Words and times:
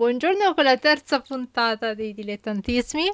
Buongiorno 0.00 0.54
con 0.54 0.64
la 0.64 0.78
terza 0.78 1.20
puntata 1.20 1.92
dei 1.92 2.14
dilettantismi. 2.14 3.12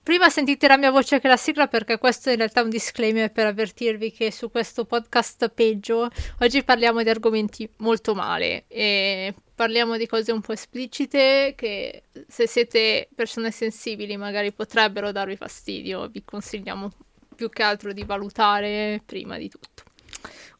Prima 0.00 0.28
sentite 0.28 0.68
la 0.68 0.76
mia 0.76 0.92
voce 0.92 1.18
che 1.18 1.26
la 1.26 1.36
sigla 1.36 1.66
perché 1.66 1.98
questo 1.98 2.28
è 2.28 2.32
in 2.34 2.38
realtà 2.38 2.62
un 2.62 2.70
disclaimer 2.70 3.32
per 3.32 3.46
avvertirvi 3.46 4.12
che 4.12 4.30
su 4.30 4.48
questo 4.48 4.84
podcast 4.84 5.48
peggio 5.48 6.08
oggi 6.38 6.62
parliamo 6.62 7.02
di 7.02 7.08
argomenti 7.08 7.68
molto 7.78 8.14
male 8.14 8.66
e 8.68 9.34
parliamo 9.52 9.96
di 9.96 10.06
cose 10.06 10.30
un 10.30 10.40
po' 10.40 10.52
esplicite 10.52 11.54
che 11.56 12.04
se 12.28 12.46
siete 12.46 13.08
persone 13.12 13.50
sensibili 13.50 14.16
magari 14.16 14.52
potrebbero 14.52 15.10
darvi 15.10 15.34
fastidio, 15.34 16.06
vi 16.06 16.22
consigliamo 16.22 16.92
più 17.34 17.48
che 17.48 17.64
altro 17.64 17.92
di 17.92 18.04
valutare 18.04 19.02
prima 19.04 19.36
di 19.36 19.48
tutto. 19.48 19.82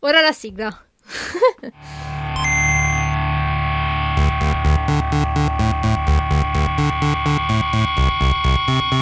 Ora 0.01 0.21
la 0.21 0.33
sigla. 0.33 0.85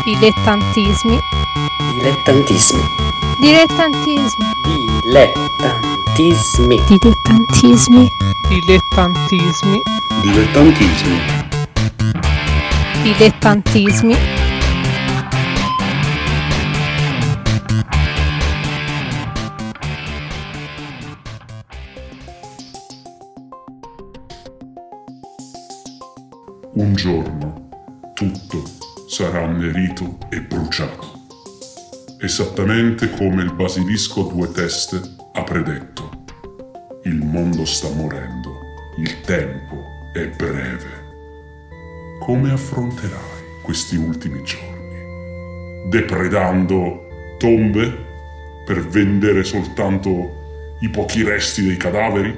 Dilettantismi. 0.05 1.19
Dilettantismi. 1.95 2.83
Dilettantismi. 3.41 4.47
Dilettantismi. 6.17 6.81
Dilettantismi. 6.89 8.09
Dilettantismi. 8.51 9.83
Dilettantismi. 10.23 11.21
Dilettantismi. 13.03 14.17
Un 26.75 26.95
giorno 26.95 27.56
tutto 28.17 28.63
sarà 29.09 29.45
annerito 29.45 30.17
e 30.31 30.41
bruciato, 30.41 31.27
esattamente 32.19 33.11
come 33.11 33.43
il 33.43 33.53
basilisco 33.53 34.27
a 34.27 34.33
due 34.33 34.51
teste 34.53 34.99
ha 35.35 35.45
predetto. 35.45 36.25
Il 37.03 37.23
mondo 37.23 37.67
sta 37.67 37.91
morendo, 37.91 38.53
il 38.97 39.21
tempo 39.21 39.77
è 40.15 40.27
breve. 40.29 41.05
Come 42.21 42.53
affronterai 42.53 43.61
questi 43.63 43.97
ultimi 43.97 44.43
giorni? 44.43 45.91
Depredando 45.91 47.37
tombe 47.37 48.05
per 48.65 48.83
vendere 48.89 49.45
soltanto 49.45 50.77
i 50.81 50.89
pochi 50.89 51.23
resti 51.23 51.67
dei 51.67 51.77
cadaveri? 51.77 52.35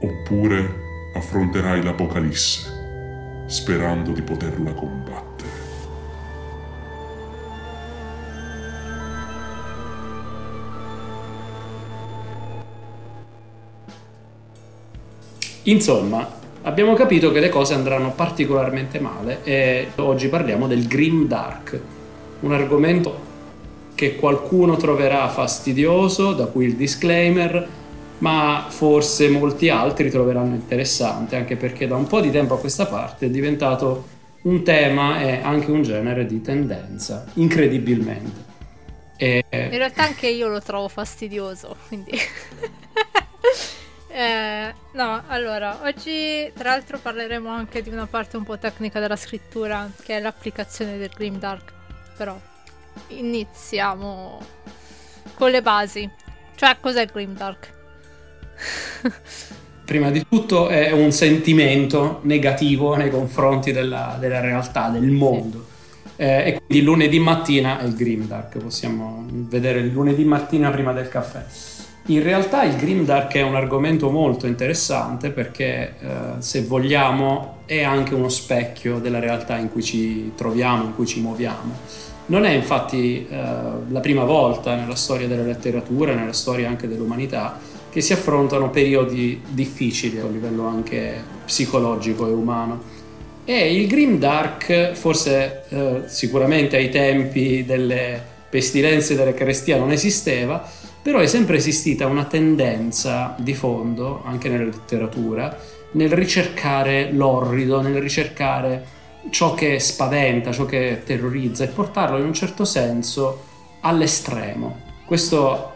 Oppure 0.00 1.10
affronterai 1.12 1.82
l'Apocalisse 1.82 2.81
sperando 3.52 4.12
di 4.12 4.22
poterla 4.22 4.72
combattere. 4.72 5.50
Insomma, 15.64 16.26
abbiamo 16.62 16.94
capito 16.94 17.30
che 17.30 17.40
le 17.40 17.50
cose 17.50 17.74
andranno 17.74 18.12
particolarmente 18.12 18.98
male 18.98 19.44
e 19.44 19.88
oggi 19.96 20.28
parliamo 20.28 20.66
del 20.66 20.86
Grim 20.86 21.26
Dark, 21.28 21.78
un 22.40 22.54
argomento 22.54 23.30
che 23.94 24.16
qualcuno 24.16 24.76
troverà 24.76 25.28
fastidioso, 25.28 26.32
da 26.32 26.46
cui 26.46 26.64
il 26.64 26.74
disclaimer, 26.74 27.68
ma 28.22 28.66
forse 28.68 29.28
molti 29.28 29.68
altri 29.68 30.08
troveranno 30.08 30.54
interessante, 30.54 31.34
anche 31.34 31.56
perché 31.56 31.88
da 31.88 31.96
un 31.96 32.06
po' 32.06 32.20
di 32.20 32.30
tempo 32.30 32.54
a 32.54 32.58
questa 32.58 32.86
parte 32.86 33.26
è 33.26 33.30
diventato 33.30 34.20
un 34.42 34.62
tema 34.62 35.20
e 35.20 35.40
anche 35.42 35.72
un 35.72 35.82
genere 35.82 36.24
di 36.24 36.40
tendenza, 36.40 37.26
incredibilmente. 37.34 38.50
E... 39.16 39.44
In 39.50 39.76
realtà 39.76 40.04
anche 40.04 40.28
io 40.28 40.46
lo 40.46 40.62
trovo 40.62 40.88
fastidioso, 40.88 41.76
quindi... 41.88 42.12
eh, 44.06 44.72
no, 44.92 45.22
allora, 45.26 45.80
oggi 45.82 46.48
tra 46.54 46.70
l'altro 46.70 46.98
parleremo 46.98 47.48
anche 47.48 47.82
di 47.82 47.88
una 47.88 48.06
parte 48.06 48.36
un 48.36 48.44
po' 48.44 48.56
tecnica 48.56 49.00
della 49.00 49.16
scrittura, 49.16 49.90
che 50.00 50.18
è 50.18 50.20
l'applicazione 50.20 50.96
del 50.96 51.10
Grimdark, 51.12 51.72
però 52.16 52.38
iniziamo 53.08 54.40
con 55.34 55.50
le 55.50 55.60
basi. 55.60 56.08
Cioè, 56.54 56.76
cos'è 56.78 57.02
il 57.02 57.10
Grimdark? 57.12 57.80
Prima 59.84 60.10
di 60.10 60.24
tutto 60.28 60.68
è 60.68 60.90
un 60.92 61.10
sentimento 61.10 62.20
negativo 62.22 62.94
nei 62.94 63.10
confronti 63.10 63.72
della, 63.72 64.16
della 64.18 64.40
realtà, 64.40 64.88
del 64.88 65.10
mondo. 65.10 65.66
Eh, 66.16 66.46
e 66.46 66.60
quindi 66.64 66.84
lunedì 66.84 67.18
mattina 67.18 67.80
è 67.80 67.84
il 67.84 67.94
Grimdark, 67.94 68.58
possiamo 68.58 69.26
vedere 69.28 69.80
il 69.80 69.90
lunedì 69.90 70.24
mattina 70.24 70.70
prima 70.70 70.92
del 70.92 71.08
caffè. 71.08 71.44
In 72.06 72.22
realtà 72.22 72.64
il 72.64 72.76
Grimdark 72.76 73.34
è 73.34 73.42
un 73.42 73.54
argomento 73.54 74.10
molto 74.10 74.46
interessante 74.46 75.30
perché 75.30 75.94
eh, 76.00 76.06
se 76.38 76.62
vogliamo 76.62 77.58
è 77.64 77.82
anche 77.82 78.14
uno 78.14 78.28
specchio 78.28 78.98
della 78.98 79.20
realtà 79.20 79.56
in 79.56 79.70
cui 79.70 79.82
ci 79.82 80.32
troviamo, 80.34 80.84
in 80.84 80.94
cui 80.94 81.06
ci 81.06 81.20
muoviamo. 81.20 81.78
Non 82.26 82.44
è 82.44 82.50
infatti 82.50 83.26
eh, 83.28 83.36
la 83.88 84.00
prima 84.00 84.24
volta 84.24 84.74
nella 84.74 84.94
storia 84.94 85.28
della 85.28 85.42
letteratura, 85.42 86.14
nella 86.14 86.32
storia 86.32 86.68
anche 86.68 86.88
dell'umanità, 86.88 87.58
che 87.92 88.00
si 88.00 88.14
affrontano 88.14 88.70
periodi 88.70 89.42
difficili 89.50 90.18
a 90.18 90.24
livello 90.24 90.66
anche 90.66 91.22
psicologico 91.44 92.26
e 92.26 92.32
umano. 92.32 92.82
E 93.44 93.74
il 93.74 93.86
Grim 93.86 94.18
Dark, 94.18 94.92
forse 94.92 95.64
eh, 95.68 96.02
sicuramente 96.06 96.76
ai 96.76 96.88
tempi 96.88 97.66
delle 97.66 98.30
pestilenze 98.48 99.14
delle 99.14 99.34
carestie 99.34 99.76
non 99.76 99.92
esisteva, 99.92 100.66
però 101.02 101.18
è 101.18 101.26
sempre 101.26 101.56
esistita 101.56 102.06
una 102.06 102.24
tendenza 102.24 103.34
di 103.38 103.52
fondo, 103.52 104.22
anche 104.24 104.48
nella 104.48 104.64
letteratura, 104.64 105.54
nel 105.92 106.12
ricercare 106.12 107.12
l'orrido, 107.12 107.82
nel 107.82 108.00
ricercare 108.00 108.86
ciò 109.28 109.52
che 109.52 109.78
spaventa, 109.80 110.50
ciò 110.50 110.64
che 110.64 111.02
terrorizza 111.04 111.64
e 111.64 111.68
portarlo 111.68 112.16
in 112.16 112.24
un 112.24 112.32
certo 112.32 112.64
senso 112.64 113.44
all'estremo. 113.80 114.80
Questo 115.04 115.71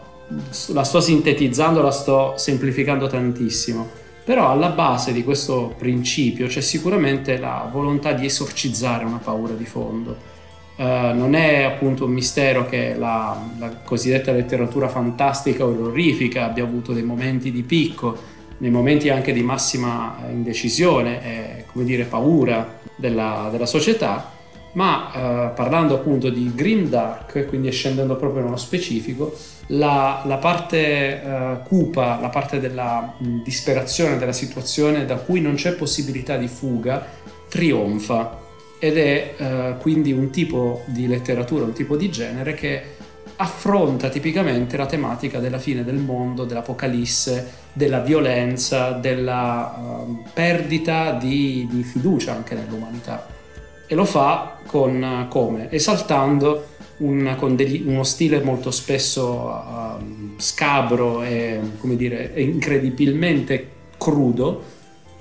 la 0.73 0.83
sto 0.83 0.99
sintetizzando, 0.99 1.81
la 1.81 1.91
sto 1.91 2.33
semplificando 2.37 3.07
tantissimo, 3.07 3.87
però 4.23 4.49
alla 4.49 4.69
base 4.69 5.13
di 5.13 5.23
questo 5.23 5.73
principio 5.77 6.47
c'è 6.47 6.61
sicuramente 6.61 7.37
la 7.37 7.69
volontà 7.71 8.11
di 8.11 8.25
esorcizzare 8.25 9.05
una 9.05 9.21
paura 9.23 9.53
di 9.53 9.65
fondo. 9.65 10.35
Uh, 10.75 11.15
non 11.15 11.33
è 11.33 11.63
appunto 11.63 12.05
un 12.05 12.11
mistero 12.11 12.67
che 12.67 12.93
la, 12.95 13.35
la 13.57 13.69
cosiddetta 13.83 14.31
letteratura 14.31 14.87
fantastica 14.89 15.65
o 15.65 15.69
orrorifica 15.69 16.45
abbia 16.45 16.63
avuto 16.63 16.93
dei 16.93 17.01
momenti 17.01 17.51
di 17.51 17.63
picco, 17.63 18.15
nei 18.59 18.69
momenti 18.69 19.09
anche 19.09 19.33
di 19.33 19.41
massima 19.41 20.17
indecisione 20.29 21.23
e 21.23 21.65
come 21.71 21.83
dire 21.83 22.03
paura 22.03 22.79
della, 22.95 23.49
della 23.51 23.65
società, 23.65 24.36
ma 24.77 25.07
uh, 25.07 25.53
parlando 25.55 25.95
appunto 25.95 26.29
di 26.29 26.53
Grim 26.53 26.87
Dark, 26.87 27.47
quindi 27.47 27.71
scendendo 27.71 28.15
proprio 28.15 28.43
nello 28.43 28.57
specifico, 28.57 29.35
la, 29.67 30.21
la 30.25 30.37
parte 30.37 31.19
uh, 31.23 31.67
cupa, 31.67 32.19
la 32.21 32.29
parte 32.29 32.59
della 32.59 33.15
mh, 33.17 33.41
disperazione 33.41 34.19
della 34.19 34.31
situazione 34.33 35.05
da 35.05 35.15
cui 35.15 35.41
non 35.41 35.55
c'è 35.55 35.73
possibilità 35.73 36.37
di 36.37 36.47
fuga, 36.47 37.03
trionfa. 37.49 38.45
Ed 38.77 38.97
è 38.99 39.33
uh, 39.37 39.81
quindi 39.81 40.11
un 40.11 40.29
tipo 40.29 40.83
di 40.85 41.07
letteratura, 41.07 41.63
un 41.63 41.73
tipo 41.73 41.97
di 41.97 42.11
genere 42.11 42.53
che 42.53 42.83
affronta 43.37 44.09
tipicamente 44.09 44.77
la 44.77 44.85
tematica 44.85 45.39
della 45.39 45.57
fine 45.57 45.83
del 45.83 45.97
mondo, 45.97 46.45
dell'apocalisse, 46.45 47.51
della 47.73 48.01
violenza, 48.01 48.91
della 48.91 49.75
uh, 49.75 50.23
perdita 50.31 51.13
di, 51.13 51.67
di 51.67 51.81
fiducia 51.81 52.35
anche 52.35 52.53
nell'umanità 52.53 53.36
e 53.87 53.95
lo 53.95 54.05
fa 54.05 54.57
con 54.65 55.27
come? 55.29 55.71
Esaltando 55.71 56.75
un, 56.97 57.35
con 57.37 57.55
degli, 57.55 57.83
uno 57.85 58.03
stile 58.03 58.41
molto 58.41 58.71
spesso 58.71 59.45
uh, 59.45 60.33
scabro 60.37 61.23
e 61.23 61.59
come 61.79 61.95
dire, 61.95 62.33
incredibilmente 62.35 63.69
crudo 63.97 64.63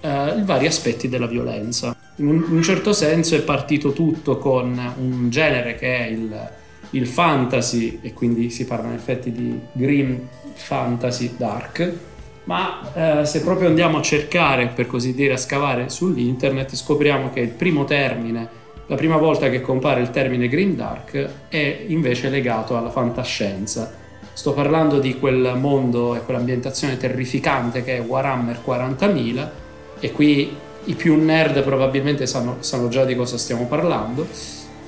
uh, 0.01 0.39
i 0.39 0.43
vari 0.45 0.67
aspetti 0.67 1.09
della 1.09 1.27
violenza. 1.27 1.97
In 2.17 2.29
un, 2.29 2.45
in 2.49 2.57
un, 2.57 2.63
certo 2.63 2.93
senso 2.93 3.37
è 3.37 3.43
partito 3.43 3.93
tutto 3.93 4.39
con 4.39 4.95
un 4.99 5.29
genere 5.31 5.75
che 5.77 5.99
è 5.99 6.07
il, 6.07 6.51
il 6.91 7.07
fantasy 7.07 8.01
e 8.03 8.15
quindi 8.15 8.51
si 8.51 8.65
parla 8.65 8.89
in 8.89 8.95
effetti 8.95 9.31
di 9.31 9.61
grim 9.73 10.29
fantasy 10.55 11.35
dark 11.37 11.93
ma 12.47 13.21
eh, 13.21 13.27
se 13.27 13.41
proprio 13.43 13.69
andiamo 13.69 13.99
a 13.99 14.03
cercare, 14.03 14.69
per 14.69 14.87
così 14.87 15.15
dire, 15.15 15.35
a 15.35 15.37
scavare 15.37 15.89
sull'internet, 15.89 16.75
scopriamo 16.75 17.31
che 17.31 17.41
il 17.41 17.49
primo 17.49 17.85
termine, 17.85 18.49
la 18.87 18.95
prima 18.95 19.17
volta 19.17 19.51
che 19.51 19.61
compare 19.61 20.01
il 20.01 20.11
termine 20.11 20.49
Green 20.49 20.77
Dark, 20.77 21.29
è 21.49 21.85
invece 21.89 22.29
legato 22.29 22.77
alla 22.77 22.91
fantascienza. 22.91 23.93
Sto 24.33 24.53
parlando 24.53 25.01
di 25.01 25.19
quel 25.19 25.57
mondo 25.59 26.15
e 26.15 26.21
quell'ambientazione 26.21 26.97
terrificante 26.97 27.83
che 27.83 27.97
è 27.97 28.01
Warhammer 28.01 28.61
40.000 28.65 29.49
e 29.99 30.13
qui 30.13 30.55
i 30.85 30.95
più 30.95 31.17
nerd 31.17 31.63
probabilmente 31.63 32.27
sanno, 32.27 32.59
sanno 32.61 32.89
già 32.89 33.05
di 33.05 33.17
cosa 33.17 33.39
stiamo 33.39 33.67
parlando. 33.67 34.29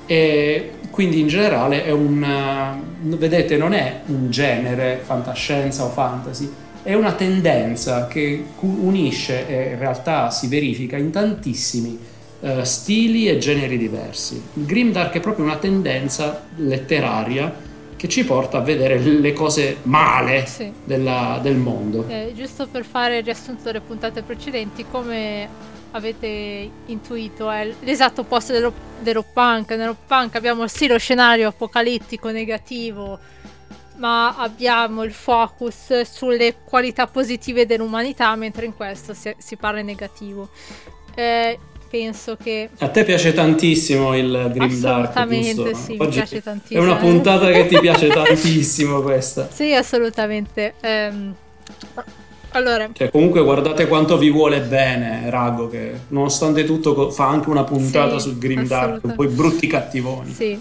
E 0.05 0.71
quindi 0.91 1.19
in 1.19 1.27
generale 1.27 1.83
è 1.83 1.91
un 1.91 2.77
vedete 3.01 3.57
non 3.57 3.73
è 3.73 4.01
un 4.07 4.31
genere 4.31 5.01
fantascienza 5.03 5.83
o 5.83 5.89
fantasy 5.89 6.51
è 6.89 6.95
una 6.95 7.13
tendenza 7.13 8.07
che 8.07 8.43
unisce 8.61 9.47
e 9.47 9.73
in 9.73 9.77
realtà 9.77 10.31
si 10.31 10.47
verifica 10.47 10.97
in 10.97 11.11
tantissimi 11.11 11.99
uh, 12.39 12.63
stili 12.63 13.29
e 13.29 13.37
generi 13.37 13.77
diversi 13.77 14.41
il 14.53 14.65
grimdark 14.65 15.13
è 15.13 15.19
proprio 15.19 15.45
una 15.45 15.57
tendenza 15.57 16.47
letteraria 16.55 17.53
che 17.95 18.07
ci 18.07 18.25
porta 18.25 18.57
a 18.57 18.61
vedere 18.61 18.97
le 18.97 19.33
cose 19.33 19.77
male 19.83 20.47
sì. 20.47 20.71
della, 20.83 21.39
del 21.43 21.57
mondo 21.57 22.07
eh, 22.07 22.33
giusto 22.35 22.65
per 22.65 22.83
fare 22.83 23.19
il 23.19 23.23
riassunto 23.23 23.65
delle 23.65 23.81
puntate 23.81 24.23
precedenti 24.23 24.83
come 24.89 25.47
avete 25.91 26.69
intuito 26.87 27.49
è 27.49 27.71
l'esatto 27.81 28.21
opposto 28.21 28.51
dello, 28.51 28.71
dello 28.99 29.25
punk. 29.33 29.71
Nello 29.71 29.95
punk 30.05 30.35
abbiamo 30.35 30.67
sì 30.67 30.87
lo 30.87 30.99
scenario 30.99 31.47
apocalittico 31.47 32.29
negativo, 32.29 33.17
ma 33.99 34.35
abbiamo 34.37 35.03
il 35.03 35.11
focus 35.11 36.01
sulle 36.01 36.55
qualità 36.63 37.07
positive 37.07 37.65
dell'umanità, 37.65 38.35
mentre 38.35 38.65
in 38.65 38.75
questo 38.75 39.13
si, 39.13 39.33
si 39.37 39.55
parla 39.55 39.79
in 39.79 39.85
negativo. 39.85 40.49
Eh, 41.15 41.59
penso 41.89 42.37
che... 42.41 42.69
A 42.79 42.87
te 42.89 43.03
piace 43.03 43.33
tantissimo 43.33 44.15
il 44.15 44.51
Grim 44.53 44.79
Dark, 44.79 45.15
Assolutamente, 45.15 45.75
sì, 45.75 45.97
mi 45.97 46.07
piace 46.07 46.41
tantissimo. 46.41 46.81
È 46.81 46.83
una 46.83 46.95
puntata 46.95 47.51
che 47.51 47.67
ti 47.67 47.79
piace 47.79 48.07
tantissimo 48.13 49.01
questa. 49.01 49.49
Sì, 49.51 49.73
assolutamente. 49.73 50.75
Um, 50.81 51.35
allora. 52.51 52.89
Cioè, 52.93 53.11
comunque 53.11 53.43
guardate 53.43 53.87
quanto 53.87 54.17
vi 54.17 54.29
vuole 54.29 54.61
bene 54.61 55.29
Rago, 55.29 55.67
che 55.67 55.91
nonostante 56.09 56.63
tutto 56.63 57.11
fa 57.11 57.27
anche 57.27 57.49
una 57.49 57.63
puntata 57.63 58.17
sì, 58.17 58.29
sul 58.29 58.37
Grim 58.37 58.65
Dark, 58.65 59.03
un 59.03 59.13
po' 59.13 59.23
i 59.23 59.27
brutti 59.27 59.67
cattivoni. 59.67 60.31
Sì. 60.31 60.59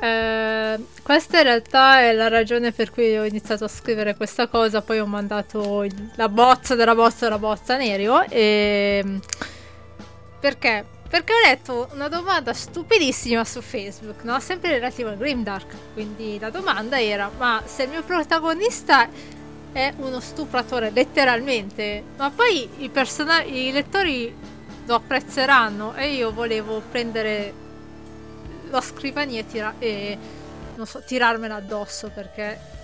Eh, 0.00 0.84
questa 1.02 1.38
in 1.38 1.44
realtà 1.44 2.00
è 2.00 2.12
la 2.12 2.28
ragione 2.28 2.72
per 2.72 2.90
cui 2.90 3.18
ho 3.18 3.24
iniziato 3.24 3.64
a 3.64 3.68
scrivere 3.68 4.16
questa 4.16 4.46
cosa, 4.48 4.80
poi 4.80 4.98
ho 4.98 5.06
mandato 5.06 5.82
il, 5.82 6.12
la 6.14 6.28
bozza 6.28 6.74
della 6.74 6.94
bozza 6.94 7.26
della 7.26 7.38
bozza 7.38 7.76
Nerio 7.76 8.22
e... 8.22 9.20
Perché? 10.40 10.86
Perché 11.06 11.32
ho 11.32 11.40
letto 11.44 11.90
una 11.92 12.08
domanda 12.08 12.54
stupidissima 12.54 13.44
su 13.44 13.60
Facebook, 13.60 14.22
no? 14.22 14.40
sempre 14.40 14.70
relativa 14.70 15.10
al 15.10 15.18
Grimdark. 15.18 15.74
Quindi 15.92 16.38
la 16.38 16.50
domanda 16.50 17.00
era: 17.00 17.30
ma 17.36 17.60
se 17.66 17.82
il 17.82 17.90
mio 17.90 18.02
protagonista 18.04 19.08
è 19.72 19.92
uno 19.98 20.20
stupratore, 20.20 20.90
letteralmente. 20.90 22.02
Ma 22.16 22.30
poi 22.30 22.68
i, 22.78 22.88
person- 22.88 23.44
i 23.44 23.72
lettori 23.72 24.32
lo 24.86 24.94
apprezzeranno 24.94 25.94
e 25.94 26.14
io 26.14 26.32
volevo 26.32 26.80
prendere 26.90 27.52
la 28.70 28.80
scrivania 28.80 29.40
e, 29.40 29.46
tira- 29.46 29.74
e 29.78 30.18
so, 30.82 31.02
tirarmela 31.04 31.56
addosso 31.56 32.10
perché... 32.14 32.78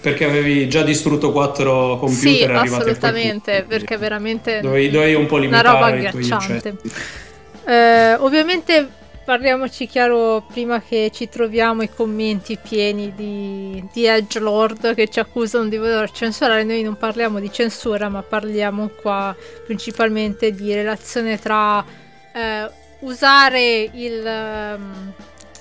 Perché 0.00 0.24
avevi 0.24 0.68
già 0.68 0.82
distrutto 0.82 1.30
quattro 1.30 1.96
computer 1.98 2.66
sì, 2.66 2.74
assolutamente, 2.74 3.64
perché 3.66 3.96
veramente... 3.96 4.60
Dovevi, 4.60 4.90
dovevi 4.90 5.14
un 5.14 5.26
po' 5.26 5.36
limitare 5.36 5.68
una 5.68 5.78
roba 5.78 5.86
agghiacciante. 5.86 6.76
Eh, 7.64 8.14
ovviamente 8.14 8.88
parliamoci 9.24 9.86
chiaro 9.86 10.44
prima 10.52 10.82
che 10.82 11.12
ci 11.14 11.28
troviamo 11.28 11.82
i 11.82 11.88
commenti 11.88 12.58
pieni 12.60 13.14
di, 13.14 13.86
di 13.92 14.06
Edgelord 14.06 14.94
che 14.96 15.06
ci 15.06 15.20
accusano 15.20 15.68
di 15.68 15.76
voler 15.76 16.10
censurare. 16.10 16.64
Noi 16.64 16.82
non 16.82 16.96
parliamo 16.96 17.38
di 17.38 17.52
censura, 17.52 18.08
ma 18.08 18.22
parliamo 18.22 18.90
qua 19.00 19.34
principalmente 19.64 20.50
di 20.50 20.74
relazione 20.74 21.38
tra 21.38 21.84
eh, 22.34 22.68
usare 23.02 23.90
il. 23.92 24.24
Um, 24.24 25.12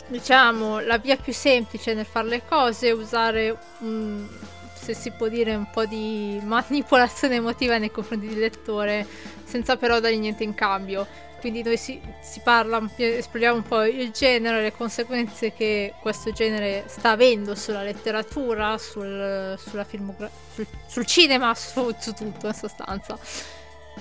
diciamo 0.07 0.81
la 0.81 0.97
via 0.97 1.15
più 1.15 1.31
semplice 1.31 1.93
nel 1.93 2.05
fare 2.05 2.27
le 2.27 2.41
cose, 2.45 2.91
usare 2.91 3.57
un, 3.79 4.27
se 4.73 4.93
si 4.93 5.11
può 5.11 5.29
dire 5.29 5.55
un 5.55 5.69
po' 5.71 5.85
di 5.85 6.37
manipolazione 6.43 7.35
emotiva 7.35 7.77
nei 7.77 7.91
confronti 7.91 8.27
del 8.27 8.39
lettore 8.39 9.07
senza 9.45 9.77
però 9.77 10.01
dargli 10.01 10.19
niente 10.19 10.43
in 10.43 10.53
cambio 10.53 11.07
quindi 11.41 11.63
noi 11.63 11.75
si, 11.75 11.99
si 12.21 12.39
parla, 12.41 12.79
esploriamo 12.95 13.57
un 13.57 13.63
po' 13.63 13.83
il 13.83 14.11
genere, 14.11 14.61
le 14.61 14.71
conseguenze 14.71 15.51
che 15.51 15.95
questo 15.99 16.31
genere 16.31 16.83
sta 16.85 17.09
avendo 17.09 17.55
sulla 17.55 17.81
letteratura, 17.81 18.77
sul, 18.77 19.57
filmogra- 19.87 20.29
sul, 20.53 20.67
sul 20.85 21.05
cinema, 21.07 21.55
su, 21.55 21.93
su 21.97 22.13
tutto 22.13 22.45
in 22.45 22.53
sostanza. 22.53 23.17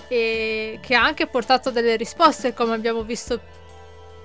E 0.09 0.79
che 0.81 0.95
ha 0.95 1.03
anche 1.05 1.27
portato 1.27 1.71
delle 1.71 1.97
risposte, 1.97 2.55
come 2.55 2.75
abbiamo 2.75 3.03
visto 3.03 3.41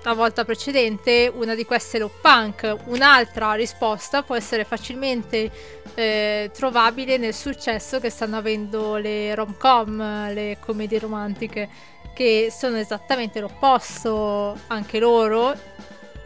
la 0.02 0.12
volta 0.14 0.44
precedente, 0.44 1.30
una 1.34 1.56
di 1.56 1.64
queste 1.64 1.96
è 1.96 2.00
lo 2.00 2.10
punk, 2.20 2.76
un'altra 2.84 3.54
risposta 3.54 4.22
può 4.22 4.36
essere 4.36 4.64
facilmente 4.64 5.50
eh, 5.94 6.50
trovabile 6.54 7.16
nel 7.16 7.34
successo 7.34 7.98
che 7.98 8.08
stanno 8.08 8.36
avendo 8.36 8.96
le 8.96 9.34
rom-com, 9.34 10.32
le 10.32 10.58
commedie 10.60 11.00
romantiche 11.00 11.68
che 12.14 12.48
sono 12.56 12.76
esattamente 12.76 13.40
l'opposto 13.40 14.56
anche 14.68 15.00
loro 15.00 15.54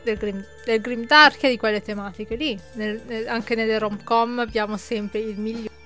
del 0.02 0.16
grim, 0.18 0.44
del 0.64 0.80
grim 0.80 1.06
dark 1.06 1.42
e 1.44 1.48
di 1.48 1.56
quelle 1.56 1.80
tematiche 1.80 2.36
lì. 2.36 2.58
Nel, 2.74 3.00
nel, 3.06 3.28
anche 3.28 3.54
nelle 3.54 3.78
rom-com 3.78 4.40
abbiamo 4.40 4.76
sempre 4.76 5.20
il 5.20 5.38
migliore. 5.38 5.79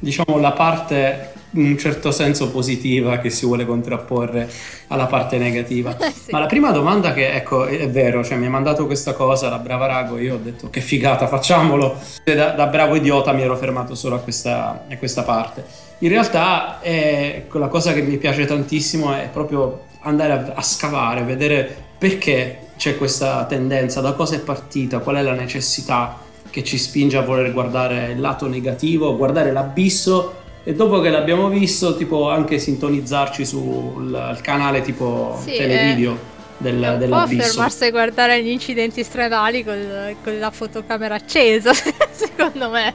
Diciamo 0.00 0.38
la 0.38 0.52
parte 0.52 1.32
in 1.52 1.64
un 1.64 1.78
certo 1.78 2.10
senso 2.10 2.50
positiva 2.50 3.18
che 3.18 3.30
si 3.30 3.46
vuole 3.46 3.64
contrapporre 3.64 4.48
alla 4.88 5.06
parte 5.06 5.38
negativa. 5.38 5.96
sì. 6.12 6.30
Ma 6.30 6.40
la 6.40 6.46
prima 6.46 6.70
domanda 6.70 7.12
che, 7.12 7.32
ecco, 7.32 7.64
è 7.66 7.88
vero, 7.88 8.22
cioè 8.22 8.36
mi 8.36 8.46
ha 8.46 8.50
mandato 8.50 8.86
questa 8.86 9.14
cosa, 9.14 9.48
la 9.48 9.58
brava 9.58 9.86
Rago, 9.86 10.18
io 10.18 10.34
ho 10.34 10.38
detto 10.38 10.70
che 10.70 10.80
figata, 10.80 11.26
facciamolo. 11.26 11.96
Da, 12.24 12.50
da 12.50 12.66
bravo 12.66 12.94
idiota 12.94 13.32
mi 13.32 13.42
ero 13.42 13.56
fermato 13.56 13.94
solo 13.94 14.16
a 14.16 14.18
questa, 14.18 14.84
a 14.88 14.96
questa 14.98 15.22
parte 15.22 15.86
in 16.00 16.08
realtà 16.10 16.80
è, 16.80 17.46
la 17.50 17.68
cosa 17.68 17.92
che 17.92 18.02
mi 18.02 18.18
piace 18.18 18.44
tantissimo 18.44 19.12
è 19.14 19.28
proprio 19.32 19.86
andare 20.02 20.32
a, 20.32 20.52
a 20.54 20.62
scavare, 20.62 21.24
vedere 21.24 21.86
perché 21.98 22.68
c'è 22.76 22.96
questa 22.96 23.44
tendenza, 23.46 24.00
da 24.00 24.12
cosa 24.12 24.36
è 24.36 24.40
partita, 24.40 25.00
qual 25.00 25.16
è 25.16 25.22
la 25.22 25.32
necessità 25.32 26.26
che 26.50 26.64
ci 26.64 26.78
spinge 26.78 27.16
a 27.16 27.22
voler 27.22 27.52
guardare 27.52 28.12
il 28.12 28.20
lato 28.20 28.46
negativo, 28.46 29.16
guardare 29.16 29.52
l'abisso 29.52 30.34
e 30.64 30.74
dopo 30.74 31.00
che 31.00 31.10
l'abbiamo 31.10 31.48
visto 31.48 31.96
tipo 31.96 32.28
anche 32.28 32.58
sintonizzarci 32.58 33.46
sul 33.46 34.38
canale 34.42 34.82
tipo 34.82 35.38
sì, 35.42 35.56
televideo. 35.56 36.12
Eh. 36.12 36.36
Del, 36.60 36.96
dell'abisso. 36.98 37.52
fermarsi 37.52 37.84
a 37.84 37.90
guardare 37.90 38.42
gli 38.42 38.48
incidenti 38.48 39.04
stradali 39.04 39.62
col, 39.62 40.16
con 40.24 40.36
la 40.40 40.50
fotocamera 40.50 41.14
accesa, 41.14 41.72
secondo 42.10 42.68
me. 42.68 42.92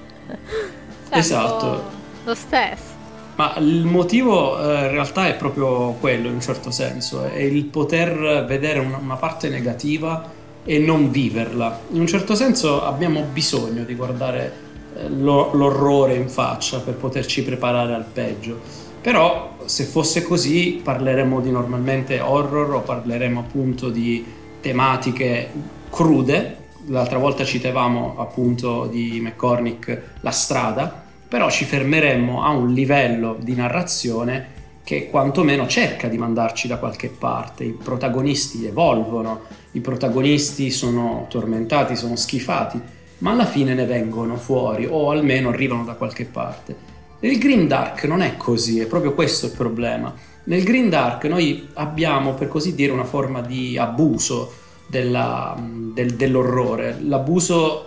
Cioè, 1.07 1.17
esatto. 1.17 1.83
Lo 2.25 2.35
stesso. 2.35 2.91
Ma 3.35 3.55
il 3.57 3.85
motivo 3.85 4.59
eh, 4.59 4.81
in 4.81 4.91
realtà 4.91 5.27
è 5.27 5.35
proprio 5.35 5.93
quello, 5.93 6.27
in 6.27 6.35
un 6.35 6.41
certo 6.41 6.69
senso, 6.69 7.23
è 7.23 7.39
il 7.39 7.65
poter 7.65 8.45
vedere 8.45 8.79
una, 8.79 8.97
una, 8.97 9.15
parte 9.15 9.49
negativa 9.49 10.31
e 10.63 10.79
non 10.79 11.11
viverla. 11.11 11.79
In 11.91 12.01
un 12.01 12.07
certo 12.07 12.35
senso 12.35 12.83
abbiamo 12.83 13.25
bisogno 13.31 13.83
di 13.83 13.95
guardare 13.95 14.53
eh, 14.95 15.09
lo, 15.09 15.53
l'orrore 15.53 16.15
in 16.15 16.29
faccia 16.29 16.79
per 16.79 16.95
poterci 16.95 17.43
preparare 17.43 17.93
al 17.93 18.05
peggio. 18.05 18.59
Però 19.01 19.57
se 19.65 19.83
fosse 19.83 20.23
così 20.23 20.79
parleremmo 20.81 21.41
di 21.41 21.51
normalmente 21.51 22.19
horror 22.19 22.75
o 22.75 22.79
parleremo 22.81 23.39
appunto 23.39 23.89
di 23.89 24.23
tematiche 24.61 25.51
crude. 25.89 26.57
L'altra 26.87 27.17
volta 27.17 27.43
citavamo 27.43 28.15
appunto 28.17 28.87
di 28.87 29.19
McCormick 29.21 30.01
La 30.21 30.31
strada 30.31 31.03
però 31.33 31.49
ci 31.49 31.65
fermeremmo 31.65 32.43
a 32.43 32.51
un 32.51 32.73
livello 32.73 33.35
di 33.39 33.55
narrazione 33.55 34.61
che 34.83 35.09
quantomeno 35.09 35.65
cerca 35.65 36.07
di 36.07 36.19
mandarci 36.19 36.67
da 36.67 36.77
qualche 36.77 37.09
parte. 37.09 37.63
I 37.63 37.71
protagonisti 37.71 38.63
evolvono, 38.67 39.39
i 39.73 39.79
protagonisti 39.79 40.71
sono 40.71 41.27
tormentati, 41.29 41.95
sono 41.95 42.15
schifati, 42.15 42.79
ma 43.19 43.31
alla 43.31 43.45
fine 43.45 43.73
ne 43.73 43.85
vengono 43.85 44.35
fuori 44.37 44.87
o 44.89 45.11
almeno 45.11 45.49
arrivano 45.49 45.83
da 45.83 45.93
qualche 45.93 46.25
parte. 46.25 46.91
Nel 47.19 47.37
Green 47.37 47.67
Dark 47.67 48.03
non 48.03 48.21
è 48.21 48.35
così, 48.35 48.79
è 48.79 48.85
proprio 48.85 49.13
questo 49.13 49.45
il 49.45 49.53
problema. 49.53 50.13
Nel 50.45 50.63
Green 50.63 50.89
Dark 50.89 51.23
noi 51.25 51.69
abbiamo, 51.75 52.33
per 52.33 52.49
così 52.49 52.75
dire, 52.75 52.91
una 52.91 53.05
forma 53.05 53.41
di 53.41 53.77
abuso 53.77 54.51
della, 54.87 55.55
del, 55.57 56.15
dell'orrore, 56.15 56.97
l'abuso 57.01 57.85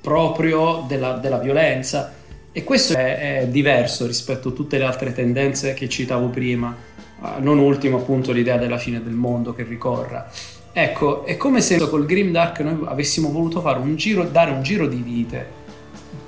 proprio 0.00 0.84
della, 0.88 1.18
della 1.18 1.38
violenza, 1.38 2.14
e 2.50 2.64
questo 2.64 2.94
è, 2.94 3.40
è, 3.40 3.46
diverso 3.48 4.06
rispetto 4.06 4.48
a 4.48 4.52
tutte 4.52 4.78
le 4.78 4.84
altre 4.84 5.12
tendenze 5.12 5.74
che 5.74 5.88
citavo 5.88 6.28
prima, 6.28 6.74
uh, 7.20 7.26
non 7.40 7.58
ultimo 7.58 7.98
appunto 7.98 8.32
l'idea 8.32 8.56
della 8.56 8.78
fine 8.78 9.02
del 9.02 9.12
mondo 9.12 9.54
che 9.54 9.64
ricorra. 9.64 10.28
Ecco, 10.80 11.24
è 11.24 11.36
come 11.36 11.60
se 11.60 11.76
col 11.88 12.06
Grimdark 12.06 12.60
noi 12.60 12.78
avessimo 12.84 13.32
voluto 13.32 13.60
fare 13.60 13.80
un 13.80 13.96
giro, 13.96 14.22
dare 14.22 14.52
un 14.52 14.62
giro 14.62 14.86
di 14.86 15.02
vite, 15.02 15.44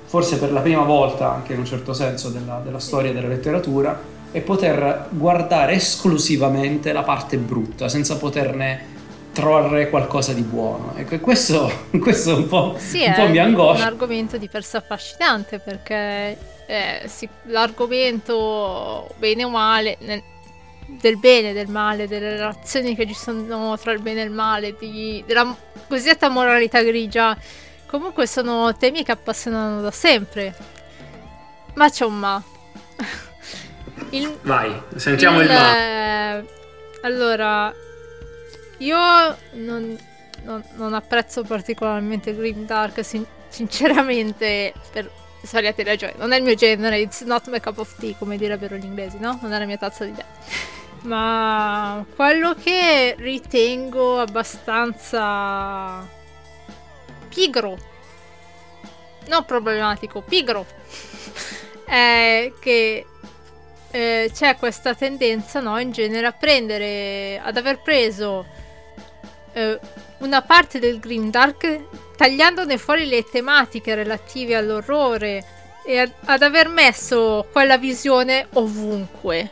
forse 0.03 0.37
per 0.39 0.51
la 0.51 0.59
prima 0.59 0.83
volta 0.83 1.31
anche 1.31 1.53
in 1.53 1.59
un 1.59 1.65
certo 1.65 1.93
senso 1.93 2.27
della, 2.27 2.59
della 2.61 2.79
storia 2.79 3.13
della 3.13 3.29
letteratura, 3.29 3.97
e 4.29 4.41
poter 4.41 5.07
guardare 5.11 5.75
esclusivamente 5.75 6.91
la 6.91 7.03
parte 7.03 7.37
brutta 7.37 7.87
senza 7.87 8.17
poterne 8.17 8.89
trarre 9.31 9.89
qualcosa 9.89 10.33
di 10.33 10.41
buono. 10.41 10.95
Ecco, 10.97 11.17
questo, 11.19 11.71
questo 12.01 12.35
un 12.35 12.47
po', 12.47 12.75
sì, 12.77 13.05
un 13.05 13.13
po' 13.13 13.29
mi 13.29 13.37
angoscia. 13.37 13.79
È 13.79 13.87
un 13.87 13.93
argomento 13.93 14.37
di 14.37 14.49
per 14.49 14.65
sé 14.65 14.75
affascinante 14.75 15.59
perché 15.59 16.37
eh, 16.65 17.03
sì, 17.05 17.27
l'argomento 17.43 19.07
bene 19.17 19.45
o 19.45 19.49
male, 19.49 19.97
del 20.99 21.17
bene 21.17 21.51
e 21.51 21.53
del 21.53 21.69
male, 21.69 22.07
delle 22.07 22.31
relazioni 22.31 22.95
che 22.95 23.07
ci 23.07 23.13
sono 23.13 23.77
tra 23.77 23.91
il 23.91 24.01
bene 24.01 24.21
e 24.21 24.25
il 24.25 24.31
male, 24.31 24.75
di, 24.77 25.23
della 25.25 25.55
cosiddetta 25.87 26.29
moralità 26.29 26.81
grigia, 26.81 27.37
comunque 27.85 28.27
sono 28.27 28.75
temi 28.75 29.03
che 29.03 29.11
appassionano 29.11 29.81
da 29.81 29.91
sempre. 29.91 30.55
Ma 31.73 31.89
c'è 31.89 32.05
un 32.05 32.15
ma. 32.15 32.43
Il, 34.09 34.37
Vai, 34.41 34.81
sentiamo 34.95 35.39
il, 35.39 35.45
il 35.45 35.51
ma. 35.53 35.77
Eh, 35.77 36.45
allora, 37.03 37.73
io 38.77 38.97
non, 39.53 39.97
non, 40.43 40.63
non, 40.73 40.93
apprezzo 40.93 41.43
particolarmente 41.43 42.35
Grim 42.35 42.65
Dark, 42.65 43.05
sin- 43.05 43.25
sinceramente, 43.47 44.73
per 44.91 45.09
svariate 45.43 45.83
ragioni. 45.83 46.13
Non 46.17 46.33
è 46.33 46.37
il 46.37 46.43
mio 46.43 46.55
genere, 46.55 46.99
it's 46.99 47.21
not 47.21 47.47
my 47.47 47.61
cup 47.61 47.77
of 47.77 47.95
tea, 47.99 48.15
come 48.17 48.37
direbbero 48.37 48.75
gli 48.75 48.83
inglesi, 48.83 49.17
no? 49.17 49.39
Non 49.41 49.53
è 49.53 49.59
la 49.59 49.65
mia 49.65 49.77
tazza 49.77 50.03
di 50.03 50.13
tè. 50.13 50.25
Ma 51.03 52.05
quello 52.15 52.53
che 52.53 53.15
ritengo 53.17 54.19
abbastanza 54.19 56.07
pigro, 57.27 57.77
non 59.27 59.43
problematico, 59.45 60.21
pigro, 60.21 60.65
è 61.85 62.53
che 62.59 63.05
eh, 63.89 64.31
c'è 64.31 64.55
questa 64.57 64.93
tendenza, 64.93 65.59
no, 65.59 65.79
in 65.79 65.91
genere 65.91 66.27
a 66.27 66.33
prendere, 66.33 67.39
ad 67.43 67.57
aver 67.57 67.81
preso 67.81 68.45
eh, 69.53 69.79
una 70.19 70.41
parte 70.43 70.77
del 70.77 70.99
Grimdark 70.99 72.15
tagliandone 72.15 72.77
fuori 72.77 73.07
le 73.07 73.23
tematiche 73.23 73.95
relative 73.95 74.55
all'orrore 74.55 75.43
e 75.83 75.97
ad, 75.97 76.11
ad 76.25 76.43
aver 76.43 76.67
messo 76.67 77.47
quella 77.51 77.79
visione 77.79 78.47
ovunque 78.53 79.49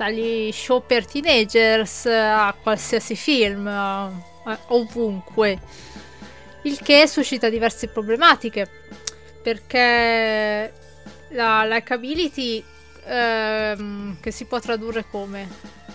dagli 0.00 0.50
show 0.50 0.82
per 0.86 1.04
teenagers 1.04 2.06
a 2.06 2.56
qualsiasi 2.62 3.14
film 3.14 3.66
a, 3.66 4.10
ovunque. 4.68 5.58
Il 6.62 6.80
che 6.80 7.06
suscita 7.06 7.50
diverse 7.50 7.88
problematiche 7.88 8.66
perché 9.42 10.72
la 11.28 11.64
likability 11.66 12.64
ehm, 13.04 14.18
che 14.20 14.30
si 14.30 14.46
può 14.46 14.58
tradurre 14.58 15.04
come 15.10 15.46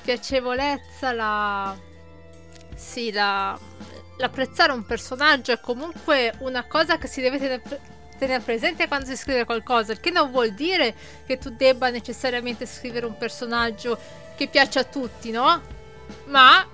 piacevolezza 0.03 1.11
la 1.11 1.75
sì, 2.75 3.11
la, 3.11 3.57
l'apprezzare 4.17 4.71
un 4.71 4.85
personaggio 4.85 5.51
è 5.51 5.59
comunque 5.59 6.35
una 6.39 6.65
cosa 6.65 6.99
che 6.99 7.07
si 7.07 7.21
deve 7.21 7.39
tenere, 7.39 7.63
tenere 8.17 8.41
presente 8.41 8.87
quando 8.87 9.05
si 9.05 9.15
scrive 9.15 9.45
qualcosa, 9.45 9.91
il 9.91 9.99
che 9.99 10.11
non 10.11 10.31
vuol 10.31 10.51
dire 10.51 10.95
che 11.25 11.37
tu 11.37 11.49
debba 11.49 11.89
necessariamente 11.89 12.65
scrivere 12.65 13.05
un 13.05 13.17
personaggio 13.17 13.97
che 14.35 14.47
piaccia 14.47 14.81
a 14.81 14.83
tutti, 14.83 15.31
no? 15.31 15.61
Ma 16.25 16.67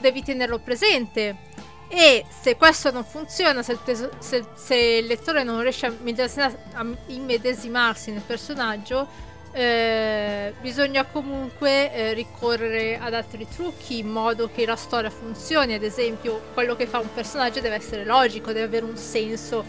devi 0.00 0.22
tenerlo 0.22 0.58
presente. 0.58 1.46
E 1.88 2.24
se 2.28 2.56
questo 2.56 2.90
non 2.90 3.04
funziona, 3.04 3.62
se 3.62 3.72
il, 3.72 3.78
peso, 3.82 4.10
se, 4.18 4.44
se 4.54 4.74
il 4.74 5.06
lettore 5.06 5.42
non 5.42 5.62
riesce 5.62 5.86
a 5.86 6.86
immedesimarsi 7.06 8.10
nel 8.10 8.20
personaggio, 8.20 9.08
eh, 9.52 10.52
bisogna 10.60 11.04
comunque 11.04 11.92
eh, 11.92 12.12
ricorrere 12.12 12.98
ad 12.98 13.14
altri 13.14 13.48
trucchi 13.48 14.00
in 14.00 14.08
modo 14.08 14.50
che 14.54 14.66
la 14.66 14.76
storia 14.76 15.08
funzioni. 15.08 15.72
Ad 15.72 15.82
esempio, 15.82 16.42
quello 16.52 16.76
che 16.76 16.86
fa 16.86 16.98
un 16.98 17.12
personaggio 17.12 17.60
deve 17.60 17.76
essere 17.76 18.04
logico, 18.04 18.52
deve 18.52 18.66
avere 18.66 18.84
un 18.84 18.96
senso 18.96 19.64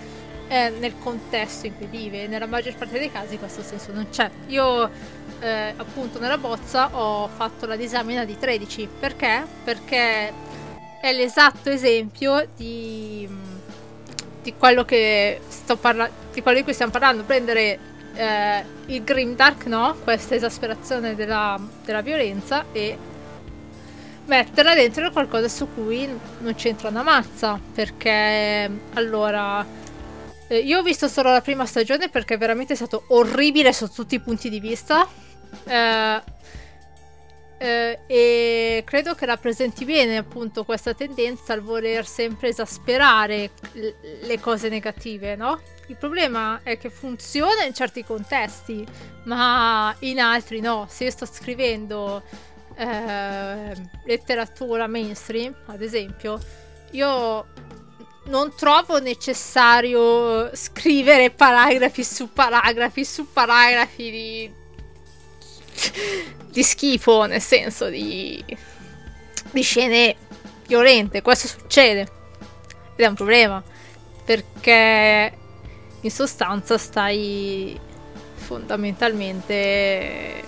eh, 0.49 0.73
nel 0.79 0.95
contesto 0.99 1.67
in 1.67 1.77
cui 1.77 1.85
vive. 1.85 2.27
Nella 2.27 2.47
maggior 2.47 2.75
parte 2.75 2.99
dei 2.99 3.11
casi 3.11 3.37
questo 3.37 3.61
senso 3.61 3.93
non 3.93 4.09
c'è. 4.09 4.29
Io 4.47 4.89
eh, 5.39 5.73
appunto 5.77 6.19
nella 6.19 6.37
bozza 6.37 6.89
ho 6.91 7.27
fatto 7.27 7.65
la 7.65 7.75
disamina 7.75 8.25
di 8.25 8.37
13. 8.37 8.89
Perché? 8.99 9.45
Perché 9.63 10.33
è 10.99 11.13
l'esatto 11.13 11.69
esempio 11.69 12.47
di, 12.57 13.27
di 14.41 14.53
quello 14.55 14.83
che 14.83 15.39
sto 15.47 15.77
parlando, 15.77 16.13
di 16.33 16.41
quello 16.41 16.57
di 16.57 16.63
cui 16.63 16.73
stiamo 16.73 16.91
parlando. 16.91 17.23
Prendere 17.23 17.79
eh, 18.15 18.63
il 18.87 19.03
grimdark 19.03 19.65
no, 19.67 19.95
questa 20.03 20.35
esasperazione 20.35 21.15
della, 21.15 21.59
della, 21.85 22.01
violenza 22.01 22.65
e 22.71 22.97
metterla 24.25 24.73
dentro 24.73 25.09
qualcosa 25.11 25.47
su 25.47 25.67
cui 25.73 26.07
non 26.39 26.53
c'entra 26.55 26.89
una 26.89 27.01
mazza 27.01 27.59
perché 27.73 28.69
allora 28.93 29.65
eh, 30.49 30.57
io 30.57 30.79
ho 30.79 30.83
visto 30.83 31.07
solo 31.07 31.31
la 31.31 31.41
prima 31.41 31.65
stagione 31.65 32.09
perché 32.09 32.35
veramente 32.35 32.73
è 32.73 32.75
stato 32.75 33.05
orribile 33.09 33.71
sotto 33.71 33.93
tutti 33.93 34.15
i 34.15 34.19
punti 34.19 34.49
di 34.49 34.59
vista 34.59 35.07
eh, 35.65 36.21
eh, 37.61 37.99
e 38.07 38.83
credo 38.85 39.15
che 39.15 39.25
rappresenti 39.25 39.83
bene 39.85 40.17
appunto 40.17 40.63
questa 40.63 40.93
tendenza 40.93 41.53
al 41.53 41.61
voler 41.61 42.07
sempre 42.07 42.47
esasperare 42.47 43.51
le 44.21 44.39
cose 44.39 44.69
negative, 44.69 45.35
no? 45.35 45.61
Il 45.87 45.97
problema 45.97 46.61
è 46.63 46.77
che 46.77 46.89
funziona 46.89 47.63
in 47.63 47.73
certi 47.73 48.03
contesti, 48.03 48.85
ma 49.25 49.93
in 49.99 50.19
altri 50.19 50.61
no. 50.61 50.85
Se 50.89 51.03
io 51.03 51.11
sto 51.11 51.25
scrivendo 51.25 52.23
eh, 52.75 53.73
letteratura 54.05 54.87
mainstream, 54.87 55.53
ad 55.65 55.81
esempio, 55.81 56.39
io 56.91 57.45
non 58.29 58.53
trovo 58.55 58.99
necessario 58.99 60.55
scrivere 60.55 61.31
paragrafi 61.31 62.03
su 62.03 62.31
paragrafi 62.31 63.03
su 63.03 63.31
paragrafi 63.31 64.11
di, 64.11 64.51
di 66.49 66.63
schifo, 66.63 67.25
nel 67.25 67.41
senso 67.41 67.89
di, 67.89 68.43
di 69.51 69.61
scene 69.61 70.15
violente. 70.67 71.21
Questo 71.21 71.47
succede 71.47 72.01
ed 72.95 73.05
è 73.05 73.07
un 73.07 73.15
problema 73.15 73.61
perché 74.23 75.33
in 76.01 76.11
sostanza 76.11 76.77
stai 76.77 77.77
fondamentalmente 78.35 80.43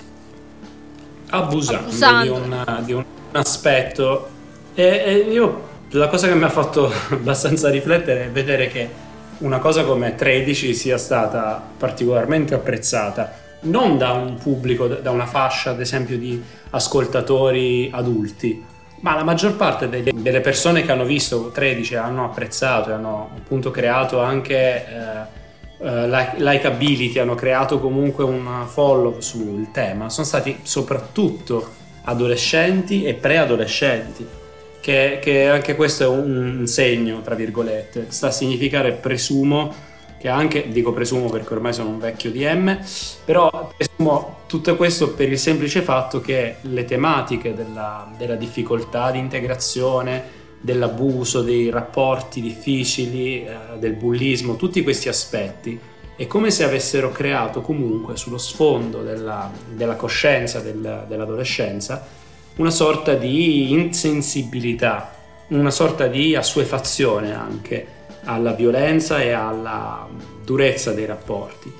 abusando, 1.30 1.84
abusando. 1.84 2.34
Di, 2.34 2.40
una, 2.40 2.82
di, 2.84 2.94
un 2.94 3.06
aspetto 3.32 4.30
e, 4.74 4.84
e, 4.84 5.18
io 5.32 5.70
la 5.92 6.08
cosa 6.08 6.28
che 6.28 6.36
mi 6.36 6.44
ha 6.44 6.50
fatto 6.50 6.92
abbastanza 7.12 7.70
riflettere 7.70 8.26
è 8.26 8.30
vedere 8.30 8.68
che 8.68 9.10
una 9.40 9.60
cosa 9.60 9.84
come 9.84 10.16
13 10.16 10.74
sia 10.74 10.98
stata 10.98 11.62
particolarmente 11.78 12.54
apprezzata 12.54 13.40
non 13.64 13.98
da 13.98 14.12
un 14.12 14.36
pubblico, 14.36 14.88
da 14.88 15.12
una 15.12 15.26
fascia 15.26 15.72
ad 15.72 15.80
esempio 15.80 16.18
di 16.18 16.42
ascoltatori 16.72 17.90
adulti 17.92 18.66
ma 19.02 19.16
la 19.16 19.24
maggior 19.24 19.56
parte 19.56 19.90
delle, 19.90 20.12
delle 20.14 20.42
persone 20.42 20.84
che 20.84 20.92
hanno 20.92 21.06
visto 21.06 21.50
13 21.50 21.96
hanno 21.96 22.26
apprezzato 22.26 22.92
e 22.92 22.94
hanno 22.94 23.32
appunto 23.36 23.72
creato 23.72 24.22
anche 24.22 24.86
eh, 24.86 25.40
uh, 25.78 26.36
likability, 26.38 27.18
hanno 27.18 27.34
creato 27.34 27.80
comunque 27.80 28.24
un 28.24 28.48
follow 28.68 29.20
sul 29.20 29.70
tema, 29.72 30.10
sono 30.10 30.28
stati 30.28 30.60
soprattutto 30.62 31.68
adolescenti 32.04 33.04
e 33.04 33.16
preadolescenti. 33.16 34.40
Che, 34.82 35.20
che 35.22 35.48
anche 35.48 35.76
questo 35.76 36.04
è 36.04 36.08
un 36.08 36.66
segno, 36.66 37.22
tra 37.22 37.36
virgolette, 37.36 38.08
sta 38.10 38.28
a 38.28 38.32
significare, 38.32 38.94
presumo, 38.94 39.72
che 40.18 40.28
anche, 40.28 40.70
dico 40.70 40.92
presumo 40.92 41.30
perché 41.30 41.54
ormai 41.54 41.74
sono 41.74 41.90
un 41.90 42.00
vecchio 42.00 42.32
DM, 42.32 42.80
però 43.24 43.72
presumo 43.78 44.40
tutto 44.48 44.76
questo 44.76 45.14
per 45.14 45.32
il 45.32 45.40
semplice 45.40 45.82
fatto 45.82 46.20
che 46.20 46.58
le 46.62 46.86
tematiche 46.86 47.54
della, 47.54 48.12
della 48.18 48.36
difficoltà 48.36 49.12
di 49.12 49.20
integrazione, 49.20 50.40
dell'abuso, 50.60 51.42
dei 51.42 51.70
rapporti 51.70 52.40
difficili, 52.40 53.44
eh, 53.44 53.56
del 53.80 53.94
bullismo, 53.94 54.56
tutti 54.56 54.84
questi 54.84 55.10
aspetti, 55.10 55.80
è 56.16 56.28
come 56.28 56.52
se 56.52 56.64
avessero 56.64 57.12
creato 57.12 57.62
comunque 57.62 58.16
sullo 58.16 58.38
sfondo 58.38 59.02
della, 59.02 59.52
della 59.74 59.96
coscienza 59.96 60.60
del, 60.60 61.06
dell'adolescenza 61.08 62.20
una 62.56 62.70
sorta 62.70 63.14
di 63.14 63.72
insensibilità, 63.72 65.14
una 65.48 65.72
sorta 65.72 66.08
di 66.08 66.36
assuefazione 66.36 67.34
anche 67.34 68.00
alla 68.24 68.54
violenza 68.54 69.20
e 69.22 69.32
alla 69.32 70.08
durezza 70.44 70.94
dei 70.94 71.06
rapporti. 71.06 71.72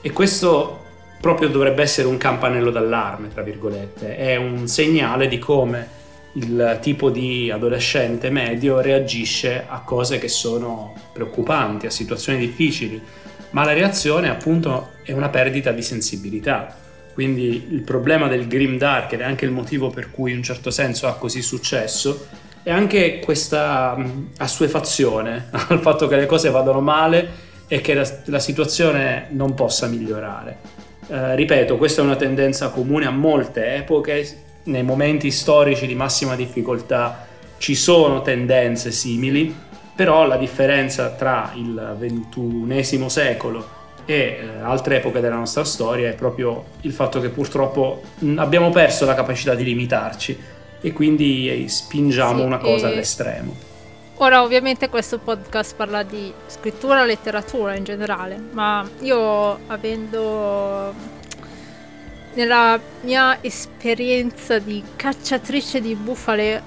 E 0.00 0.10
questo 0.12 0.84
proprio 1.20 1.48
dovrebbe 1.48 1.82
essere 1.82 2.06
un 2.06 2.16
campanello 2.16 2.70
d'allarme, 2.70 3.28
tra 3.28 3.42
virgolette, 3.42 4.16
è 4.16 4.36
un 4.36 4.68
segnale 4.68 5.28
di 5.28 5.38
come 5.38 5.96
il 6.34 6.78
tipo 6.80 7.10
di 7.10 7.50
adolescente 7.50 8.30
medio 8.30 8.80
reagisce 8.80 9.64
a 9.66 9.80
cose 9.80 10.18
che 10.18 10.28
sono 10.28 10.94
preoccupanti, 11.12 11.86
a 11.86 11.90
situazioni 11.90 12.38
difficili, 12.38 13.02
ma 13.50 13.64
la 13.64 13.72
reazione 13.72 14.28
appunto 14.28 14.90
è 15.02 15.12
una 15.12 15.30
perdita 15.30 15.72
di 15.72 15.82
sensibilità. 15.82 16.76
Quindi 17.18 17.66
il 17.72 17.80
problema 17.80 18.28
del 18.28 18.46
grim 18.46 18.78
dark 18.78 19.14
ed 19.14 19.22
è 19.22 19.24
anche 19.24 19.44
il 19.44 19.50
motivo 19.50 19.90
per 19.90 20.12
cui 20.12 20.30
in 20.30 20.36
un 20.36 20.44
certo 20.44 20.70
senso 20.70 21.08
ha 21.08 21.16
così 21.16 21.42
successo 21.42 22.28
è 22.62 22.70
anche 22.70 23.18
questa 23.18 23.96
mh, 23.96 24.34
assuefazione 24.36 25.48
al 25.66 25.80
fatto 25.80 26.06
che 26.06 26.14
le 26.14 26.26
cose 26.26 26.48
vadano 26.50 26.80
male 26.80 27.28
e 27.66 27.80
che 27.80 27.94
la, 27.94 28.08
la 28.26 28.38
situazione 28.38 29.26
non 29.30 29.54
possa 29.54 29.88
migliorare. 29.88 30.58
Eh, 31.08 31.34
ripeto, 31.34 31.76
questa 31.76 32.02
è 32.02 32.04
una 32.04 32.14
tendenza 32.14 32.68
comune 32.68 33.06
a 33.06 33.10
molte 33.10 33.74
epoche, 33.74 34.42
nei 34.66 34.84
momenti 34.84 35.32
storici 35.32 35.88
di 35.88 35.96
massima 35.96 36.36
difficoltà 36.36 37.26
ci 37.58 37.74
sono 37.74 38.22
tendenze 38.22 38.92
simili, 38.92 39.52
però 39.92 40.24
la 40.24 40.36
differenza 40.36 41.08
tra 41.08 41.50
il 41.56 41.96
ventunesimo 41.98 43.08
secolo 43.08 43.77
e 44.10 44.14
eh, 44.14 44.60
altre 44.62 44.96
epoche 44.96 45.20
della 45.20 45.36
nostra 45.36 45.64
storia 45.64 46.08
è 46.08 46.14
proprio 46.14 46.64
il 46.80 46.92
fatto 46.94 47.20
che 47.20 47.28
purtroppo 47.28 48.00
abbiamo 48.36 48.70
perso 48.70 49.04
la 49.04 49.14
capacità 49.14 49.54
di 49.54 49.64
limitarci 49.64 50.40
e 50.80 50.92
quindi 50.94 51.66
spingiamo 51.68 52.38
sì, 52.38 52.44
una 52.46 52.56
cosa 52.56 52.88
e... 52.88 52.92
all'estremo. 52.92 53.54
Ora 54.14 54.42
ovviamente 54.42 54.88
questo 54.88 55.18
podcast 55.18 55.76
parla 55.76 56.02
di 56.04 56.32
scrittura 56.46 57.02
e 57.02 57.06
letteratura 57.06 57.76
in 57.76 57.84
generale, 57.84 58.40
ma 58.52 58.88
io 59.00 59.58
avendo 59.66 60.94
nella 62.32 62.80
mia 63.02 63.42
esperienza 63.42 64.58
di 64.58 64.82
cacciatrice 64.96 65.82
di 65.82 65.94
bufale 65.94 66.62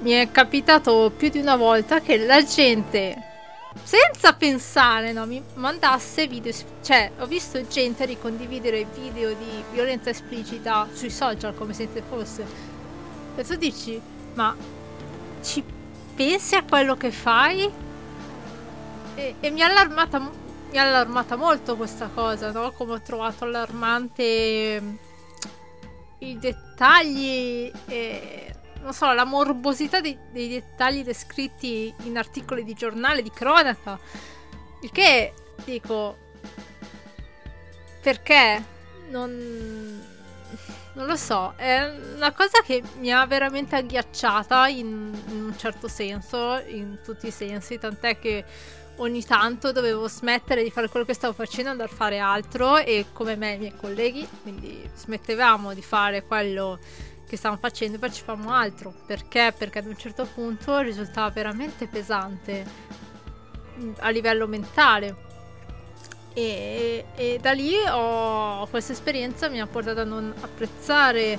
mi 0.00 0.10
è 0.10 0.28
capitato 0.32 1.12
più 1.16 1.28
di 1.28 1.38
una 1.38 1.54
volta 1.54 2.00
che 2.00 2.16
la 2.18 2.42
gente 2.42 3.33
senza 3.82 4.32
pensare, 4.34 5.12
no, 5.12 5.26
mi 5.26 5.42
mandasse 5.54 6.26
video, 6.26 6.52
cioè 6.82 7.10
ho 7.18 7.26
visto 7.26 7.66
gente 7.66 8.04
ricondividere 8.04 8.86
video 8.94 9.34
di 9.34 9.64
violenza 9.72 10.10
esplicita 10.10 10.88
sui 10.92 11.10
social 11.10 11.54
come 11.54 11.74
se 11.74 11.88
fosse. 12.08 12.46
E 13.36 13.44
tu 13.44 13.56
dici, 13.56 14.00
ma 14.34 14.54
ci 15.42 15.62
pensi 16.14 16.54
a 16.54 16.62
quello 16.62 16.96
che 16.96 17.10
fai? 17.10 17.70
E, 19.16 19.34
e 19.38 19.50
mi, 19.50 19.62
ha 19.62 19.66
allarmata, 19.66 20.18
mi 20.18 20.78
allarmata 20.78 21.36
molto 21.36 21.76
questa 21.76 22.08
cosa, 22.12 22.52
no? 22.52 22.72
Come 22.72 22.92
ho 22.92 23.00
trovato 23.02 23.44
allarmante 23.44 24.80
mm, 24.80 24.94
i 26.18 26.38
dettagli 26.38 27.70
e 27.86 28.54
non 28.84 28.92
so, 28.92 29.10
la 29.12 29.24
morbosità 29.24 30.00
dei, 30.00 30.16
dei, 30.30 30.48
dettagli 30.48 31.02
descritti 31.02 31.92
in 32.02 32.18
articoli 32.18 32.64
di 32.64 32.74
giornale, 32.74 33.22
di 33.22 33.30
cronaca. 33.30 33.98
Il 34.82 34.90
che, 34.92 35.32
dico, 35.64 36.18
perché? 38.02 38.62
Non, 39.08 40.02
non 40.92 41.06
lo 41.06 41.16
so, 41.16 41.54
è 41.56 41.94
una 42.14 42.32
cosa 42.32 42.60
che 42.62 42.82
mi 42.98 43.10
ha 43.10 43.24
veramente 43.24 43.74
agghiacciata 43.74 44.68
in, 44.68 45.18
in 45.28 45.42
un 45.44 45.56
certo 45.56 45.88
senso, 45.88 46.62
in 46.66 46.98
tutti 47.02 47.28
i 47.28 47.30
sensi, 47.30 47.78
tant'è 47.78 48.18
che 48.18 48.44
ogni 48.96 49.24
tanto 49.24 49.72
dovevo 49.72 50.08
smettere 50.08 50.62
di 50.62 50.70
fare 50.70 50.88
quello 50.88 51.06
che 51.06 51.14
stavo 51.14 51.32
facendo 51.32 51.68
e 51.68 51.72
andare 51.72 51.90
a 51.90 51.94
fare 51.94 52.18
altro 52.18 52.76
e 52.76 53.06
come 53.12 53.34
me 53.34 53.52
e 53.52 53.54
i 53.54 53.58
miei 53.58 53.76
colleghi, 53.76 54.28
quindi 54.42 54.88
smettevamo 54.94 55.72
di 55.72 55.82
fare 55.82 56.22
quello 56.22 56.78
che 57.34 57.36
stavamo 57.36 57.60
facendo 57.60 57.96
e 57.96 57.98
facevamo 57.98 58.52
altro. 58.52 58.92
Perché? 59.06 59.52
Perché 59.56 59.80
ad 59.80 59.86
un 59.86 59.96
certo 59.96 60.26
punto 60.32 60.78
risultava 60.78 61.28
veramente 61.30 61.86
pesante 61.86 62.64
mm, 63.78 63.92
a 63.98 64.10
livello 64.10 64.46
mentale. 64.46 65.32
E, 66.32 67.04
e 67.14 67.38
da 67.40 67.52
lì 67.52 67.74
ho, 67.74 68.66
questa 68.68 68.92
esperienza 68.92 69.48
mi 69.48 69.60
ha 69.60 69.66
portato 69.66 70.00
a 70.00 70.04
non 70.04 70.32
apprezzare 70.40 71.38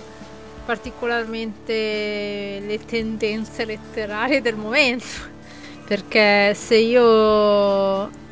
particolarmente 0.66 2.62
le 2.66 2.80
tendenze 2.86 3.66
letterarie 3.66 4.42
del 4.42 4.56
momento. 4.56 5.34
Perché 5.86 6.54
se 6.56 6.76
io 6.76 8.24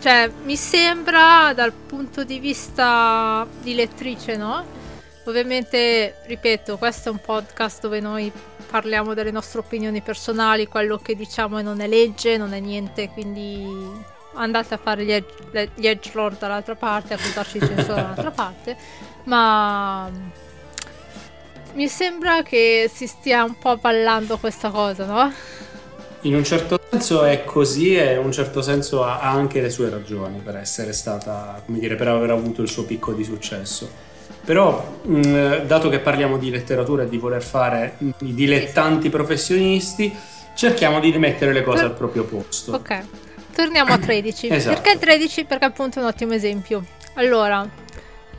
cioè 0.00 0.30
mi 0.44 0.56
sembra 0.56 1.52
dal 1.54 1.72
punto 1.72 2.24
di 2.24 2.38
vista 2.38 3.46
di 3.62 3.74
lettrice, 3.74 4.36
no? 4.36 4.83
Ovviamente, 5.26 6.16
ripeto, 6.26 6.76
questo 6.76 7.08
è 7.08 7.12
un 7.12 7.18
podcast 7.18 7.80
dove 7.80 7.98
noi 7.98 8.30
parliamo 8.70 9.14
delle 9.14 9.30
nostre 9.30 9.60
opinioni 9.60 10.02
personali, 10.02 10.66
quello 10.66 10.98
che 10.98 11.14
diciamo 11.14 11.62
non 11.62 11.80
è 11.80 11.86
legge, 11.86 12.36
non 12.36 12.52
è 12.52 12.60
niente, 12.60 13.08
quindi 13.08 13.66
andate 14.34 14.74
a 14.74 14.76
fare 14.76 15.04
gli, 15.04 15.12
edge, 15.12 15.70
gli 15.74 15.86
edgelord 15.86 16.38
dall'altra 16.38 16.74
parte, 16.74 17.14
accusarci 17.14 17.58
di 17.58 17.66
censura 17.66 17.94
dall'altra 18.02 18.30
parte, 18.32 18.76
ma 19.24 20.10
mi 21.72 21.88
sembra 21.88 22.42
che 22.42 22.90
si 22.92 23.06
stia 23.06 23.44
un 23.44 23.56
po' 23.58 23.76
ballando 23.78 24.36
questa 24.36 24.70
cosa, 24.70 25.06
no? 25.06 25.32
In 26.22 26.34
un 26.34 26.44
certo 26.44 26.80
senso 26.90 27.24
è 27.24 27.44
così 27.44 27.96
e 27.96 28.12
in 28.12 28.18
un 28.18 28.32
certo 28.32 28.62
senso 28.62 29.04
ha 29.04 29.20
anche 29.20 29.60
le 29.60 29.70
sue 29.70 29.88
ragioni 29.88 30.38
per 30.38 30.56
essere 30.56 30.92
stata, 30.92 31.62
come 31.64 31.78
dire, 31.78 31.96
per 31.96 32.08
aver 32.08 32.30
avuto 32.30 32.60
il 32.62 32.68
suo 32.68 32.84
picco 32.84 33.12
di 33.12 33.24
successo. 33.24 34.12
Però, 34.44 34.98
mh, 35.02 35.66
dato 35.66 35.88
che 35.88 36.00
parliamo 36.00 36.36
di 36.36 36.50
letteratura 36.50 37.04
e 37.04 37.08
di 37.08 37.16
voler 37.18 37.42
fare 37.42 37.96
i 38.18 38.34
dilettanti 38.34 39.08
professionisti, 39.08 40.14
cerchiamo 40.54 41.00
di 41.00 41.10
rimettere 41.10 41.52
le 41.52 41.62
cose 41.62 41.84
al 41.84 41.94
proprio 41.94 42.24
posto. 42.24 42.72
Ok, 42.74 43.04
torniamo 43.54 43.92
a 43.92 43.98
13. 43.98 44.48
esatto. 44.48 44.80
Perché 44.80 44.98
13? 44.98 45.44
Perché 45.44 45.64
appunto 45.64 45.98
è 45.98 46.02
un 46.02 46.08
ottimo 46.08 46.34
esempio. 46.34 46.84
Allora, 47.14 47.66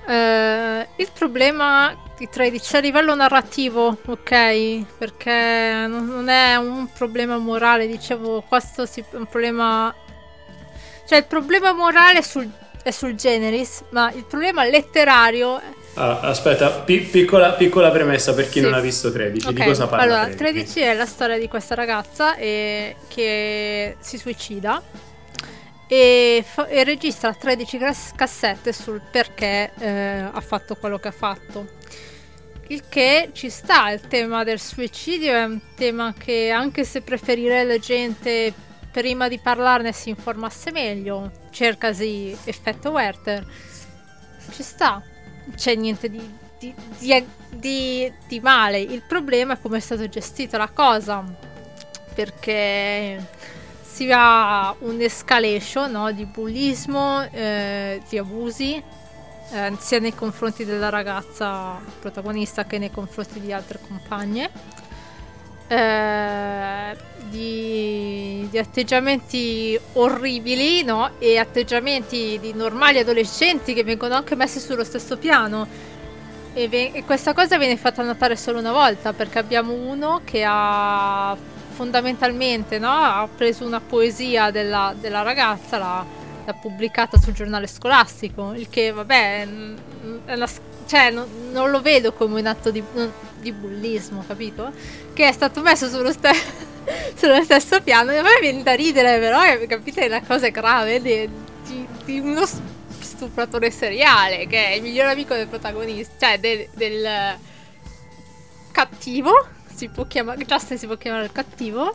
eh, 0.07 0.87
il 0.95 1.09
problema 1.17 1.95
di 2.17 2.29
13 2.29 2.75
a 2.75 2.79
livello 2.79 3.15
narrativo, 3.15 3.97
ok? 4.05 4.85
Perché 4.97 5.85
non 5.87 6.29
è 6.29 6.55
un 6.55 6.87
problema 6.93 7.37
morale, 7.37 7.87
dicevo, 7.87 8.43
questo 8.47 8.83
è 8.83 9.03
un 9.11 9.25
problema... 9.25 9.93
Cioè 11.07 11.19
il 11.19 11.25
problema 11.25 11.73
morale 11.73 12.19
è 12.19 12.21
sul, 12.21 12.49
è 12.83 12.91
sul 12.91 13.15
generis, 13.15 13.83
ma 13.89 14.11
il 14.11 14.25
problema 14.25 14.63
letterario 14.65 15.61
Ah, 15.97 16.19
aspetta, 16.19 16.69
pi- 16.71 17.01
piccola, 17.01 17.53
piccola, 17.53 17.89
premessa 17.89 18.34
per 18.34 18.49
chi 18.49 18.60
sì. 18.60 18.62
non 18.62 18.73
ha 18.73 18.81
visto 18.81 19.12
13. 19.12 19.47
Okay. 19.47 19.60
Di 19.60 19.63
cosa 19.63 19.88
parla? 19.88 20.03
Allora, 20.03 20.36
13? 20.36 20.73
13 20.73 20.79
è 20.81 20.93
la 20.93 21.05
storia 21.05 21.38
di 21.38 21.47
questa 21.47 21.73
ragazza 21.73 22.36
e, 22.36 22.97
che 23.08 23.95
si 23.99 24.17
suicida 24.17 24.81
e, 25.88 26.43
fa- 26.45 26.67
e, 26.67 26.84
registra 26.84 27.34
13 27.34 27.77
cassette 28.13 28.73
sul 28.73 29.01
perché 29.10 29.71
eh, 29.79 30.29
ha 30.29 30.41
fatto 30.41 30.75
quello 30.75 30.99
che 30.99 31.08
ha 31.08 31.13
fatto. 31.13 31.65
Il 32.67 32.84
che 32.89 33.29
ci 33.31 33.49
sta, 33.49 33.91
il 33.91 34.01
tema 34.01 34.43
del 34.43 34.60
suicidio 34.60 35.31
è 35.31 35.43
un 35.45 35.62
tema 35.75 36.13
che 36.17 36.49
anche 36.49 36.84
se 36.84 37.01
preferirei 37.01 37.65
la 37.65 37.77
gente 37.77 38.53
prima 38.91 39.29
di 39.29 39.39
parlarne 39.39 39.93
si 39.93 40.10
informasse 40.10 40.71
meglio, 40.71 41.31
cercasi 41.51 42.36
effetto 42.43 42.89
Werther, 42.89 43.45
ci 44.51 44.63
sta 44.63 45.01
c'è 45.55 45.75
niente 45.75 46.10
di, 46.10 46.38
di, 46.58 46.73
di, 47.49 48.12
di, 48.27 48.39
male. 48.39 48.79
Il 48.79 49.01
problema 49.01 49.53
è 49.53 49.60
come 49.60 49.77
è 49.77 49.81
stato 49.81 50.08
gestito 50.08 50.58
la 50.58 50.69
cosa. 50.69 51.23
Perché 52.13 53.27
si 53.81 54.10
ha 54.12 54.75
un'escalation 54.79 55.91
no, 55.91 56.12
di 56.12 56.25
bullismo, 56.25 57.23
eh, 57.31 58.01
di 58.08 58.17
abusi, 58.17 58.81
eh, 59.51 59.73
sia 59.79 59.99
nei 59.99 60.13
confronti 60.15 60.65
della 60.65 60.89
ragazza 60.89 61.79
protagonista 61.99 62.65
che 62.65 62.77
nei 62.77 62.91
confronti 62.91 63.39
di 63.39 63.53
altre 63.53 63.79
compagne. 63.86 64.49
Eh, 65.67 66.95
di, 67.30 68.47
di, 68.51 68.58
atteggiamenti 68.58 69.78
orribili 69.93 70.84
no? 70.84 71.12
e 71.17 71.39
atteggiamenti 71.39 72.38
di 72.39 72.54
normali 72.54 72.99
adolescenti 72.99 73.73
che 73.73 73.84
vengono 73.84 74.13
anche 74.13 74.36
messi 74.36 74.60
sullo 74.60 74.84
stesso 74.84 75.17
piano 75.17 75.67
e, 76.54 76.67
ve- 76.69 76.91
e, 76.93 77.04
questa 77.04 77.34
cosa 77.34 77.58
viene 77.58 77.78
fatta 77.78 78.04
notare 78.04 78.36
solo 78.36 78.60
una 78.60 78.71
volta 78.71 79.12
perché 79.12 79.39
abbiamo 79.39 79.73
uno 79.73 80.21
che 80.23 80.43
ha 80.47 81.36
fondamentalmente 81.71 82.80
no? 82.80 82.91
ha 82.91 83.28
preso 83.36 83.65
una 83.65 83.82
poesia 83.82 84.51
della, 84.51 84.95
della 84.97 85.23
ragazza 85.23 85.78
l'ha, 85.78 86.06
l'ha, 86.45 86.54
pubblicata 86.54 87.17
sul 87.17 87.34
giornale 87.34 87.67
scolastico 87.67 88.54
il 88.54 88.69
che 88.69 88.91
vabbè 88.91 89.41
è 89.41 89.47
una, 90.34 90.47
cioè, 90.86 91.10
no, 91.12 91.28
non 91.52 91.71
lo 91.71 91.82
vedo 91.82 92.13
come 92.13 92.39
un 92.39 92.45
atto 92.45 92.71
di, 92.71 92.84
di 93.39 93.52
bullismo 93.52 94.24
capito? 94.28 94.71
che 95.15 95.30
è 95.30 95.32
stato 95.32 95.62
messo 95.62 95.88
sullo, 95.88 96.12
ste- 96.12 96.36
sullo 97.15 97.41
stesso 97.43 97.82
piano. 97.82 98.12
E 98.12 98.17
a 98.17 98.21
me 98.21 98.38
viene 98.41 98.62
da 98.62 98.74
ridere, 98.74 99.17
però, 99.17 99.43
eh, 99.43 99.65
capite, 99.65 100.08
la 100.08 100.21
cosa 100.21 100.50
grave 100.50 101.02
di, 101.02 101.28
di, 101.65 101.88
di, 102.04 102.19
uno 102.19 102.45
stupratore 103.00 103.71
seriale, 103.71 104.45
che 104.45 104.67
è 104.67 104.71
il 104.74 104.84
migliore 104.84 105.12
amico 105.12 105.34
del 105.34 105.48
protagonista, 105.48 106.28
cioè 106.28 106.39
del, 106.39 106.67
del 106.76 107.38
cattivo. 108.71 109.48
Si 109.74 109.88
può 109.89 110.06
chiamare, 110.06 110.45
Justin 110.45 110.78
si 110.78 110.86
può 110.86 110.98
chiamare 110.98 111.24
il 111.24 111.32
cattivo. 111.32 111.93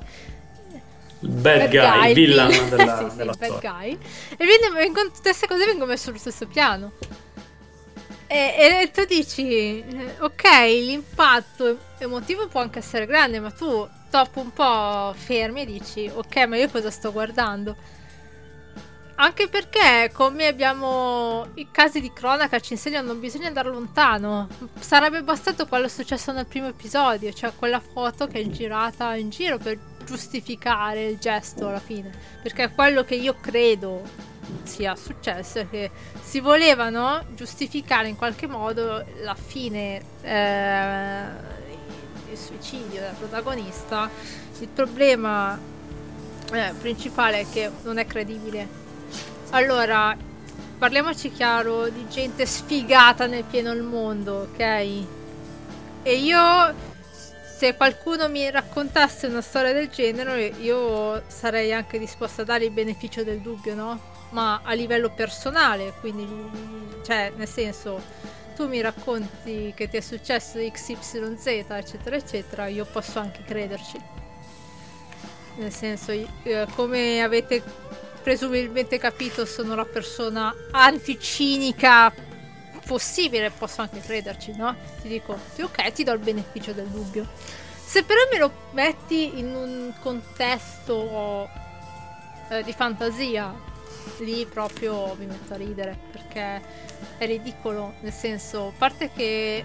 Il 1.23 1.29
bad, 1.29 1.59
bad 1.59 1.71
guy, 1.71 2.09
il 2.09 2.15
villain 2.15 2.69
della, 2.71 2.99
sì, 2.99 3.11
sì, 3.11 3.17
della 3.17 3.35
bad 3.39 3.61
guy. 3.61 3.99
E 4.37 4.47
tutte 4.95 5.21
queste 5.21 5.47
cose 5.47 5.67
vengono 5.67 5.91
messe 5.91 6.05
sullo 6.05 6.19
stesso 6.19 6.47
piano. 6.47 6.93
E, 8.33 8.83
e 8.83 8.91
tu 8.93 9.05
dici, 9.07 9.83
eh, 9.83 10.15
ok, 10.21 10.45
l'impatto 10.69 11.79
emotivo 11.99 12.47
può 12.47 12.61
anche 12.61 12.79
essere 12.79 13.05
grande, 13.05 13.41
ma 13.41 13.51
tu 13.51 13.89
dopo 14.09 14.39
un 14.39 14.53
po' 14.53 15.13
fermi 15.17 15.63
e 15.63 15.67
dici, 15.67 16.09
ok, 16.09 16.37
ma 16.47 16.57
io 16.57 16.69
cosa 16.69 16.93
sto 16.93 17.11
guardando? 17.11 17.75
Anche 19.17 19.49
perché, 19.49 20.13
come 20.15 20.47
abbiamo 20.47 21.49
i 21.55 21.67
casi 21.73 22.01
di 22.01 22.13
cronaca 22.13 22.61
ci 22.61 22.75
insegnano, 22.75 23.09
non 23.09 23.19
bisogna 23.19 23.49
andare 23.49 23.69
lontano. 23.69 24.47
Sarebbe 24.79 25.25
bastato 25.25 25.67
quello 25.67 25.89
successo 25.89 26.31
nel 26.31 26.47
primo 26.47 26.69
episodio, 26.69 27.33
cioè 27.33 27.53
quella 27.57 27.81
foto 27.81 28.29
che 28.29 28.39
è 28.39 28.47
girata 28.47 29.17
in 29.17 29.31
giro 29.31 29.59
per 29.59 29.77
giustificare 30.05 31.07
il 31.07 31.19
gesto 31.19 31.67
alla 31.67 31.81
fine. 31.81 32.13
Perché 32.41 32.71
quello 32.71 33.03
che 33.03 33.17
io 33.17 33.35
credo 33.41 34.03
sia 34.65 34.95
successo 34.97 35.59
è 35.59 35.69
che 35.69 35.91
si 36.23 36.41
volevano 36.41 37.25
giustificare 37.35 38.09
in 38.09 38.17
qualche 38.17 38.47
modo 38.47 39.05
la 39.23 39.35
fine 39.35 40.01
eh, 40.23 41.25
il 42.31 42.39
suicidio 42.39 43.01
del 43.01 43.15
protagonista. 43.19 44.09
Il 44.61 44.69
problema 44.69 45.59
eh, 46.53 46.75
principale 46.79 47.41
è 47.41 47.47
che 47.51 47.71
non 47.83 47.99
è 47.99 48.07
credibile 48.07 48.81
allora, 49.53 50.17
parliamoci 50.79 51.33
chiaro 51.33 51.89
di 51.89 52.07
gente 52.09 52.47
sfigata 52.47 53.27
nel 53.27 53.43
pieno 53.43 53.73
il 53.73 53.83
mondo, 53.83 54.49
ok? 54.53 54.61
E 56.03 56.15
io, 56.15 56.75
se 57.59 57.75
qualcuno 57.75 58.29
mi 58.29 58.49
raccontasse 58.49 59.27
una 59.27 59.41
storia 59.41 59.73
del 59.73 59.89
genere, 59.89 60.47
io 60.61 61.21
sarei 61.27 61.73
anche 61.73 61.99
disposta 61.99 62.43
a 62.43 62.45
dare 62.45 62.67
il 62.67 62.71
beneficio 62.71 63.25
del 63.25 63.41
dubbio, 63.41 63.75
no? 63.75 64.01
Ma 64.31 64.61
a 64.63 64.73
livello 64.75 65.11
personale, 65.11 65.93
quindi, 66.01 66.27
cioè, 67.05 67.33
nel 67.37 67.49
senso, 67.49 68.01
tu 68.55 68.69
mi 68.69 68.81
racconti 68.81 69.73
che 69.75 69.89
ti 69.89 69.97
è 69.97 70.01
successo 70.01 70.59
XYZ, 70.59 71.47
eccetera, 71.47 72.17
eccetera, 72.17 72.67
io 72.67 72.85
posso 72.85 73.19
anche 73.19 73.43
crederci. 73.45 73.99
Nel 75.57 75.73
senso, 75.73 76.13
eh, 76.13 76.67
come 76.75 77.23
avete 77.23 77.63
presumibilmente 78.23 78.99
capito 78.99 79.47
sono 79.47 79.75
la 79.75 79.85
persona 79.85 80.55
anticinica 80.73 82.13
possibile, 82.87 83.51
posso 83.51 83.81
anche 83.81 84.01
crederci, 84.01 84.53
no? 84.57 84.75
Ti 85.01 85.09
dico, 85.09 85.39
ok, 85.61 85.93
ti 85.93 86.05
do 86.05 86.13
il 86.13 86.19
beneficio 86.19 86.73
del 86.73 86.87
dubbio. 86.87 87.27
Se 87.85 88.05
però 88.05 88.21
me 88.31 88.39
lo 88.39 88.53
metti 88.73 89.39
in 89.39 89.55
un 89.55 89.93
contesto 90.01 91.49
eh, 92.49 92.63
di 92.63 92.73
fantasia, 92.73 93.53
lì 94.19 94.47
proprio 94.47 95.15
mi 95.15 95.27
metto 95.27 95.55
a 95.55 95.57
ridere 95.57 95.97
perché 96.11 96.61
è 97.19 97.27
ridicolo, 97.27 97.95
nel 98.01 98.13
senso, 98.13 98.69
a 98.69 98.73
parte 98.77 99.11
che 99.13 99.65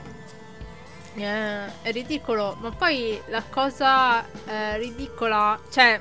eh, 1.16 1.82
è 1.82 1.92
ridicolo, 1.92 2.58
ma 2.60 2.72
poi 2.72 3.20
la 3.28 3.44
cosa 3.50 4.26
eh, 4.46 4.78
ridicola, 4.78 5.60
cioè 5.72 6.00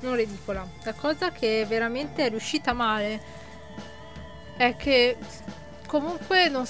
non 0.00 0.14
ridicola. 0.14 0.66
La 0.84 0.94
cosa 0.94 1.30
che 1.30 1.64
veramente 1.68 2.26
è 2.26 2.28
riuscita 2.28 2.72
male 2.72 3.20
è 4.56 4.76
che 4.76 5.16
comunque 5.86 6.48
non, 6.48 6.64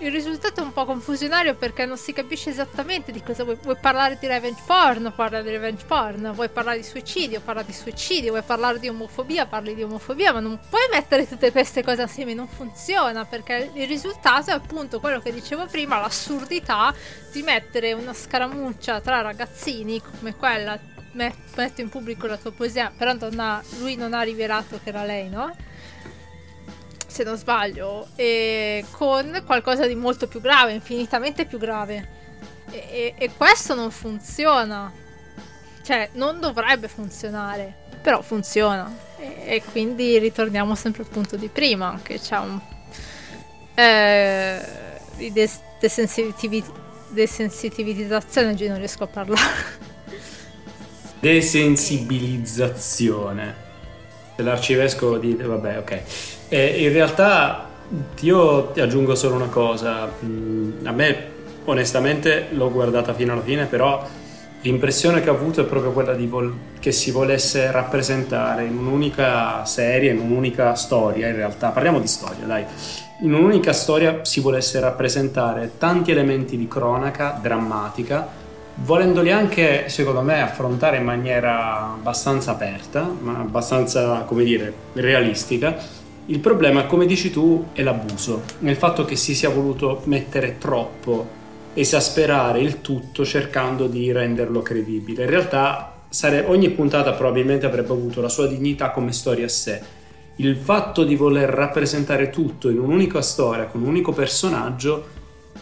il 0.00 0.10
risultato 0.12 0.60
è 0.60 0.62
un 0.62 0.72
po' 0.72 0.84
confusionario 0.84 1.54
perché 1.54 1.84
non 1.84 1.96
si 1.96 2.12
capisce 2.12 2.50
esattamente 2.50 3.10
di 3.10 3.22
cosa 3.22 3.44
vuoi, 3.44 3.58
vuoi 3.62 3.76
parlare 3.80 4.16
di 4.20 4.26
revenge 4.26 4.60
porn, 4.64 5.12
parla 5.14 5.42
di 5.42 5.50
revenge 5.50 5.84
porn, 5.84 6.32
vuoi 6.32 6.48
parlare 6.48 6.78
di 6.78 6.84
suicidio, 6.84 7.40
parla 7.40 7.62
di 7.62 7.72
suicidio, 7.72 8.30
vuoi 8.30 8.42
parlare 8.42 8.78
di 8.78 8.88
omofobia, 8.88 9.46
parli 9.46 9.74
di 9.74 9.82
omofobia, 9.82 10.32
ma 10.32 10.40
non 10.40 10.58
puoi 10.68 10.86
mettere 10.90 11.26
tutte 11.26 11.50
queste 11.50 11.82
cose 11.82 12.02
assieme, 12.02 12.34
non 12.34 12.48
funziona 12.48 13.24
perché 13.24 13.70
il 13.74 13.86
risultato 13.86 14.50
è 14.50 14.54
appunto 14.54 15.00
quello 15.00 15.20
che 15.20 15.32
dicevo 15.32 15.66
prima, 15.66 15.98
l'assurdità 15.98 16.94
di 17.32 17.42
mettere 17.42 17.92
una 17.92 18.12
scaramuccia 18.14 19.00
tra 19.00 19.20
ragazzini 19.20 20.00
come 20.00 20.34
quella 20.36 20.78
metto 21.12 21.80
in 21.80 21.88
pubblico 21.88 22.26
la 22.26 22.36
tua 22.36 22.52
poesia, 22.52 22.92
però 22.96 23.12
non 23.14 23.40
ha, 23.40 23.62
lui 23.78 23.96
non 23.96 24.14
ha 24.14 24.22
rivelato 24.22 24.78
che 24.82 24.90
era 24.90 25.04
lei, 25.04 25.28
no? 25.28 25.52
Se 27.08 27.24
non 27.24 27.36
sbaglio, 27.36 28.08
e 28.14 28.84
con 28.90 29.42
qualcosa 29.46 29.86
di 29.86 29.94
molto 29.94 30.28
più 30.28 30.40
grave, 30.40 30.72
infinitamente 30.72 31.46
più 31.46 31.58
grave. 31.58 32.16
E, 32.70 32.84
e, 32.90 33.14
e 33.16 33.30
questo 33.34 33.74
non 33.74 33.90
funziona. 33.90 34.92
Cioè, 35.82 36.10
non 36.12 36.38
dovrebbe 36.38 36.86
funzionare, 36.86 37.74
però 38.02 38.20
funziona. 38.20 38.94
E, 39.18 39.44
e 39.46 39.62
quindi 39.70 40.18
ritorniamo 40.18 40.74
sempre 40.74 41.02
al 41.02 41.08
punto 41.08 41.36
di 41.36 41.48
prima, 41.48 41.98
che 42.02 42.20
c'è 42.20 42.38
un... 42.38 42.60
Eh, 43.74 44.60
di 45.16 45.32
des- 45.32 45.62
desensitivizzazione, 47.10 48.50
oggi 48.50 48.68
non 48.68 48.76
riesco 48.76 49.04
a 49.04 49.08
parlare. 49.08 49.86
Desensibilizzazione. 51.20 53.66
L'arcivescovo 54.36 55.16
di... 55.18 55.34
vabbè, 55.34 55.78
ok. 55.78 56.02
Eh, 56.48 56.82
in 56.82 56.92
realtà 56.92 57.66
io 58.20 58.68
ti 58.68 58.80
aggiungo 58.80 59.14
solo 59.14 59.34
una 59.34 59.48
cosa. 59.48 60.10
Mm, 60.24 60.86
a 60.86 60.92
me, 60.92 61.26
onestamente, 61.64 62.46
l'ho 62.50 62.70
guardata 62.70 63.12
fino 63.14 63.32
alla 63.32 63.42
fine, 63.42 63.66
però 63.66 64.06
l'impressione 64.62 65.20
che 65.20 65.30
ho 65.30 65.34
avuto 65.34 65.60
è 65.60 65.64
proprio 65.64 65.92
quella 65.92 66.14
di 66.14 66.26
vol- 66.26 66.54
che 66.80 66.90
si 66.90 67.10
volesse 67.10 67.70
rappresentare 67.70 68.64
in 68.64 68.76
un'unica 68.76 69.64
serie, 69.64 70.12
in 70.12 70.20
un'unica 70.20 70.74
storia, 70.74 71.28
in 71.28 71.36
realtà. 71.36 71.68
Parliamo 71.68 72.00
di 72.00 72.08
storia, 72.08 72.44
dai. 72.46 72.64
In 73.20 73.34
un'unica 73.34 73.72
storia 73.72 74.24
si 74.24 74.40
volesse 74.40 74.80
rappresentare 74.80 75.72
tanti 75.76 76.12
elementi 76.12 76.56
di 76.56 76.68
cronaca 76.68 77.38
drammatica 77.40 78.46
volendoli 78.80 79.32
anche, 79.32 79.88
secondo 79.88 80.22
me, 80.22 80.40
affrontare 80.40 80.98
in 80.98 81.04
maniera 81.04 81.94
abbastanza 81.94 82.52
aperta, 82.52 83.10
ma 83.20 83.38
abbastanza, 83.40 84.20
come 84.20 84.44
dire, 84.44 84.72
realistica. 84.94 85.76
Il 86.30 86.40
problema, 86.40 86.84
come 86.84 87.06
dici 87.06 87.30
tu, 87.30 87.68
è 87.72 87.82
l'abuso, 87.82 88.42
nel 88.58 88.76
fatto 88.76 89.06
che 89.06 89.16
si 89.16 89.34
sia 89.34 89.48
voluto 89.48 90.02
mettere 90.04 90.58
troppo, 90.58 91.26
esasperare 91.72 92.60
il 92.60 92.82
tutto 92.82 93.24
cercando 93.24 93.86
di 93.86 94.12
renderlo 94.12 94.60
credibile. 94.60 95.24
In 95.24 95.30
realtà 95.30 96.00
sare- 96.10 96.44
ogni 96.46 96.68
puntata 96.68 97.12
probabilmente 97.12 97.64
avrebbe 97.64 97.92
avuto 97.92 98.20
la 98.20 98.28
sua 98.28 98.46
dignità 98.46 98.90
come 98.90 99.12
storia 99.12 99.46
a 99.46 99.48
sé. 99.48 99.80
Il 100.36 100.56
fatto 100.56 101.02
di 101.02 101.16
voler 101.16 101.48
rappresentare 101.48 102.28
tutto 102.28 102.68
in 102.68 102.78
un'unica 102.78 103.22
storia, 103.22 103.64
con 103.64 103.80
un 103.80 103.88
unico 103.88 104.12
personaggio, 104.12 105.06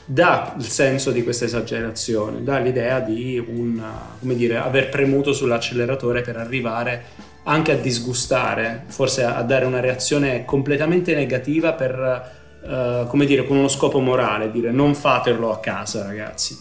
dà 0.04 0.52
il 0.58 0.64
senso 0.64 1.12
di 1.12 1.22
questa 1.22 1.44
esagerazione, 1.44 2.42
dà 2.42 2.58
l'idea 2.58 2.98
di 2.98 3.38
un, 3.38 3.80
come 4.18 4.34
dire, 4.34 4.56
aver 4.56 4.88
premuto 4.88 5.32
sull'acceleratore 5.32 6.22
per 6.22 6.36
arrivare 6.38 7.04
anche 7.48 7.72
a 7.72 7.76
disgustare, 7.76 8.84
forse 8.88 9.24
a, 9.24 9.42
dare 9.42 9.64
una 9.64 9.80
reazione 9.80 10.44
completamente 10.44 11.14
negativa 11.14 11.72
per, 11.72 12.32
uh, 12.62 13.06
come 13.06 13.24
dire, 13.24 13.46
con 13.46 13.56
uno 13.56 13.68
scopo 13.68 14.00
morale, 14.00 14.50
dire 14.50 14.70
non 14.70 14.94
fatelo 14.94 15.52
a 15.52 15.60
casa 15.60 16.02
ragazzi. 16.02 16.58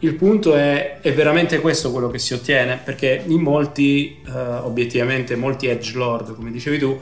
Il 0.00 0.14
punto 0.14 0.54
è, 0.54 0.98
è 1.00 1.14
veramente 1.14 1.60
questo 1.60 1.90
quello 1.90 2.10
che 2.10 2.18
si 2.18 2.34
ottiene, 2.34 2.78
perché 2.82 3.22
in 3.26 3.40
molti, 3.40 4.22
uh, 4.26 4.66
obiettivamente, 4.66 5.36
molti 5.36 5.68
edge 5.68 5.96
lord, 5.96 6.34
come 6.34 6.50
dicevi 6.50 6.78
tu, 6.78 7.00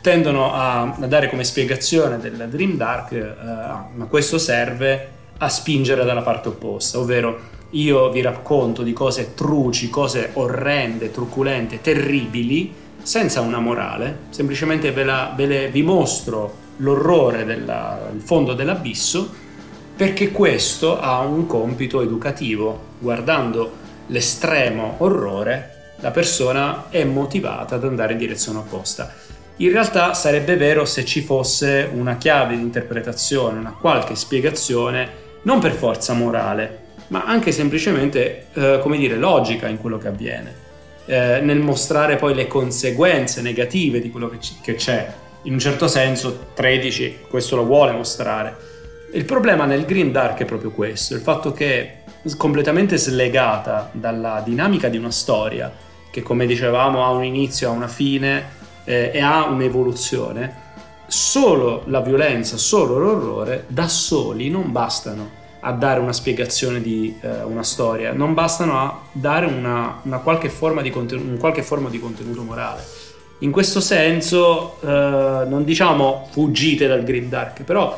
tendono 0.00 0.54
a, 0.54 0.82
a, 0.82 1.06
dare 1.08 1.28
come 1.28 1.42
spiegazione 1.42 2.18
del 2.18 2.46
Dream 2.48 2.76
Dark, 2.76 3.10
uh, 3.10 3.96
ma 3.96 4.04
questo 4.08 4.38
serve 4.38 5.16
a 5.38 5.48
spingere 5.48 6.04
dalla 6.04 6.22
parte 6.22 6.48
opposta, 6.48 7.00
ovvero 7.00 7.56
io 7.70 8.10
vi 8.10 8.22
racconto 8.22 8.82
di 8.82 8.92
cose 8.92 9.34
truci, 9.34 9.90
cose 9.90 10.30
orrende, 10.34 11.10
truculente, 11.10 11.80
terribili, 11.80 12.72
senza 13.02 13.40
una 13.40 13.58
morale, 13.58 14.26
semplicemente 14.30 14.90
ve, 14.92 15.04
la, 15.04 15.32
ve 15.36 15.46
le, 15.46 15.68
vi 15.68 15.82
mostro 15.82 16.66
l'orrore 16.78 17.44
del 17.44 18.20
fondo 18.22 18.54
dell'abisso 18.54 19.46
perché 19.96 20.30
questo 20.30 21.00
ha 21.00 21.20
un 21.20 21.46
compito 21.46 22.00
educativo. 22.00 22.86
Guardando 22.98 23.72
l'estremo 24.06 24.94
orrore, 24.98 25.94
la 26.00 26.10
persona 26.10 26.86
è 26.88 27.02
motivata 27.04 27.74
ad 27.74 27.84
andare 27.84 28.12
in 28.12 28.18
direzione 28.18 28.58
opposta. 28.58 29.12
In 29.56 29.72
realtà 29.72 30.14
sarebbe 30.14 30.56
vero 30.56 30.84
se 30.84 31.04
ci 31.04 31.20
fosse 31.20 31.90
una 31.92 32.16
chiave 32.16 32.56
di 32.56 32.62
interpretazione, 32.62 33.58
una 33.58 33.74
qualche 33.78 34.14
spiegazione 34.14 35.26
non 35.42 35.58
per 35.58 35.72
forza 35.72 36.12
morale, 36.12 36.86
ma 37.08 37.24
anche 37.24 37.52
semplicemente, 37.52 38.46
eh, 38.52 38.78
come 38.82 38.96
dire, 38.98 39.16
logica 39.16 39.66
in 39.68 39.78
quello 39.78 39.98
che 39.98 40.08
avviene, 40.08 40.54
eh, 41.06 41.40
nel 41.40 41.58
mostrare 41.58 42.16
poi 42.16 42.34
le 42.34 42.46
conseguenze 42.46 43.40
negative 43.40 44.00
di 44.00 44.10
quello 44.10 44.28
che, 44.28 44.38
c- 44.38 44.60
che 44.62 44.74
c'è. 44.74 45.12
In 45.42 45.54
un 45.54 45.58
certo 45.58 45.88
senso 45.88 46.48
13 46.54 47.20
questo 47.28 47.56
lo 47.56 47.64
vuole 47.64 47.92
mostrare. 47.92 48.56
Il 49.12 49.24
problema 49.24 49.64
nel 49.64 49.86
Green 49.86 50.12
Dark 50.12 50.40
è 50.40 50.44
proprio 50.44 50.70
questo, 50.70 51.14
il 51.14 51.20
fatto 51.20 51.52
che 51.52 51.94
completamente 52.36 52.98
slegata 52.98 53.88
dalla 53.92 54.42
dinamica 54.44 54.88
di 54.88 54.98
una 54.98 55.10
storia, 55.10 55.72
che 56.10 56.22
come 56.22 56.44
dicevamo 56.44 57.04
ha 57.04 57.10
un 57.10 57.24
inizio, 57.24 57.68
ha 57.68 57.72
una 57.72 57.88
fine 57.88 58.56
eh, 58.84 59.10
e 59.14 59.20
ha 59.20 59.46
un'evoluzione, 59.46 60.66
solo 61.06 61.84
la 61.86 62.00
violenza, 62.00 62.58
solo 62.58 62.98
l'orrore, 62.98 63.64
da 63.68 63.88
soli 63.88 64.50
non 64.50 64.72
bastano 64.72 65.37
a 65.60 65.72
dare 65.72 66.00
una 66.00 66.12
spiegazione 66.12 66.80
di 66.80 67.16
eh, 67.20 67.42
una 67.42 67.62
storia, 67.62 68.12
non 68.12 68.34
bastano 68.34 68.78
a 68.78 69.00
dare 69.12 69.46
una, 69.46 70.00
una 70.02 70.18
qualche 70.18 70.48
forma 70.48 70.82
di 70.82 70.90
contenuto, 70.90 71.28
un 71.28 71.38
qualche 71.38 71.62
forma 71.62 71.88
di 71.88 71.98
contenuto 71.98 72.42
morale. 72.42 72.82
In 73.40 73.50
questo 73.50 73.80
senso, 73.80 74.78
eh, 74.80 74.86
non 74.86 75.64
diciamo 75.64 76.28
fuggite 76.30 76.86
dal 76.86 77.04
grimdark, 77.04 77.62
però 77.62 77.96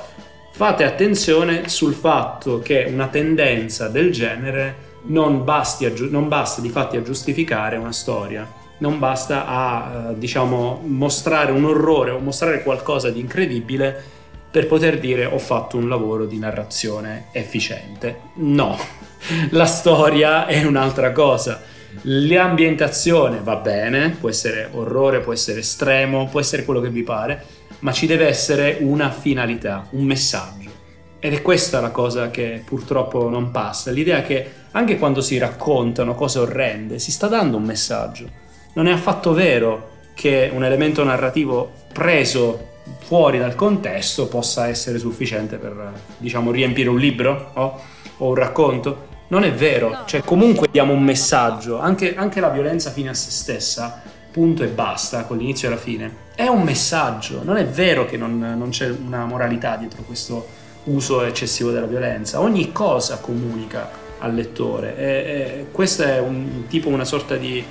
fate 0.52 0.84
attenzione 0.84 1.68
sul 1.68 1.94
fatto 1.94 2.58
che 2.58 2.86
una 2.92 3.06
tendenza 3.06 3.88
del 3.88 4.12
genere 4.12 4.88
non, 5.04 5.44
basti 5.44 5.86
a, 5.86 5.92
non 6.10 6.28
basta 6.28 6.60
di 6.60 6.68
fatti 6.68 6.96
a 6.96 7.02
giustificare 7.02 7.76
una 7.76 7.92
storia, 7.92 8.46
non 8.78 8.98
basta 8.98 9.46
a 9.46 10.10
eh, 10.10 10.18
diciamo 10.18 10.82
mostrare 10.84 11.52
un 11.52 11.64
orrore 11.64 12.10
o 12.10 12.18
mostrare 12.18 12.62
qualcosa 12.62 13.10
di 13.10 13.20
incredibile 13.20 14.18
per 14.50 14.66
poter 14.66 14.98
dire 14.98 15.24
ho 15.24 15.38
fatto 15.38 15.76
un 15.76 15.88
lavoro 15.88 16.26
di 16.26 16.38
narrazione 16.38 17.26
efficiente. 17.32 18.20
No, 18.36 18.76
la 19.50 19.66
storia 19.66 20.46
è 20.46 20.64
un'altra 20.64 21.12
cosa. 21.12 21.62
L'ambientazione 22.02 23.40
va 23.42 23.56
bene, 23.56 24.10
può 24.10 24.28
essere 24.28 24.68
orrore, 24.72 25.20
può 25.20 25.32
essere 25.32 25.60
estremo, 25.60 26.28
può 26.28 26.40
essere 26.40 26.64
quello 26.64 26.80
che 26.80 26.90
vi 26.90 27.02
pare, 27.02 27.44
ma 27.80 27.92
ci 27.92 28.06
deve 28.06 28.26
essere 28.26 28.78
una 28.80 29.10
finalità, 29.10 29.86
un 29.90 30.04
messaggio. 30.04 30.70
Ed 31.18 31.34
è 31.34 31.42
questa 31.42 31.80
la 31.80 31.90
cosa 31.90 32.30
che 32.30 32.62
purtroppo 32.64 33.28
non 33.28 33.50
passa, 33.50 33.90
l'idea 33.90 34.22
che 34.22 34.58
anche 34.72 34.98
quando 34.98 35.20
si 35.20 35.36
raccontano 35.36 36.14
cose 36.14 36.38
orrende 36.38 36.98
si 36.98 37.10
sta 37.10 37.26
dando 37.26 37.56
un 37.56 37.64
messaggio. 37.64 38.28
Non 38.74 38.86
è 38.86 38.92
affatto 38.92 39.32
vero 39.32 39.88
che 40.14 40.50
un 40.52 40.64
elemento 40.64 41.02
narrativo 41.02 41.72
preso 41.92 42.69
fuori 42.98 43.38
dal 43.38 43.54
contesto 43.54 44.26
possa 44.26 44.68
essere 44.68 44.98
sufficiente 44.98 45.56
per, 45.56 45.92
diciamo, 46.18 46.50
riempire 46.50 46.88
un 46.88 46.98
libro 46.98 47.50
o, 47.54 47.80
o 48.18 48.28
un 48.28 48.34
racconto. 48.34 49.08
Non 49.28 49.44
è 49.44 49.52
vero, 49.52 50.02
cioè 50.06 50.22
comunque 50.22 50.68
diamo 50.70 50.92
un 50.92 51.02
messaggio, 51.02 51.78
anche, 51.78 52.16
anche 52.16 52.40
la 52.40 52.48
violenza 52.48 52.90
fine 52.90 53.10
a 53.10 53.14
se 53.14 53.30
stessa, 53.30 54.02
punto 54.32 54.64
e 54.64 54.68
basta, 54.68 55.24
con 55.24 55.38
l'inizio 55.38 55.68
e 55.68 55.70
la 55.70 55.76
fine, 55.76 56.14
è 56.34 56.48
un 56.48 56.62
messaggio, 56.62 57.42
non 57.44 57.56
è 57.56 57.64
vero 57.64 58.06
che 58.06 58.16
non, 58.16 58.38
non 58.38 58.70
c'è 58.70 58.88
una 58.88 59.24
moralità 59.26 59.76
dietro 59.76 60.02
questo 60.02 60.46
uso 60.84 61.22
eccessivo 61.22 61.70
della 61.70 61.86
violenza, 61.86 62.40
ogni 62.40 62.72
cosa 62.72 63.18
comunica 63.18 63.90
al 64.18 64.34
lettore. 64.34 64.96
E, 64.96 65.04
e 65.04 65.66
questo 65.70 66.02
è 66.02 66.18
un 66.18 66.64
tipo, 66.68 66.88
una 66.88 67.04
sorta 67.04 67.36
di 67.36 67.62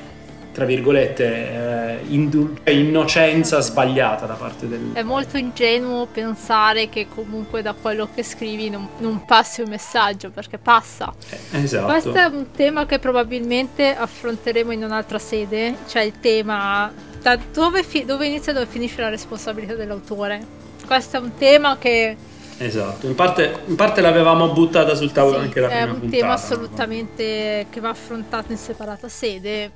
tra 0.51 0.65
virgolette, 0.65 1.25
eh, 1.25 1.99
indul- 2.07 2.59
cioè, 2.63 2.73
innocenza 2.73 3.59
sbagliata 3.59 4.25
da 4.25 4.33
parte 4.33 4.67
del... 4.67 4.91
È 4.93 5.03
molto 5.03 5.37
ingenuo 5.37 6.07
pensare 6.07 6.89
che 6.89 7.07
comunque 7.07 7.61
da 7.61 7.73
quello 7.73 8.09
che 8.13 8.23
scrivi 8.23 8.69
non, 8.69 8.87
non 8.97 9.25
passi 9.25 9.61
un 9.61 9.69
messaggio, 9.69 10.31
perché 10.31 10.57
passa. 10.57 11.13
Eh, 11.29 11.63
esatto. 11.63 11.85
Questo 11.85 12.13
è 12.13 12.25
un 12.25 12.51
tema 12.51 12.85
che 12.85 12.99
probabilmente 12.99 13.95
affronteremo 13.95 14.71
in 14.71 14.83
un'altra 14.83 15.19
sede, 15.19 15.75
cioè 15.87 16.01
il 16.01 16.19
tema 16.19 16.91
da 17.21 17.37
dove, 17.53 17.83
fi- 17.83 18.05
dove 18.05 18.25
inizia 18.25 18.51
e 18.51 18.55
dove 18.55 18.65
finisce 18.65 19.01
la 19.01 19.09
responsabilità 19.09 19.75
dell'autore. 19.75 20.57
Questo 20.85 21.17
è 21.17 21.19
un 21.19 21.35
tema 21.37 21.77
che... 21.77 22.15
Esatto, 22.61 23.07
in 23.07 23.15
parte, 23.15 23.61
in 23.67 23.75
parte, 23.75 24.01
l'avevamo 24.01 24.51
buttata 24.51 24.93
sul 24.93 25.13
tavolo 25.13 25.37
sì, 25.37 25.43
anche 25.43 25.59
la 25.61 25.67
prima 25.67 25.85
puntata. 25.85 26.01
È 26.01 26.05
un 26.05 26.11
tema 26.11 26.33
assolutamente 26.33 27.61
no? 27.63 27.69
che 27.69 27.79
va 27.79 27.89
affrontato 27.89 28.51
in 28.51 28.57
separata 28.57 29.07
sede 29.07 29.71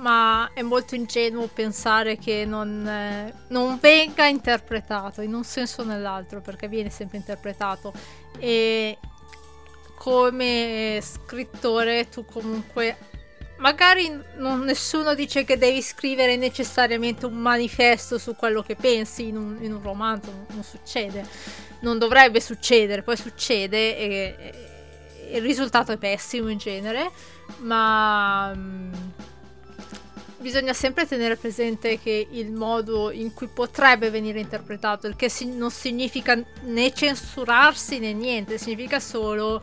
ma 0.00 0.50
è 0.52 0.62
molto 0.62 0.94
ingenuo 0.94 1.46
pensare 1.46 2.16
che 2.16 2.44
non, 2.44 2.86
eh, 2.86 3.32
non, 3.48 3.78
venga 3.80 4.26
interpretato 4.26 5.20
in 5.20 5.34
un 5.34 5.44
senso 5.44 5.82
o 5.82 5.84
nell'altro, 5.84 6.40
perché 6.40 6.68
viene 6.68 6.90
sempre 6.90 7.18
interpretato. 7.18 7.92
E 8.38 8.98
come 9.96 10.98
scrittore 11.02 12.08
tu 12.08 12.24
comunque 12.24 12.96
magari 13.60 14.10
non, 14.36 14.60
nessuno 14.60 15.14
dice 15.14 15.44
che 15.44 15.58
devi 15.58 15.82
scrivere 15.82 16.36
necessariamente 16.36 17.26
un 17.26 17.34
manifesto 17.34 18.18
su 18.18 18.34
quello 18.34 18.62
che 18.62 18.74
pensi 18.76 19.28
in 19.28 19.36
un, 19.36 19.58
in 19.60 19.74
un 19.74 19.82
romanzo, 19.82 20.30
non, 20.30 20.46
non, 20.48 20.62
succede, 20.62 21.24
non 21.80 21.98
dovrebbe 21.98 22.40
succedere, 22.40 23.02
poi 23.02 23.16
succede 23.16 23.96
e, 23.96 24.36
e 25.30 25.36
il 25.36 25.42
risultato 25.42 25.92
è 25.92 25.96
pessimo 25.96 26.48
in 26.48 26.58
genere, 26.58 27.10
ma 27.58 28.52
mm, 28.54 28.92
bisogna 30.40 30.72
sempre 30.72 31.06
tenere 31.06 31.36
presente 31.36 31.98
che 31.98 32.26
il 32.30 32.50
modo 32.50 33.10
in 33.10 33.32
cui 33.34 33.46
potrebbe 33.46 34.10
venire 34.10 34.40
interpretato, 34.40 35.06
il 35.06 35.16
che 35.16 35.30
non 35.44 35.70
significa 35.70 36.42
né 36.62 36.92
censurarsi 36.92 37.98
né 37.98 38.12
niente, 38.12 38.58
significa 38.58 38.98
solo 39.00 39.62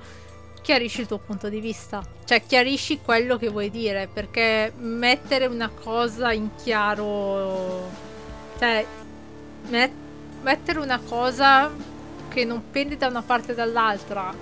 chiarisci 0.62 1.02
il 1.02 1.08
tuo 1.08 1.18
punto 1.18 1.50
di 1.50 1.60
vista, 1.60 2.04
cioè 2.26 2.44
chiarisci 2.46 3.00
quello 3.04 3.38
che 3.38 3.50
vuoi 3.50 3.72
dire, 3.72 4.10
perché 4.12 4.72
mettere 4.78 5.46
una 5.46 5.70
cosa 5.70 6.32
in 6.32 6.50
chiaro, 6.62 7.90
cioè 8.60 8.86
met- 9.70 9.92
mettere 10.42 10.80
una 10.80 11.00
cosa 11.00 11.72
che 12.28 12.46
non 12.46 12.70
pende 12.70 12.98
da 12.98 13.08
una 13.08 13.22
parte 13.24 13.54
o 13.54 13.56
dall'altra, 13.56 14.34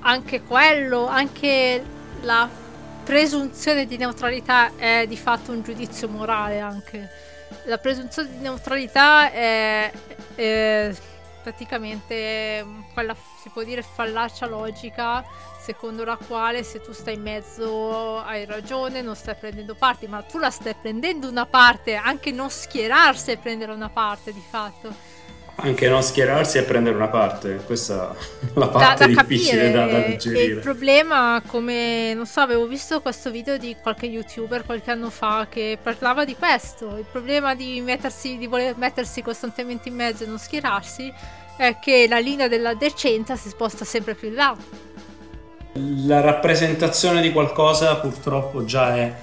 anche 0.00 0.42
quello, 0.42 1.06
anche 1.06 1.82
la 2.22 2.48
presunzione 3.04 3.86
di 3.86 3.96
neutralità 3.96 4.72
è 4.76 5.04
di 5.06 5.16
fatto 5.16 5.52
un 5.52 5.62
giudizio 5.62 6.08
morale 6.08 6.58
anche. 6.58 7.08
La 7.66 7.78
presunzione 7.78 8.30
di 8.30 8.38
neutralità 8.38 9.30
è, 9.30 9.92
è 10.34 10.94
praticamente 11.42 12.64
quella, 12.94 13.14
si 13.42 13.50
può 13.50 13.62
dire, 13.62 13.82
fallacia 13.82 14.46
logica 14.46 15.22
secondo 15.60 16.04
la 16.04 16.16
quale 16.16 16.62
se 16.62 16.80
tu 16.80 16.92
stai 16.92 17.14
in 17.14 17.22
mezzo 17.22 18.18
hai 18.20 18.44
ragione, 18.44 19.00
non 19.00 19.14
stai 19.14 19.34
prendendo 19.34 19.74
parte, 19.74 20.08
ma 20.08 20.22
tu 20.22 20.38
la 20.38 20.50
stai 20.50 20.74
prendendo 20.74 21.28
una 21.28 21.46
parte, 21.46 21.94
anche 21.94 22.32
non 22.32 22.50
schierarsi 22.50 23.30
e 23.30 23.36
prendere 23.36 23.72
una 23.72 23.88
parte 23.88 24.32
di 24.32 24.42
fatto 24.46 25.13
anche 25.56 25.88
non 25.88 26.02
schierarsi 26.02 26.58
e 26.58 26.62
prendere 26.62 26.96
una 26.96 27.08
parte, 27.08 27.60
questa 27.64 28.12
è 28.12 28.46
la 28.54 28.68
parte 28.68 29.06
da, 29.06 29.14
da 29.14 29.22
difficile 29.22 29.70
da, 29.70 29.86
da 29.86 30.00
digerire. 30.00 30.54
Il 30.54 30.58
problema, 30.58 31.40
come 31.46 32.12
non 32.14 32.26
so, 32.26 32.40
avevo 32.40 32.66
visto 32.66 33.00
questo 33.00 33.30
video 33.30 33.56
di 33.56 33.76
qualche 33.80 34.06
youtuber 34.06 34.64
qualche 34.64 34.90
anno 34.90 35.10
fa 35.10 35.46
che 35.48 35.78
parlava 35.80 36.24
di 36.24 36.34
questo. 36.36 36.96
Il 36.96 37.06
problema 37.10 37.54
di, 37.54 37.80
mettersi, 37.80 38.36
di 38.36 38.46
voler 38.46 38.76
mettersi 38.76 39.22
costantemente 39.22 39.88
in 39.88 39.94
mezzo 39.94 40.24
e 40.24 40.26
non 40.26 40.38
schierarsi 40.38 41.12
è 41.56 41.78
che 41.80 42.06
la 42.08 42.18
linea 42.18 42.48
della 42.48 42.74
decenza 42.74 43.36
si 43.36 43.48
sposta 43.48 43.84
sempre 43.84 44.14
più 44.14 44.28
in 44.28 44.34
là. 44.34 44.56
La 46.06 46.20
rappresentazione 46.20 47.20
di 47.20 47.32
qualcosa 47.32 47.96
purtroppo 47.96 48.64
già 48.64 48.96
è 48.96 49.14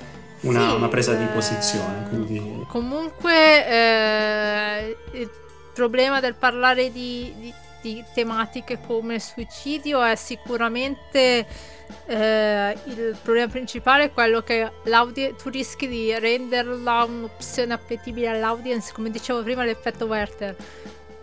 una, 0.42 0.70
sì, 0.70 0.76
una 0.76 0.88
presa 0.88 1.14
eh, 1.14 1.18
di 1.18 1.26
posizione. 1.26 2.08
Quindi... 2.08 2.66
Comunque, 2.68 3.68
eh, 3.68 4.98
problema 5.74 6.20
del 6.20 6.36
parlare 6.36 6.92
di, 6.92 7.34
di, 7.38 7.54
di 7.82 8.04
tematiche 8.14 8.80
come 8.86 9.16
il 9.16 9.22
suicidio 9.22 10.02
è 10.02 10.16
sicuramente 10.16 11.46
eh, 12.06 12.78
il 12.86 13.18
problema 13.22 13.48
principale 13.48 14.06
è 14.06 14.12
quello 14.12 14.42
che 14.42 14.72
tu 15.42 15.50
rischi 15.50 15.88
di 15.88 16.18
renderla 16.18 17.04
un'opzione 17.04 17.74
appetibile 17.74 18.30
all'audience, 18.30 18.94
come 18.94 19.10
dicevo 19.10 19.44
prima, 19.44 19.64
l'effetto 19.64 20.06
Werther. 20.06 20.56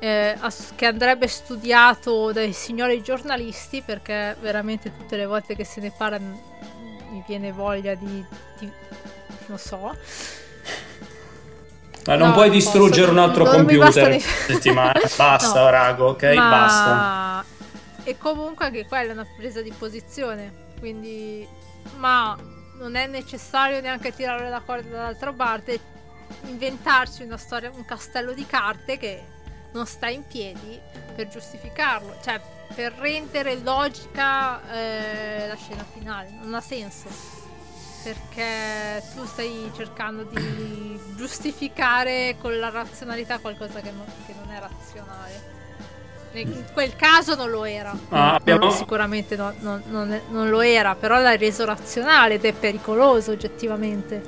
Eh, 0.00 0.38
che 0.76 0.86
andrebbe 0.86 1.26
studiato 1.26 2.30
dai 2.30 2.52
signori 2.52 3.02
giornalisti 3.02 3.82
perché 3.82 4.36
veramente 4.40 4.96
tutte 4.96 5.16
le 5.16 5.26
volte 5.26 5.56
che 5.56 5.64
se 5.64 5.80
ne 5.80 5.90
parla 5.90 6.20
mi 6.20 7.24
viene 7.26 7.50
voglia 7.50 7.96
di, 7.96 8.24
di 8.60 8.70
non 9.46 9.58
so 9.58 9.96
ma 12.08 12.16
non 12.16 12.28
no, 12.28 12.32
puoi 12.32 12.48
distruggere 12.48 13.08
posso, 13.08 13.12
un 13.12 13.18
altro 13.18 13.44
computer 13.44 14.12
in 14.12 14.20
settimana. 14.20 14.98
Basta, 15.14 15.60
no, 15.60 15.68
rago, 15.68 16.06
ok? 16.08 16.22
Ma... 16.34 16.48
Basta. 16.48 17.44
E 18.02 18.16
comunque 18.16 18.64
anche 18.64 18.86
quella 18.86 19.10
è 19.10 19.12
una 19.12 19.26
presa 19.36 19.60
di 19.60 19.70
posizione. 19.76 20.66
Quindi, 20.78 21.46
ma 21.96 22.34
non 22.78 22.94
è 22.94 23.06
necessario 23.06 23.82
neanche 23.82 24.14
tirare 24.14 24.48
la 24.48 24.60
corda 24.60 24.88
dall'altra 24.88 25.34
parte. 25.34 25.78
Inventarsi 26.46 27.24
una 27.24 27.36
storia, 27.36 27.70
un 27.74 27.84
castello 27.84 28.32
di 28.32 28.46
carte 28.46 28.96
che 28.96 29.22
non 29.74 29.84
sta 29.86 30.08
in 30.08 30.26
piedi 30.26 30.80
per 31.14 31.28
giustificarlo. 31.28 32.16
Cioè, 32.24 32.40
per 32.74 32.94
rendere 32.94 33.56
logica 33.56 34.62
eh, 34.72 35.46
la 35.46 35.56
scena 35.56 35.84
finale. 35.92 36.30
Non 36.40 36.54
ha 36.54 36.60
senso 36.62 37.37
perché 38.02 39.02
tu 39.14 39.24
stai 39.24 39.70
cercando 39.74 40.24
di 40.24 40.98
giustificare 41.16 42.36
con 42.40 42.58
la 42.58 42.70
razionalità 42.70 43.38
qualcosa 43.38 43.80
che 43.80 43.90
non, 43.90 44.04
che 44.26 44.34
non 44.34 44.54
è 44.54 44.60
razionale. 44.60 45.56
In 46.32 46.64
quel 46.72 46.94
caso 46.94 47.34
non 47.34 47.50
lo 47.50 47.64
era. 47.64 47.96
Ah, 48.10 48.34
abbiamo... 48.34 48.66
non, 48.66 48.72
sicuramente 48.72 49.34
no, 49.34 49.52
non, 49.60 49.82
non, 49.88 50.20
non, 50.28 50.48
lo 50.50 50.60
era, 50.60 50.94
però 50.94 51.18
l'hai 51.20 51.38
reso 51.38 51.64
razionale 51.64 52.34
ed 52.34 52.44
è 52.44 52.52
pericoloso 52.52 53.32
oggettivamente. 53.32 54.22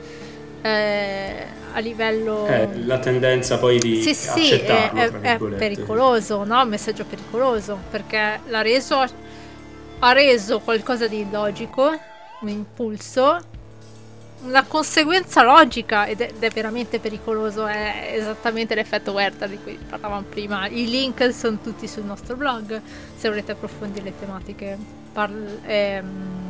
eh, 0.63 1.47
a 1.73 1.79
livello... 1.79 2.47
Eh, 2.47 2.85
la 2.85 2.99
tendenza 2.99 3.59
poi 3.59 3.79
di 3.79 4.03
sì, 4.03 4.15
sì, 4.15 4.51
è, 4.51 4.91
è, 4.91 5.11
è 5.11 5.39
pericoloso, 5.39 6.43
no? 6.45 6.63
Un 6.63 6.69
messaggio 6.69 7.05
pericoloso, 7.05 7.79
perché 7.91 8.41
l'ha 8.47 8.63
reso, 8.63 9.05
ha 9.99 10.13
reso 10.13 10.61
qualcosa 10.61 11.07
di 11.07 11.21
illogico, 11.21 11.97
un 12.41 12.49
impulso, 12.49 13.39
una 14.43 14.65
conseguenza 14.65 15.43
logica 15.43 16.07
ed 16.07 16.21
è, 16.21 16.31
ed 16.35 16.43
è, 16.43 16.51
veramente 16.51 16.99
pericoloso, 16.99 17.67
è 17.67 18.13
esattamente 18.15 18.75
l'effetto 18.75 19.13
Werther 19.13 19.49
di 19.49 19.59
cui 19.63 19.79
parlavamo 19.89 20.25
prima. 20.29 20.67
I 20.69 20.89
link 20.89 21.33
sono 21.33 21.59
tutti 21.63 21.87
sul 21.87 22.05
nostro 22.05 22.37
blog 22.37 22.81
se 23.17 23.29
volete 23.29 23.53
approfondire 23.53 24.05
le 24.05 24.13
tematiche. 24.19 24.79
Parl- 25.13 25.59
ehm, 25.67 26.41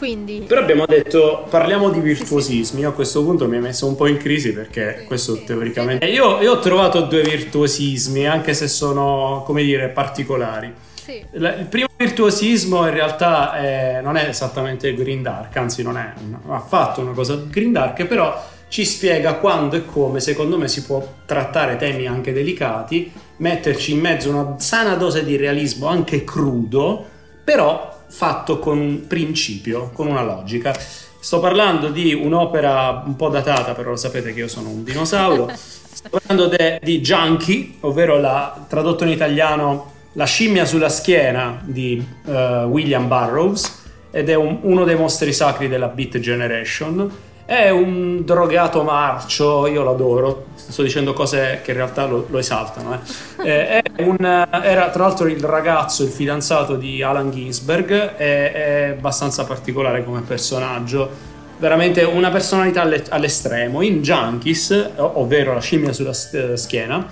quindi... 0.00 0.44
Però 0.48 0.62
abbiamo 0.62 0.86
detto 0.86 1.46
parliamo 1.50 1.90
di 1.90 2.00
virtuosismi. 2.00 2.80
Io 2.80 2.88
a 2.88 2.92
questo 2.92 3.22
punto 3.22 3.46
mi 3.46 3.56
hai 3.56 3.62
messo 3.62 3.86
un 3.86 3.96
po' 3.96 4.06
in 4.06 4.16
crisi 4.16 4.54
perché 4.54 5.04
questo 5.06 5.34
sì, 5.34 5.44
teoricamente. 5.44 6.06
Sì. 6.06 6.12
Io, 6.12 6.40
io, 6.40 6.52
ho 6.52 6.58
trovato 6.58 7.02
due 7.02 7.20
virtuosismi, 7.20 8.26
anche 8.26 8.54
se 8.54 8.66
sono, 8.66 9.42
come 9.44 9.62
dire, 9.62 9.88
particolari. 9.88 10.72
Sì. 11.10 11.24
Il 11.32 11.66
primo 11.68 11.88
virtuosismo 11.96 12.86
in 12.86 12.92
realtà 12.92 13.54
è, 13.54 14.00
non 14.00 14.16
è 14.16 14.28
esattamente 14.28 14.94
Green 14.94 15.22
Dark, 15.22 15.56
anzi 15.56 15.82
non 15.82 15.96
è 15.96 16.12
una, 16.24 16.56
affatto 16.56 17.00
una 17.00 17.10
cosa 17.10 17.34
Green 17.48 17.72
Dark, 17.72 18.04
però 18.06 18.40
ci 18.68 18.84
spiega 18.84 19.34
quando 19.34 19.74
e 19.74 19.84
come 19.84 20.20
secondo 20.20 20.56
me 20.56 20.68
si 20.68 20.84
può 20.84 21.04
trattare 21.26 21.76
temi 21.76 22.06
anche 22.06 22.32
delicati, 22.32 23.10
metterci 23.38 23.90
in 23.90 23.98
mezzo 23.98 24.30
una 24.30 24.54
sana 24.60 24.94
dose 24.94 25.24
di 25.24 25.34
realismo 25.34 25.88
anche 25.88 26.22
crudo, 26.22 27.04
però 27.42 28.02
fatto 28.06 28.60
con 28.60 28.78
un 28.78 29.06
principio, 29.08 29.90
con 29.92 30.06
una 30.06 30.22
logica. 30.22 30.72
Sto 31.18 31.40
parlando 31.40 31.88
di 31.88 32.14
un'opera 32.14 33.02
un 33.04 33.16
po' 33.16 33.28
datata, 33.30 33.74
però 33.74 33.90
lo 33.90 33.96
sapete 33.96 34.32
che 34.32 34.38
io 34.38 34.48
sono 34.48 34.68
un 34.68 34.84
dinosauro. 34.84 35.50
Sto 35.92 36.08
parlando 36.08 36.46
de, 36.46 36.78
di 36.80 37.00
Junkie, 37.00 37.78
ovvero 37.80 38.18
la, 38.20 38.64
tradotto 38.68 39.02
in 39.02 39.10
italiano 39.10 39.98
La 40.14 40.24
scimmia 40.24 40.64
sulla 40.64 40.88
schiena 40.88 41.60
di 41.62 42.04
uh, 42.24 42.32
William 42.64 43.06
Burroughs, 43.06 43.78
ed 44.10 44.28
è 44.28 44.34
un, 44.34 44.58
uno 44.62 44.84
dei 44.84 44.96
mostri 44.96 45.32
sacri 45.32 45.68
della 45.68 45.86
Beat 45.86 46.18
Generation 46.18 47.10
è 47.50 47.68
un 47.68 48.24
drogato 48.24 48.84
marcio, 48.84 49.66
io 49.66 49.82
lo 49.82 49.90
adoro, 49.90 50.46
sto 50.54 50.84
dicendo 50.84 51.12
cose 51.12 51.62
che 51.64 51.72
in 51.72 51.78
realtà 51.78 52.06
lo, 52.06 52.28
lo 52.30 52.38
esaltano. 52.38 53.00
Eh. 53.42 53.82
Eh, 53.82 54.04
un, 54.04 54.18
era 54.20 54.88
tra 54.90 55.02
l'altro 55.02 55.26
il 55.26 55.42
ragazzo, 55.42 56.04
il 56.04 56.10
fidanzato 56.10 56.76
di 56.76 57.02
Alan 57.02 57.32
Ginsberg, 57.32 57.90
è, 58.14 58.52
è 58.52 58.94
abbastanza 58.96 59.42
particolare 59.46 60.04
come 60.04 60.20
personaggio, 60.20 61.10
veramente 61.58 62.04
una 62.04 62.30
personalità 62.30 62.88
all'estremo. 63.08 63.82
In 63.82 64.00
Junkies, 64.00 64.90
ovvero 64.98 65.52
la 65.52 65.60
scimmia 65.60 65.92
sulla 65.92 66.12
schiena, 66.12 67.04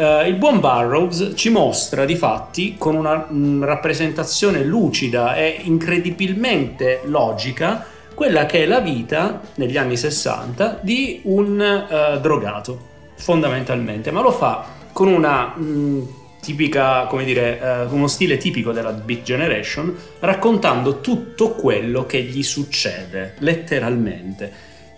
Uh, 0.00 0.26
il 0.26 0.36
buon 0.36 0.60
Burroughs 0.60 1.32
ci 1.34 1.50
mostra 1.50 2.06
di 2.06 2.16
fatti 2.16 2.76
con 2.78 2.94
una 2.94 3.16
mh, 3.16 3.66
rappresentazione 3.66 4.64
lucida 4.64 5.36
e 5.36 5.60
incredibilmente 5.64 7.02
logica 7.04 7.84
quella 8.14 8.46
che 8.46 8.62
è 8.62 8.66
la 8.66 8.80
vita 8.80 9.42
negli 9.56 9.76
anni 9.76 9.98
60 9.98 10.78
di 10.80 11.20
un 11.24 11.84
uh, 11.86 12.18
drogato, 12.18 12.78
fondamentalmente, 13.16 14.10
ma 14.10 14.22
lo 14.22 14.30
fa 14.30 14.64
con 14.90 15.08
una 15.08 15.52
mh, 15.54 15.62
mm, 15.62 16.02
tipica, 16.40 17.04
come 17.04 17.24
dire, 17.24 17.60
uh, 17.60 17.94
uno 17.94 18.06
stile 18.06 18.38
tipico 18.38 18.72
della 18.72 18.92
Beat 18.92 19.20
Generation, 19.20 19.94
raccontando 20.20 21.02
tutto 21.02 21.50
quello 21.50 22.06
che 22.06 22.22
gli 22.22 22.42
succede, 22.42 23.34
letteralmente, 23.40 24.50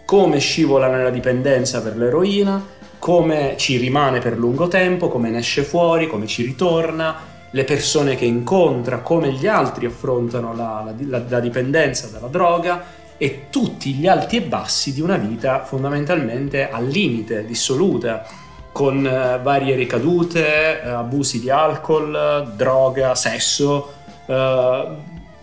come 0.05 0.39
scivola 0.39 0.87
nella 0.87 1.11
dipendenza 1.11 1.83
per 1.83 1.97
l'eroina, 1.97 2.81
come 3.03 3.57
ci 3.57 3.79
rimane 3.79 4.21
per 4.21 4.39
lungo 4.39 4.69
tempo, 4.69 5.09
come 5.09 5.29
ne 5.29 5.39
esce 5.39 5.65
fuori, 5.65 6.07
come 6.07 6.29
ci 6.29 6.45
ritorna, 6.45 7.17
le 7.51 7.65
persone 7.65 8.15
che 8.15 8.27
incontra, 8.27 9.01
come 9.01 9.33
gli 9.33 9.49
altri 9.49 9.87
affrontano 9.87 10.55
la, 10.55 10.95
la, 11.09 11.21
la 11.29 11.41
dipendenza 11.41 12.07
dalla 12.07 12.29
droga 12.29 12.85
e 13.17 13.47
tutti 13.51 13.95
gli 13.95 14.07
alti 14.07 14.37
e 14.37 14.43
bassi 14.43 14.93
di 14.93 15.01
una 15.01 15.17
vita 15.17 15.65
fondamentalmente 15.65 16.71
al 16.71 16.87
limite, 16.87 17.45
dissoluta, 17.45 18.25
con 18.71 19.05
eh, 19.05 19.41
varie 19.43 19.75
ricadute, 19.75 20.81
eh, 20.81 20.89
abusi 20.89 21.41
di 21.41 21.51
alcol, 21.51 22.53
droga, 22.55 23.17
sesso. 23.17 23.95
Eh, 24.27 24.87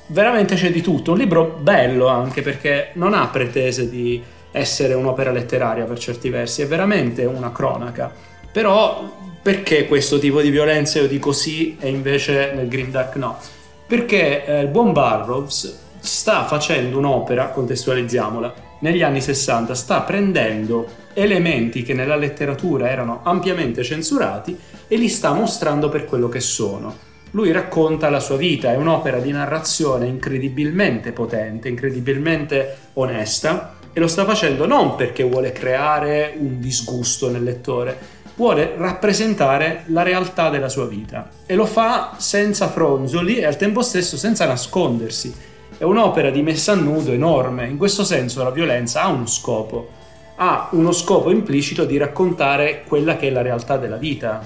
veramente 0.08 0.56
c'è 0.56 0.72
di 0.72 0.82
tutto. 0.82 1.12
Un 1.12 1.18
libro 1.18 1.58
bello 1.60 2.08
anche 2.08 2.42
perché 2.42 2.92
non 2.94 3.14
ha 3.14 3.28
pretese 3.28 3.90
di 3.90 4.24
essere 4.52 4.94
un'opera 4.94 5.32
letteraria 5.32 5.86
per 5.86 6.00
certi 6.00 6.30
versi, 6.30 6.62
è 6.62 6.68
veramente 6.68 7.26
una 7.26 7.52
cronaca. 7.52 8.12
Però 8.52 9.18
perché 9.42 9.88
questo 9.88 10.20
tipo 10.20 10.42
di 10.42 10.50
violenza 10.50 11.00
io 11.00 11.08
dico 11.08 11.32
sì 11.32 11.78
e 11.80 11.90
invece 11.90 12.52
nel 12.54 12.68
Green 12.68 12.92
Dark 12.92 13.16
no? 13.16 13.38
Perché 13.88 14.46
eh, 14.46 14.62
il 14.62 14.68
buon 14.68 14.92
Burroughs 14.92 15.78
sta 16.00 16.46
facendo 16.46 16.98
un'opera, 16.98 17.50
contestualizziamola, 17.50 18.68
negli 18.82 19.02
anni 19.02 19.22
60 19.22 19.74
sta 19.76 20.02
prendendo 20.02 20.88
elementi 21.14 21.84
che 21.84 21.94
nella 21.94 22.16
letteratura 22.16 22.90
erano 22.90 23.22
ampiamente 23.24 23.84
censurati 23.84 24.58
e 24.88 24.96
li 24.96 25.10
sta 25.10 25.34
mostrando 25.34 25.90
per 25.90 26.06
quello 26.06 26.30
che 26.30 26.40
sono. 26.40 27.08
Lui 27.32 27.52
racconta 27.52 28.10
la 28.10 28.20
sua 28.20 28.38
vita, 28.38 28.72
è 28.72 28.76
un'opera 28.76 29.20
di 29.20 29.32
narrazione 29.32 30.08
incredibilmente 30.08 31.12
potente, 31.12 31.68
incredibilmente 31.68 32.78
onesta 32.94 33.78
e 33.94 34.00
lo 34.00 34.08
sta 34.08 34.26
facendo 34.26 34.66
non 34.66 34.96
perché 34.96 35.24
vuole 35.24 35.52
creare 35.52 36.36
un 36.38 36.60
disgusto 36.60 37.30
nel 37.30 37.44
lettore, 37.44 37.98
vuole 38.36 38.74
rappresentare 38.78 39.84
la 39.88 40.04
realtà 40.04 40.50
della 40.50 40.70
sua 40.70 40.88
vita 40.88 41.30
e 41.46 41.56
lo 41.56 41.66
fa 41.66 42.16
senza 42.18 42.70
fronzoli 42.70 43.38
e 43.38 43.46
al 43.46 43.58
tempo 43.58 43.82
stesso 43.82 44.16
senza 44.18 44.46
nascondersi 44.46 45.48
è 45.80 45.84
un'opera 45.84 46.30
di 46.30 46.42
messa 46.42 46.74
a 46.74 46.76
nudo 46.76 47.14
enorme. 47.14 47.66
In 47.66 47.78
questo 47.78 48.04
senso 48.04 48.44
la 48.44 48.50
violenza 48.52 49.04
ha 49.04 49.08
uno 49.08 49.26
scopo, 49.26 49.90
ha 50.36 50.68
uno 50.72 50.92
scopo 50.92 51.32
implicito 51.32 51.86
di 51.86 51.96
raccontare 51.96 52.84
quella 52.86 53.16
che 53.16 53.30
è 53.30 53.32
la 53.32 53.42
realtà 53.42 53.78
della 53.78 53.96
vita. 53.96 54.46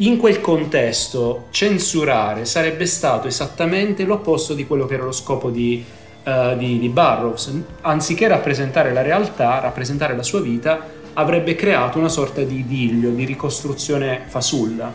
In 0.00 0.18
quel 0.18 0.42
contesto 0.42 1.46
censurare 1.50 2.44
sarebbe 2.44 2.84
stato 2.84 3.26
esattamente 3.26 4.04
l'opposto 4.04 4.52
di 4.52 4.66
quello 4.66 4.84
che 4.84 4.94
era 4.94 5.04
lo 5.04 5.12
scopo 5.12 5.48
di, 5.48 5.82
uh, 6.26 6.56
di, 6.56 6.78
di 6.78 6.88
Burroughs. 6.88 7.52
Anziché 7.82 8.28
rappresentare 8.28 8.92
la 8.92 9.02
realtà, 9.02 9.60
rappresentare 9.60 10.14
la 10.14 10.22
sua 10.22 10.40
vita, 10.40 10.94
avrebbe 11.14 11.54
creato 11.54 11.98
una 11.98 12.08
sorta 12.08 12.42
di 12.42 12.58
idillio, 12.58 13.10
di 13.10 13.24
ricostruzione 13.24 14.22
fasulla. 14.26 14.92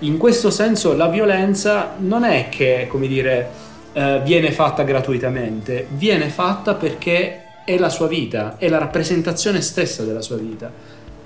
In 0.00 0.16
questo 0.16 0.50
senso 0.50 0.96
la 0.96 1.08
violenza 1.08 1.94
non 1.98 2.24
è 2.24 2.48
che, 2.48 2.86
come 2.88 3.06
dire, 3.06 3.68
eh, 3.92 4.20
viene 4.24 4.50
fatta 4.50 4.82
gratuitamente, 4.82 5.86
viene 5.90 6.28
fatta 6.28 6.74
perché 6.74 7.42
è 7.64 7.78
la 7.78 7.88
sua 7.88 8.08
vita, 8.08 8.56
è 8.56 8.68
la 8.68 8.78
rappresentazione 8.78 9.60
stessa 9.60 10.02
della 10.02 10.22
sua 10.22 10.36
vita. 10.36 10.72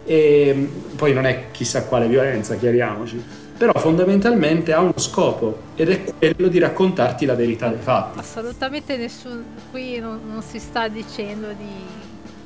E 0.05 0.53
mm, 0.55 0.67
poi 0.97 1.15
non 1.15 1.25
è 1.25 1.45
chissà 1.53 1.85
quale 1.85 2.09
violenza, 2.09 2.57
chiariamoci, 2.57 3.23
però 3.57 3.73
fondamentalmente 3.79 4.73
ha 4.73 4.81
uno 4.81 4.99
scopo 4.99 5.59
ed 5.77 5.91
è 5.91 6.05
quello 6.19 6.49
di 6.49 6.59
raccontarti 6.59 7.25
la 7.25 7.35
verità 7.35 7.69
dei 7.69 7.81
fatti. 7.81 8.19
Assolutamente 8.19 8.97
nessuno 8.97 9.43
qui 9.71 9.99
non, 9.99 10.21
non 10.27 10.43
si 10.43 10.59
sta 10.59 10.89
dicendo 10.89 11.53
di, 11.53 11.73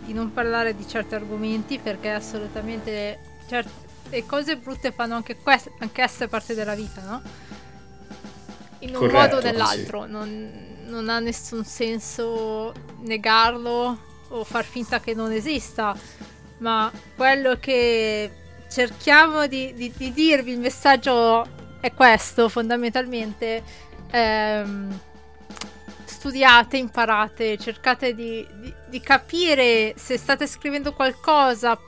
di, 0.04 0.12
non 0.12 0.32
parlare 0.32 0.76
di 0.76 0.86
certi 0.86 1.14
argomenti 1.14 1.78
perché 1.78 2.10
assolutamente 2.10 3.18
certe 3.48 4.24
cose 4.26 4.56
brutte 4.56 4.92
fanno 4.92 5.14
anche, 5.14 5.36
queste, 5.36 5.72
anche 5.78 6.02
esse 6.02 6.28
parte 6.28 6.54
della 6.54 6.74
vita, 6.74 7.02
no? 7.02 7.22
in 8.80 8.90
un 8.90 9.00
Corretto, 9.00 9.18
modo 9.18 9.36
o 9.36 9.40
nell'altro. 9.40 10.04
Sì. 10.04 10.10
Non, 10.10 10.76
non, 10.86 11.08
ha 11.08 11.18
nessun 11.18 11.64
senso 11.64 12.72
negarlo 13.00 13.98
o 14.28 14.44
far 14.44 14.64
finta 14.64 15.00
che 15.00 15.14
non 15.14 15.32
esista. 15.32 15.96
Ma 16.58 16.90
quello 17.16 17.56
che 17.58 18.30
cerchiamo 18.68 19.46
di, 19.46 19.72
di, 19.74 19.92
di 19.96 20.12
dirvi, 20.12 20.52
il 20.52 20.58
messaggio 20.58 21.46
è 21.80 21.92
questo 21.92 22.48
fondamentalmente. 22.48 23.62
Ehm, 24.10 25.00
studiate, 26.04 26.76
imparate, 26.76 27.56
cercate 27.58 28.14
di, 28.14 28.46
di, 28.60 28.74
di 28.88 29.00
capire 29.00 29.94
se 29.96 30.18
state 30.18 30.48
scrivendo 30.48 30.92
qualcosa 30.92 31.78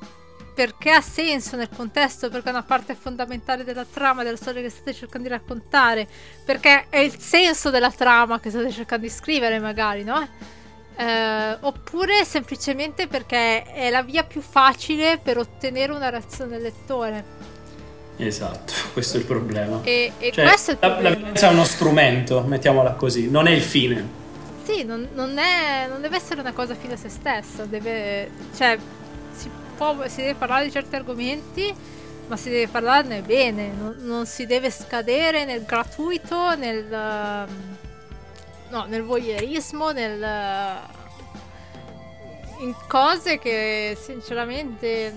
perché 0.55 0.91
ha 0.91 1.01
senso 1.01 1.57
nel 1.57 1.69
contesto, 1.75 2.29
perché 2.29 2.49
è 2.49 2.53
una 2.53 2.63
parte 2.63 2.95
fondamentale 2.95 3.65
della 3.65 3.85
trama, 3.85 4.23
della 4.23 4.37
storia 4.37 4.61
che 4.61 4.69
state 4.69 4.93
cercando 4.93 5.27
di 5.27 5.35
raccontare, 5.35 6.07
perché 6.45 6.87
è 6.91 6.99
il 6.99 7.19
senso 7.19 7.71
della 7.71 7.91
trama 7.91 8.41
che 8.41 8.51
state 8.51 8.71
cercando 8.71 9.07
di 9.07 9.13
scrivere, 9.13 9.59
magari, 9.59 10.05
no? 10.05 10.29
Eh, 11.01 11.57
oppure 11.61 12.27
semplicemente 12.27 13.07
perché 13.07 13.63
è 13.63 13.89
la 13.89 14.03
via 14.03 14.23
più 14.23 14.43
facile 14.43 15.17
per 15.17 15.39
ottenere 15.39 15.93
una 15.93 16.11
reazione 16.11 16.51
del 16.51 16.63
lettore. 16.63 17.25
Esatto, 18.19 18.75
questo 18.93 19.17
è 19.17 19.21
il 19.21 19.27
problema. 19.27 19.81
E, 19.83 20.13
e 20.19 20.31
cioè, 20.31 20.45
questo 20.45 20.73
è 20.73 20.75
il 20.75 20.79
la, 20.81 21.01
la 21.01 21.15
violenza 21.15 21.49
è 21.49 21.53
uno 21.53 21.65
strumento, 21.65 22.43
mettiamola 22.43 22.93
così, 22.93 23.31
non 23.31 23.47
è 23.47 23.51
il 23.53 23.63
fine. 23.63 24.19
Sì, 24.63 24.85
non, 24.85 25.09
non, 25.15 25.39
è, 25.39 25.87
non 25.89 26.03
deve 26.03 26.17
essere 26.17 26.43
una 26.43 26.53
cosa 26.53 26.75
fine 26.75 26.93
a 26.93 26.97
se 26.99 27.09
stessa, 27.09 27.65
deve, 27.65 28.31
cioè, 28.55 28.77
si, 29.33 29.49
può, 29.75 29.97
si 30.07 30.21
deve 30.21 30.35
parlare 30.35 30.67
di 30.67 30.71
certi 30.71 30.97
argomenti, 30.97 31.75
ma 32.27 32.37
si 32.37 32.51
deve 32.51 32.69
parlarne 32.69 33.23
bene, 33.23 33.73
non, 33.73 33.97
non 34.01 34.27
si 34.27 34.45
deve 34.45 34.71
scadere 34.71 35.47
nel 35.47 35.65
gratuito, 35.65 36.55
nel, 36.57 36.85
no, 38.71 38.85
nel 38.87 39.03
voyeurismo, 39.03 39.91
nel, 39.91 40.21
in 42.61 42.75
cose 42.89 43.39
che 43.39 43.97
sinceramente 44.01 45.15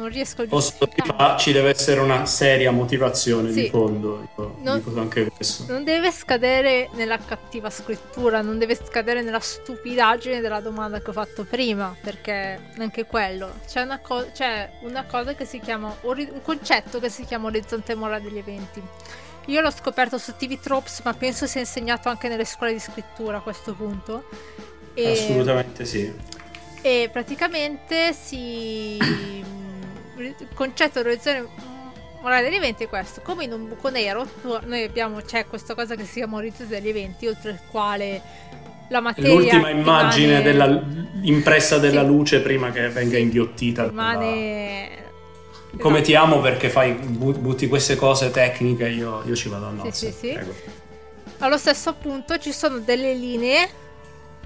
non 0.00 0.08
riesco 0.08 0.42
a 0.42 0.46
giustificare. 0.46 1.38
ci 1.38 1.52
deve 1.52 1.70
essere 1.70 2.00
una 2.00 2.24
seria 2.24 2.70
motivazione 2.70 3.52
sì. 3.52 3.62
di 3.62 3.68
fondo. 3.68 4.28
Io 4.36 4.56
non, 4.60 4.82
dico 4.82 4.98
anche 4.98 5.30
questo. 5.30 5.64
Non 5.68 5.84
deve 5.84 6.10
scadere 6.10 6.88
nella 6.94 7.18
cattiva 7.18 7.68
scrittura, 7.68 8.40
non 8.40 8.58
deve 8.58 8.74
scadere 8.74 9.20
nella 9.22 9.40
stupidaggine 9.40 10.40
della 10.40 10.60
domanda 10.60 11.00
che 11.00 11.10
ho 11.10 11.12
fatto 11.12 11.44
prima, 11.44 11.94
perché 12.00 12.58
anche 12.78 13.04
quello. 13.04 13.52
C'è 13.66 13.82
una, 13.82 13.98
co- 13.98 14.30
c'è 14.32 14.70
una 14.82 15.04
cosa 15.04 15.34
che 15.34 15.44
si 15.44 15.60
chiama, 15.60 15.94
un 16.00 16.40
concetto 16.42 16.98
che 16.98 17.10
si 17.10 17.24
chiama 17.24 17.48
orizzonte 17.48 17.94
morale 17.94 18.22
degli 18.22 18.38
eventi. 18.38 18.82
Io 19.46 19.60
l'ho 19.60 19.70
scoperto 19.70 20.18
su 20.18 20.34
TV 20.36 20.58
Tropes, 20.58 21.00
ma 21.04 21.14
penso 21.14 21.46
sia 21.46 21.60
insegnato 21.60 22.08
anche 22.08 22.28
nelle 22.28 22.44
scuole 22.44 22.72
di 22.72 22.78
scrittura 22.78 23.38
a 23.38 23.40
questo 23.40 23.74
punto. 23.74 24.28
E... 24.94 25.12
Assolutamente 25.12 25.84
sì. 25.84 26.12
E 26.82 27.08
praticamente 27.12 28.12
si 28.12 28.96
il 30.20 30.48
concetto 30.54 31.02
dell'orizzonte 31.02 31.48
morale 32.20 32.44
degli 32.44 32.56
eventi 32.56 32.84
è 32.84 32.88
questo 32.88 33.22
come 33.22 33.44
in 33.44 33.52
un 33.52 33.68
buco 33.68 33.88
nero 33.88 34.28
noi 34.66 34.82
abbiamo 34.82 35.22
c'è 35.22 35.46
questa 35.46 35.74
cosa 35.74 35.94
che 35.94 36.04
si 36.04 36.14
chiama 36.14 36.36
orizzonte 36.36 36.78
degli 36.78 36.88
eventi 36.88 37.26
oltre 37.26 37.52
il 37.52 37.60
quale 37.70 38.20
la 38.90 39.00
materia 39.00 39.32
l'ultima 39.32 39.70
immagine 39.70 40.42
rimane... 40.42 40.42
della, 40.42 40.82
impressa 41.22 41.78
della 41.78 42.02
sì. 42.02 42.06
luce 42.06 42.40
prima 42.40 42.70
che 42.70 42.88
venga 42.88 43.16
inghiottita 43.16 43.86
rimane. 43.88 44.99
Come 45.78 46.00
ti 46.00 46.14
amo 46.14 46.40
perché 46.40 46.68
fai 46.68 46.92
butti 46.92 47.68
queste 47.68 47.96
cose 47.96 48.30
tecniche 48.30 48.88
io, 48.88 49.22
io 49.24 49.34
ci 49.36 49.48
vado 49.48 49.66
a 49.66 49.70
nozze 49.70 50.10
sì, 50.10 50.18
sì, 50.18 50.38
sì. 50.40 50.70
allo 51.38 51.56
stesso 51.56 51.94
punto 51.94 52.38
ci 52.38 52.52
sono 52.52 52.78
delle 52.78 53.14
linee 53.14 53.68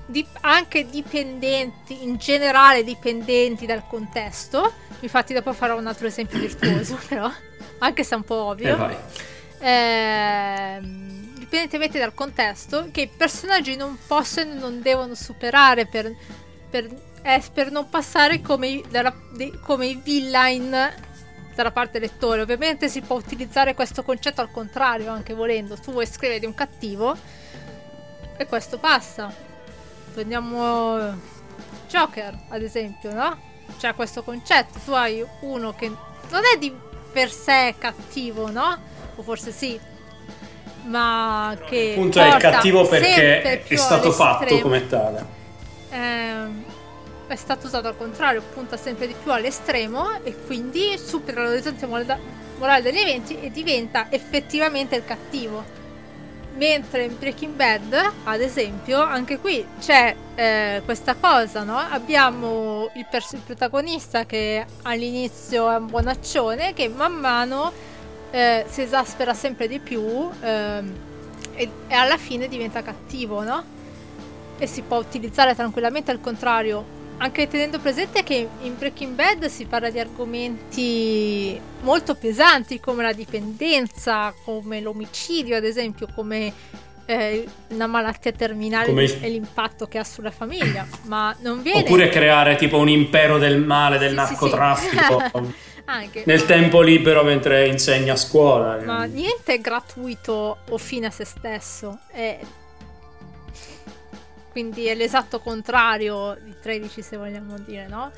dip- 0.06 0.38
anche 0.40 0.88
dipendenti, 0.88 2.02
in 2.02 2.16
generale 2.16 2.84
dipendenti 2.84 3.66
dal 3.66 3.86
contesto. 3.86 4.72
Infatti 5.00 5.32
dopo 5.34 5.52
farò 5.52 5.78
un 5.78 5.86
altro 5.86 6.06
esempio 6.06 6.38
virtuoso, 6.38 6.98
però, 7.08 7.30
anche 7.78 8.04
se 8.04 8.14
è 8.14 8.16
un 8.16 8.24
po' 8.24 8.42
ovvio. 8.44 8.88
Eh, 9.58 9.66
eh, 9.66 10.80
dipendentemente 11.38 11.98
dal 11.98 12.14
contesto, 12.14 12.88
che 12.90 13.02
i 13.02 13.10
personaggi 13.14 13.76
non 13.76 13.98
possono 14.06 14.52
e 14.52 14.54
non 14.54 14.82
devono 14.82 15.14
superare 15.14 15.86
per, 15.86 16.12
per, 16.68 16.88
eh, 17.22 17.42
per 17.52 17.70
non 17.70 17.88
passare 17.88 18.40
come, 18.40 18.82
de, 18.88 19.58
come 19.60 19.86
i 19.86 20.00
villain 20.02 21.12
dalla 21.54 21.70
parte 21.70 21.98
lettore. 21.98 22.42
Ovviamente 22.42 22.88
si 22.88 23.00
può 23.00 23.16
utilizzare 23.16 23.74
questo 23.74 24.02
concetto 24.02 24.40
al 24.40 24.50
contrario, 24.50 25.10
anche 25.10 25.34
volendo. 25.34 25.76
Tu 25.76 25.92
vuoi 25.92 26.06
scrivere 26.06 26.40
di 26.40 26.46
un 26.46 26.54
cattivo 26.54 27.16
e 28.36 28.46
questo 28.46 28.78
passa 28.78 29.52
prendiamo 30.14 31.16
Joker 31.88 32.38
ad 32.48 32.62
esempio, 32.62 33.12
no? 33.12 33.52
C'è 33.78 33.94
questo 33.94 34.22
concetto, 34.22 34.78
tu 34.84 34.92
hai 34.92 35.24
uno 35.40 35.74
che 35.74 35.88
non 35.88 36.42
è 36.52 36.56
di 36.58 36.74
per 37.12 37.30
sé 37.30 37.74
cattivo, 37.76 38.50
no? 38.50 38.78
O 39.16 39.22
forse 39.22 39.50
sì, 39.50 39.78
ma 40.84 41.56
che... 41.66 41.92
Appunto 41.92 42.20
è 42.20 42.36
cattivo 42.38 42.86
perché 42.86 43.64
è 43.64 43.76
stato 43.76 44.12
fatto 44.12 44.60
come 44.60 44.86
tale. 44.86 45.42
Eh, 45.90 46.72
è 47.34 47.36
stato 47.36 47.66
usato 47.66 47.88
al 47.88 47.96
contrario, 47.96 48.42
punta 48.52 48.76
sempre 48.76 49.06
di 49.06 49.14
più 49.20 49.30
all'estremo 49.32 50.22
e 50.22 50.34
quindi 50.46 50.96
supera 50.98 51.44
l'orizzonte 51.44 51.86
morale 51.86 52.82
degli 52.82 52.98
eventi 52.98 53.38
e 53.40 53.50
diventa 53.50 54.06
effettivamente 54.10 54.96
il 54.96 55.04
cattivo 55.04 55.82
Mentre 56.56 57.04
in 57.04 57.18
Breaking 57.18 57.54
Bad, 57.54 58.12
ad 58.22 58.40
esempio, 58.40 59.00
anche 59.02 59.38
qui 59.38 59.66
c'è 59.80 60.14
eh, 60.36 60.82
questa 60.84 61.16
cosa, 61.16 61.64
no? 61.64 61.76
Abbiamo 61.76 62.90
il, 62.94 63.06
pers- 63.10 63.32
il, 63.32 63.40
protagonista 63.40 64.24
che 64.24 64.64
all'inizio 64.82 65.68
è 65.68 65.76
un 65.76 65.86
buonaccione, 65.86 66.72
che 66.72 66.88
man 66.88 67.12
mano 67.14 67.72
eh, 68.30 68.64
si 68.68 68.82
esaspera 68.82 69.34
sempre 69.34 69.66
di 69.66 69.80
più 69.80 70.30
eh, 70.40 70.82
e, 71.54 71.70
e 71.88 71.94
alla 71.94 72.18
fine 72.18 72.46
diventa 72.46 72.82
cattivo, 72.82 73.42
no? 73.42 73.64
E 74.56 74.66
si 74.68 74.82
può 74.82 74.98
utilizzare 74.98 75.56
tranquillamente 75.56 76.12
al 76.12 76.20
contrario 76.20 76.93
anche 77.18 77.48
tenendo 77.48 77.78
presente 77.78 78.22
che 78.22 78.48
in 78.62 78.76
Breaking 78.76 79.14
Bad 79.14 79.46
si 79.46 79.64
parla 79.66 79.90
di 79.90 79.98
argomenti 79.98 81.58
molto 81.82 82.14
pesanti 82.14 82.80
come 82.80 83.02
la 83.02 83.12
dipendenza, 83.12 84.34
come 84.44 84.80
l'omicidio, 84.80 85.56
ad 85.56 85.64
esempio, 85.64 86.08
come 86.14 86.52
eh, 87.06 87.46
una 87.68 87.86
malattia 87.86 88.32
terminale 88.32 88.86
come... 88.86 89.04
e 89.04 89.28
l'impatto 89.28 89.86
che 89.86 89.98
ha 89.98 90.04
sulla 90.04 90.30
famiglia, 90.30 90.86
ma 91.02 91.34
non 91.40 91.62
viene... 91.62 91.80
Oppure 91.80 92.08
creare 92.08 92.56
tipo 92.56 92.78
un 92.78 92.88
impero 92.88 93.38
del 93.38 93.58
male, 93.58 93.98
del 93.98 94.10
sì, 94.10 94.14
narcotraffico. 94.14 95.20
Sì, 95.20 95.30
sì. 95.32 95.54
Anche, 95.86 96.22
nel 96.24 96.46
tempo 96.46 96.80
libero 96.80 97.22
mentre 97.22 97.66
insegna 97.68 98.14
a 98.14 98.16
scuola. 98.16 98.80
Ma 98.82 99.04
niente 99.04 99.52
è 99.52 99.60
gratuito 99.60 100.56
o 100.70 100.78
fine 100.78 101.06
a 101.06 101.10
se 101.10 101.26
stesso. 101.26 101.98
È 102.10 102.38
quindi 104.54 104.86
è 104.86 104.94
l'esatto 104.94 105.40
contrario 105.40 106.38
di 106.40 106.54
13 106.62 107.02
se 107.02 107.16
vogliamo 107.16 107.58
dire, 107.58 107.88
no? 107.88 108.12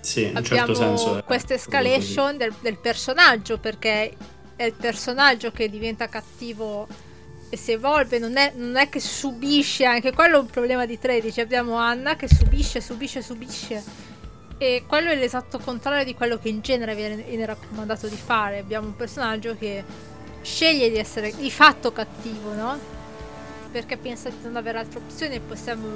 Sì, 0.00 0.22
in 0.22 0.36
Abbiamo 0.38 0.72
certo 0.72 0.74
senso. 0.74 1.22
questa 1.26 1.52
escalation 1.52 2.38
del, 2.38 2.54
del, 2.62 2.78
personaggio 2.78 3.58
perché 3.58 4.16
è 4.56 4.64
il 4.64 4.72
personaggio 4.72 5.50
che 5.52 5.68
diventa 5.68 6.08
cattivo 6.08 6.88
e 7.50 7.58
si 7.58 7.72
evolve, 7.72 8.18
non 8.18 8.38
è, 8.38 8.54
non 8.56 8.76
è 8.76 8.88
che 8.88 9.00
subisce, 9.00 9.84
anche 9.84 10.14
quello 10.14 10.38
è 10.38 10.40
un 10.40 10.46
problema 10.46 10.86
di 10.86 10.98
13. 10.98 11.42
Abbiamo 11.42 11.74
Anna 11.74 12.16
che 12.16 12.26
subisce, 12.26 12.80
subisce, 12.80 13.20
subisce. 13.20 13.84
E 14.56 14.84
quello 14.86 15.10
è 15.10 15.14
l'esatto 15.14 15.58
contrario 15.58 16.06
di 16.06 16.14
quello 16.14 16.38
che 16.38 16.48
in 16.48 16.62
genere 16.62 16.94
viene, 16.94 17.16
viene 17.16 17.44
raccomandato 17.44 18.08
di 18.08 18.16
fare. 18.16 18.60
Abbiamo 18.60 18.86
un 18.86 18.96
personaggio 18.96 19.54
che 19.58 19.84
sceglie 20.40 20.88
di 20.88 20.96
essere 20.96 21.36
di 21.36 21.50
fatto 21.50 21.92
cattivo, 21.92 22.54
no? 22.54 23.01
Perché 23.72 23.96
pensa 23.96 24.28
di 24.28 24.36
non 24.42 24.56
avere 24.56 24.78
altre 24.78 24.98
opzioni 24.98 25.36
e 25.36 25.40
possiamo 25.40 25.88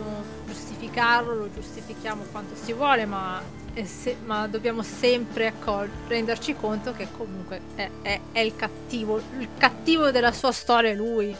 giustificarlo, 0.47 1.35
lo 1.35 1.53
giustifichiamo 1.53 2.24
quanto 2.33 2.57
si 2.57 2.72
vuole, 2.72 3.05
ma, 3.05 3.41
se, 3.85 4.16
ma 4.24 4.47
dobbiamo 4.49 4.83
sempre 4.83 5.49
accol- 5.49 5.91
renderci 6.09 6.57
conto 6.57 6.93
che 6.93 7.07
comunque 7.14 7.61
è, 7.74 7.89
è, 8.01 8.20
è, 8.33 8.41
il 8.41 8.57
cattivo, 8.57 9.20
il 9.39 9.49
cattivo 9.59 10.11
della 10.11 10.33
sua 10.33 10.53
storia 10.53 10.91
è 10.91 10.95
lui. 10.95 11.37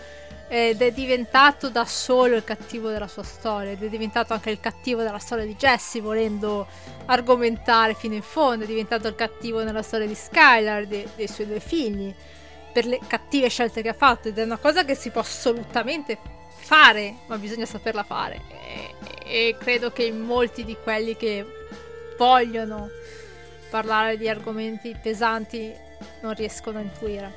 Ed 0.49 0.81
è 0.81 0.93
diventato 0.93 1.71
da 1.71 1.85
solo 1.85 2.37
il 2.37 2.45
cattivo 2.45 2.89
della 2.89 3.09
sua 3.09 3.25
storia, 3.25 3.73
ed 3.73 3.83
è 3.83 3.89
diventato 3.89 4.33
anche 4.33 4.51
il 4.51 4.61
cattivo 4.61 5.03
della 5.03 5.19
storia 5.19 5.45
di 5.45 5.57
Jesse, 5.57 6.01
volendo 6.01 6.69
argomentare 7.07 7.95
fino 7.95 8.15
in 8.15 8.23
fondo, 8.23 8.63
è 8.63 8.67
diventato 8.69 9.09
il 9.09 9.17
cattivo 9.17 9.65
nella 9.65 9.83
storia 9.83 10.07
di 10.07 10.15
Skylar, 10.15 10.87
de- 10.87 11.09
dei 11.17 11.27
suoi 11.27 11.49
due 11.49 11.59
figli 11.59 12.15
per 12.77 12.85
le 12.85 13.01
cattive 13.07 13.49
scelte 13.49 13.81
che 13.81 13.89
ha 13.89 13.95
fatto 13.95 14.29
ed 14.29 14.39
è 14.39 14.43
una 14.43 14.59
cosa 14.59 14.85
che 14.85 14.95
si 14.95 15.09
può 15.09 15.23
assolutamente 15.23 16.19
fare, 16.59 17.21
ma 17.27 17.39
bisogna 17.39 17.65
saperla 17.65 18.03
fare. 18.03 18.43
E, 18.51 18.95
e 19.25 19.57
credo 19.59 19.93
che 19.93 20.13
molti 20.13 20.63
di 20.63 20.77
quelli 20.83 21.17
che 21.17 21.47
vogliono 22.19 22.91
parlare 23.71 24.19
di 24.19 24.29
argomenti 24.29 24.95
pesanti 25.03 25.73
non 26.21 26.35
riescono 26.35 26.77
a 26.77 26.83
intuire. 26.83 27.33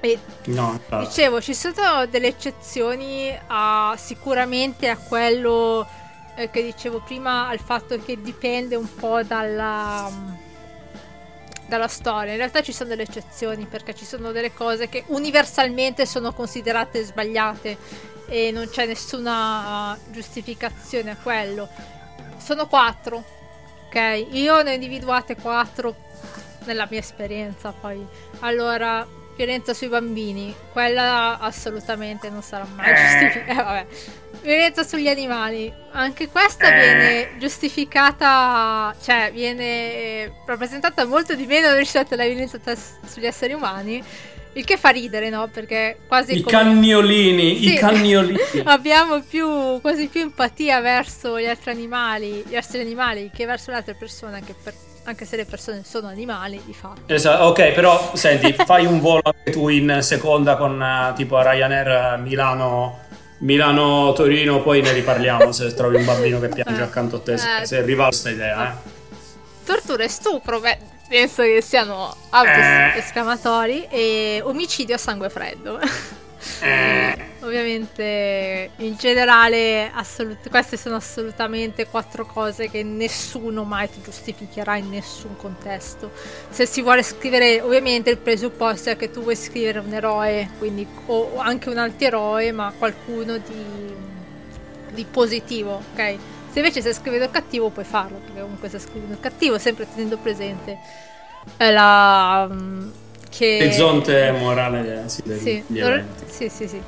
E 0.00 0.18
no, 0.48 0.78
dicevo, 0.98 1.40
ci 1.40 1.54
sono 1.54 2.04
delle 2.04 2.26
eccezioni 2.26 3.34
a, 3.46 3.94
sicuramente 3.96 4.90
a 4.90 4.98
quello 4.98 5.86
eh, 6.36 6.50
che 6.50 6.62
dicevo 6.62 7.00
prima, 7.00 7.48
al 7.48 7.60
fatto 7.60 7.98
che 7.98 8.20
dipende 8.20 8.76
un 8.76 8.94
po' 8.94 9.22
dalla 9.22 10.48
dalla 11.70 11.88
storia. 11.88 12.32
In 12.32 12.38
realtà 12.38 12.60
ci 12.60 12.72
sono 12.72 12.90
delle 12.90 13.04
eccezioni 13.04 13.64
perché 13.64 13.94
ci 13.94 14.04
sono 14.04 14.32
delle 14.32 14.52
cose 14.52 14.88
che 14.88 15.04
universalmente 15.06 16.04
sono 16.04 16.32
considerate 16.34 17.02
sbagliate 17.02 17.78
e 18.26 18.50
non 18.50 18.68
c'è 18.68 18.86
nessuna 18.86 19.96
giustificazione 20.10 21.12
a 21.12 21.16
quello. 21.16 21.68
Sono 22.36 22.66
quattro, 22.66 23.24
ok? 23.86 24.26
Io 24.32 24.60
ne 24.62 24.70
ho 24.72 24.74
individuate 24.74 25.36
quattro 25.36 25.94
nella 26.64 26.86
mia 26.90 26.98
esperienza 26.98 27.72
poi. 27.72 28.04
Allora, 28.40 29.06
violenza 29.36 29.72
sui 29.72 29.88
bambini, 29.88 30.54
quella 30.72 31.38
assolutamente 31.38 32.28
non 32.28 32.42
sarà 32.42 32.66
mai 32.74 32.94
giustificata. 32.94 33.86
Eh, 34.29 34.29
violenza 34.42 34.82
sugli 34.82 35.08
animali, 35.08 35.72
anche 35.92 36.28
questa 36.28 36.66
eh. 36.68 36.78
viene 36.80 37.28
giustificata, 37.38 38.94
cioè 39.02 39.30
viene 39.32 40.32
rappresentata 40.46 41.04
molto 41.06 41.34
di 41.34 41.46
meno 41.46 41.74
rispetto 41.74 42.14
alla 42.14 42.24
violenza 42.26 42.58
sugli 43.06 43.26
esseri 43.26 43.52
umani. 43.52 44.02
Il 44.54 44.64
che 44.64 44.76
fa 44.76 44.88
ridere, 44.88 45.28
no? 45.30 45.46
Perché 45.46 45.98
quasi 46.08 46.36
I 46.38 46.40
come- 46.40 46.56
cagnolini, 46.56 47.56
Sì. 47.56 47.72
i 47.74 47.76
cagnolini. 47.76 48.38
abbiamo 48.64 49.20
più, 49.22 49.80
quasi 49.80 50.08
più 50.08 50.22
empatia 50.22 50.80
verso 50.80 51.38
gli 51.38 51.46
altri 51.46 51.70
animali, 51.70 52.42
gli 52.48 52.56
altri 52.56 52.80
animali 52.80 53.30
che 53.32 53.46
verso 53.46 53.70
le 53.70 53.76
altre 53.76 53.94
persone, 53.94 54.34
anche, 54.36 54.56
per- 54.60 54.74
anche 55.04 55.24
se 55.24 55.36
le 55.36 55.44
persone 55.44 55.82
sono 55.84 56.08
animali, 56.08 56.60
di 56.64 56.74
fatto. 56.74 57.02
Esatto, 57.06 57.44
ok, 57.44 57.70
però 57.70 58.10
senti, 58.16 58.52
fai 58.66 58.86
un 58.86 58.98
volo 58.98 59.20
anche 59.22 59.52
tu 59.52 59.68
in 59.68 59.98
seconda 60.02 60.56
con 60.56 60.82
eh, 60.82 61.12
tipo 61.14 61.40
Ryanair 61.40 62.14
eh, 62.14 62.18
Milano, 62.18 62.98
Milano-Torino, 63.40 64.62
poi 64.62 64.80
ne 64.82 64.92
riparliamo 64.92 65.52
se 65.52 65.72
trovi 65.74 65.96
un 65.96 66.04
bambino 66.04 66.40
che 66.40 66.48
piange 66.48 66.80
Eh. 66.80 66.84
accanto 66.84 67.16
a 67.16 67.20
te, 67.20 67.36
se, 67.38 67.60
Eh. 67.62 67.66
se 67.66 67.76
arriva 67.78 68.04
questa 68.06 68.30
idea, 68.30 68.72
eh. 68.72 68.88
Tortura 69.64 70.04
e 70.04 70.08
stupro, 70.08 70.60
beh, 70.60 70.78
penso 71.08 71.42
che 71.42 71.60
siano 71.62 72.14
auto 72.30 72.48
Eh. 72.50 72.98
esclamatori 72.98 73.86
e 73.90 74.40
omicidio 74.44 74.94
a 74.94 74.98
sangue 74.98 75.28
freddo. 75.30 75.78
Eh. 76.60 77.28
Ovviamente, 77.40 78.70
in 78.76 78.96
generale, 78.96 79.90
assolut- 79.92 80.48
queste 80.48 80.76
sono 80.76 80.96
assolutamente 80.96 81.86
quattro 81.86 82.26
cose 82.26 82.68
che 82.70 82.82
nessuno 82.82 83.64
mai 83.64 83.90
ti 83.90 84.00
giustificherà 84.02 84.76
in 84.76 84.90
nessun 84.90 85.36
contesto. 85.36 86.10
Se 86.50 86.66
si 86.66 86.82
vuole 86.82 87.02
scrivere, 87.02 87.60
ovviamente 87.60 88.10
il 88.10 88.18
presupposto 88.18 88.90
è 88.90 88.96
che 88.96 89.10
tu 89.10 89.22
vuoi 89.22 89.36
scrivere 89.36 89.78
un 89.78 89.92
eroe, 89.92 90.50
quindi, 90.58 90.86
o 91.06 91.38
anche 91.38 91.68
un 91.70 91.78
antieroe, 91.78 92.52
ma 92.52 92.72
qualcuno 92.76 93.38
di, 93.38 93.94
di 94.90 95.04
positivo, 95.04 95.82
ok? 95.92 96.16
Se 96.50 96.58
invece 96.58 96.80
stai 96.80 96.94
scrivendo 96.94 97.26
il 97.26 97.30
cattivo 97.30 97.70
puoi 97.70 97.84
farlo, 97.84 98.18
perché 98.18 98.40
comunque 98.40 98.68
stai 98.68 98.80
scrivendo 98.80 99.14
il 99.14 99.20
cattivo, 99.20 99.58
sempre 99.58 99.86
tenendo 99.88 100.16
presente 100.18 100.78
eh, 101.56 101.70
la... 101.70 102.48
mm, 102.50 102.90
che... 103.30 103.58
Orizzonte 103.60 104.32
morale 104.32 105.08
sì, 105.08 105.22
degli, 105.24 105.38
Sì, 105.38 105.64
degli 105.66 105.82
or- 105.82 106.04
sì, 106.26 106.48
sì, 106.50 106.68
sì. 106.68 106.82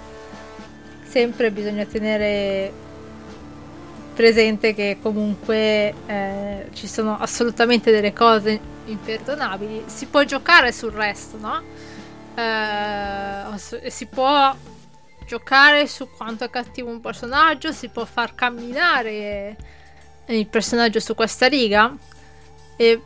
Sempre 1.08 1.50
bisogna 1.50 1.84
tenere 1.86 2.72
presente 4.14 4.74
che 4.74 4.98
comunque 5.00 5.94
eh, 6.06 6.66
ci 6.74 6.86
sono 6.86 7.16
assolutamente 7.18 7.90
delle 7.90 8.12
cose 8.12 8.60
imperdonabili. 8.84 9.84
Si 9.86 10.06
può 10.06 10.22
giocare 10.24 10.72
sul 10.72 10.92
resto, 10.92 11.38
no? 11.38 11.62
Eh, 12.34 13.90
si 13.90 14.06
può 14.06 14.54
giocare 15.26 15.86
su 15.86 16.08
quanto 16.14 16.44
è 16.44 16.50
cattivo 16.50 16.90
un 16.90 17.00
personaggio, 17.00 17.72
si 17.72 17.88
può 17.88 18.04
far 18.04 18.34
camminare 18.34 19.56
il 20.26 20.46
personaggio 20.46 21.00
su 21.00 21.14
questa 21.14 21.46
riga 21.46 21.94
e 22.76 23.00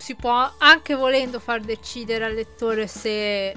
si 0.00 0.14
può 0.14 0.50
anche 0.56 0.94
volendo 0.94 1.38
far 1.38 1.60
decidere 1.60 2.24
al 2.24 2.32
lettore 2.32 2.86
se 2.86 3.54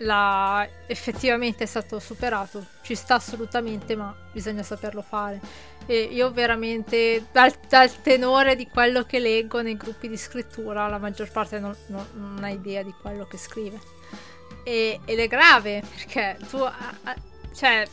la 0.00 0.68
effettivamente 0.86 1.64
è 1.64 1.66
stato 1.66 1.98
superato. 1.98 2.64
Ci 2.82 2.94
sta 2.94 3.14
assolutamente, 3.14 3.96
ma 3.96 4.14
bisogna 4.30 4.62
saperlo 4.62 5.00
fare. 5.00 5.40
E 5.86 6.02
io 6.02 6.30
veramente, 6.32 7.28
dal, 7.32 7.50
dal 7.66 8.02
tenore 8.02 8.56
di 8.56 8.68
quello 8.68 9.04
che 9.04 9.18
leggo 9.18 9.62
nei 9.62 9.78
gruppi 9.78 10.08
di 10.08 10.18
scrittura, 10.18 10.86
la 10.86 10.98
maggior 10.98 11.30
parte 11.30 11.58
non, 11.58 11.74
non- 11.86 12.06
non 12.12 12.44
ha 12.44 12.50
idea 12.50 12.82
di 12.82 12.94
quello 13.00 13.26
che 13.26 13.38
scrive. 13.38 13.80
E- 14.64 15.00
ed 15.06 15.18
è 15.18 15.26
grave 15.28 15.82
perché 15.96 16.36
tu, 16.50 16.58
cioè, 17.54 17.88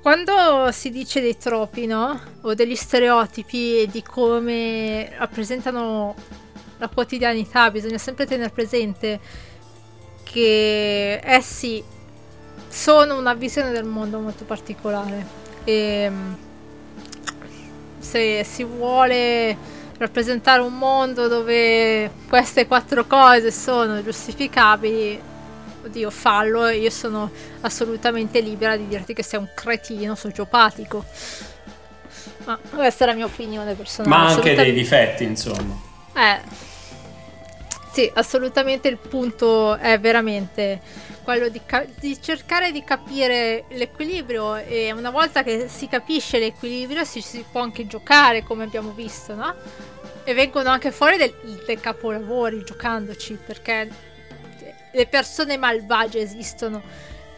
quando 0.00 0.70
si 0.70 0.90
dice 0.90 1.20
dei 1.20 1.36
troppi, 1.36 1.86
no? 1.86 2.20
O 2.42 2.54
degli 2.54 2.76
stereotipi 2.76 3.88
di 3.90 4.02
come 4.02 5.12
rappresentano 5.18 6.14
la 6.84 6.88
quotidianità, 6.88 7.70
bisogna 7.70 7.98
sempre 7.98 8.26
tenere 8.26 8.50
presente 8.50 9.20
che 10.22 11.20
essi 11.22 11.82
sono 12.68 13.18
una 13.18 13.34
visione 13.34 13.70
del 13.70 13.84
mondo 13.84 14.18
molto 14.18 14.44
particolare. 14.44 15.42
E 15.64 16.08
mm, 16.10 16.32
se 17.98 18.44
si 18.44 18.64
vuole 18.64 19.56
rappresentare 19.96 20.60
un 20.60 20.76
mondo 20.76 21.28
dove 21.28 22.10
queste 22.28 22.66
quattro 22.66 23.06
cose 23.06 23.50
sono 23.50 24.02
giustificabili, 24.02 25.20
oddio, 25.84 26.10
fallo 26.10 26.68
io 26.68 26.90
sono 26.90 27.30
assolutamente 27.60 28.40
libera 28.40 28.76
di 28.76 28.88
dirti 28.88 29.14
che 29.14 29.22
sei 29.22 29.38
un 29.38 29.48
cretino 29.54 30.14
sociopatico. 30.14 31.04
Ma 32.44 32.58
questa 32.74 33.04
è 33.04 33.06
la 33.06 33.14
mia 33.14 33.24
opinione 33.24 33.74
personale. 33.74 34.14
Ma 34.14 34.26
anche 34.26 34.54
dei 34.54 34.72
difetti, 34.72 35.24
insomma. 35.24 35.74
eh, 36.14 36.40
sì, 37.94 38.10
assolutamente 38.12 38.88
il 38.88 38.98
punto 38.98 39.76
è 39.76 40.00
veramente 40.00 40.80
quello 41.22 41.48
di, 41.48 41.60
ca- 41.64 41.86
di 42.00 42.20
cercare 42.20 42.72
di 42.72 42.82
capire 42.82 43.66
l'equilibrio 43.68 44.56
e 44.56 44.90
una 44.90 45.10
volta 45.10 45.44
che 45.44 45.68
si 45.68 45.86
capisce 45.86 46.40
l'equilibrio 46.40 47.04
si, 47.04 47.20
si 47.20 47.44
può 47.48 47.60
anche 47.60 47.86
giocare 47.86 48.42
come 48.42 48.64
abbiamo 48.64 48.90
visto, 48.90 49.36
no? 49.36 49.54
E 50.24 50.34
vengono 50.34 50.70
anche 50.70 50.90
fuori 50.90 51.16
del- 51.18 51.62
dei 51.64 51.78
capolavori 51.78 52.64
giocandoci 52.64 53.38
perché 53.46 53.88
le 54.92 55.06
persone 55.06 55.56
malvagie 55.56 56.18
esistono 56.18 56.82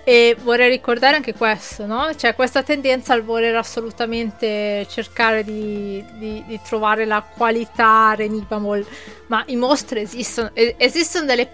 e 0.08 0.36
vorrei 0.40 0.70
ricordare 0.70 1.16
anche 1.16 1.34
questo, 1.34 1.84
no? 1.84 2.10
C'è 2.14 2.36
questa 2.36 2.62
tendenza 2.62 3.12
al 3.12 3.24
voler 3.24 3.56
assolutamente 3.56 4.86
cercare 4.88 5.42
di, 5.42 6.04
di- 6.12 6.44
di 6.46 6.60
trovare 6.62 7.04
la 7.04 7.22
qualità 7.22 8.14
Renibamol, 8.14 8.86
ma 9.26 9.42
i 9.48 9.56
mostri 9.56 10.02
esistono. 10.02 10.52
esistono 10.54 11.26
delle 11.26 11.48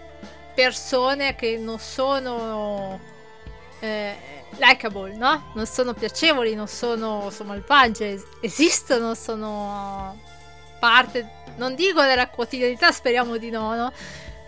persone 0.55 1.35
che 1.35 1.57
non 1.57 1.79
sono 1.79 3.01
eh, 3.81 4.15
likable, 4.59 5.17
no? 5.17 5.53
Non 5.55 5.65
sono 5.65 5.95
piacevoli, 5.95 6.55
non 6.55 6.69
sono, 6.69 7.33
malvagie, 7.45 8.11
es- 8.13 8.27
esistono, 8.43 9.15
sono 9.15 10.21
parte, 10.79 11.27
non 11.57 11.75
dico 11.75 12.03
della 12.03 12.29
quotidianità, 12.29 12.93
speriamo 12.93 13.39
di 13.39 13.49
no, 13.49 13.75
no? 13.75 13.93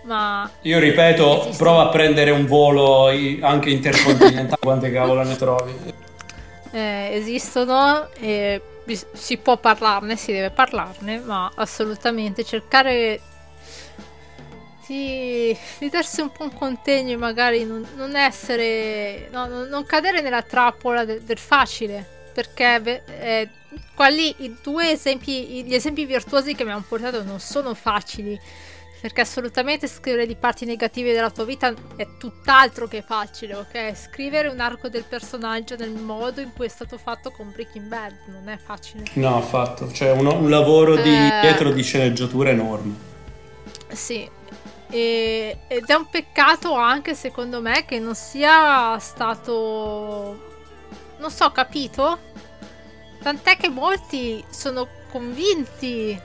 Ma 0.05 0.51
Io 0.63 0.79
ripeto, 0.79 1.49
Esistono. 1.49 1.57
prova 1.57 1.83
a 1.85 1.89
prendere 1.89 2.31
un 2.31 2.47
volo 2.47 3.09
anche 3.41 3.71
intercontinentale, 3.71 4.59
quante 4.61 4.91
cavolo 4.93 5.23
ne 5.23 5.37
trovi. 5.37 5.75
eh, 6.71 7.11
esistono 7.13 8.11
e 8.15 8.61
si 9.13 9.39
può 9.39 9.57
parlarne, 9.59 10.17
si 10.17 10.33
deve 10.33 10.51
parlarne, 10.51 11.21
ma 11.21 11.51
assolutamente 11.57 12.45
cercare 12.45 13.21
di, 14.87 15.57
di 15.79 15.89
darsi 15.89 16.21
un 16.21 16.31
po' 16.33 16.43
un 16.45 16.53
contegno 16.53 17.13
e 17.13 17.17
magari 17.17 17.65
non, 17.65 17.87
non 17.95 18.17
essere, 18.17 19.29
no, 19.33 19.47
non, 19.47 19.85
cadere 19.87 20.21
nella 20.21 20.43
trappola 20.43 21.05
de- 21.07 21.25
del 21.25 21.39
facile, 21.39 22.07
perché 22.35 23.03
eh, 23.07 23.49
quelli, 23.95 24.35
i 24.45 24.57
due 24.63 24.91
esempi, 24.93 25.65
gli 25.65 25.75
esempi 25.75 26.05
virtuosi 26.05 26.55
che 26.55 26.65
mi 26.65 26.73
hanno 26.73 26.85
portato 26.87 27.23
non 27.23 27.41
sono 27.41 27.73
facili. 27.75 28.39
Perché 29.05 29.21
assolutamente 29.21 29.87
scrivere 29.87 30.25
di 30.27 30.35
parti 30.35 30.65
negative 30.65 31.13
della 31.13 31.29
tua 31.29 31.45
vita 31.45 31.75
è 31.97 32.07
tutt'altro 32.17 32.87
che 32.89 33.03
facile, 33.03 33.55
ok? 33.55 33.95
Scrivere 33.95 34.49
un 34.49 34.61
arco 34.61 34.89
del 34.89 35.05
personaggio 35.07 35.77
nel 35.77 35.91
modo 35.91 36.41
in 36.41 36.51
cui 36.57 36.65
è 36.65 36.69
stato 36.71 36.97
fatto 36.97 37.31
con 37.31 37.51
Breaking 37.53 37.87
Bad 37.87 38.15
non 38.29 38.49
è 38.49 38.57
facile. 38.57 39.05
No, 39.17 39.37
affatto. 39.37 39.89
C'è 39.89 40.11
uno- 40.11 40.39
un 40.39 40.49
lavoro 40.49 40.95
di, 40.97 41.15
Eh. 41.15 41.39
dietro 41.43 41.71
di 41.71 41.83
sceneggiatura 41.83 42.49
enorme. 42.49 42.95
Sì, 43.93 44.27
e- 44.89 45.59
ed 45.69 45.85
è 45.87 45.95
un 45.95 46.09
peccato 46.09 46.73
anche 46.73 47.15
secondo 47.15 47.61
me 47.61 47.85
che 47.85 47.99
non 47.99 48.15
sia 48.15 48.99
stato, 49.01 50.39
non 51.19 51.31
so, 51.31 51.51
capito? 51.53 52.19
Tant'è 53.23 53.59
che 53.59 53.69
molti 53.69 54.43
sono 54.49 54.89
convinti 55.11 56.19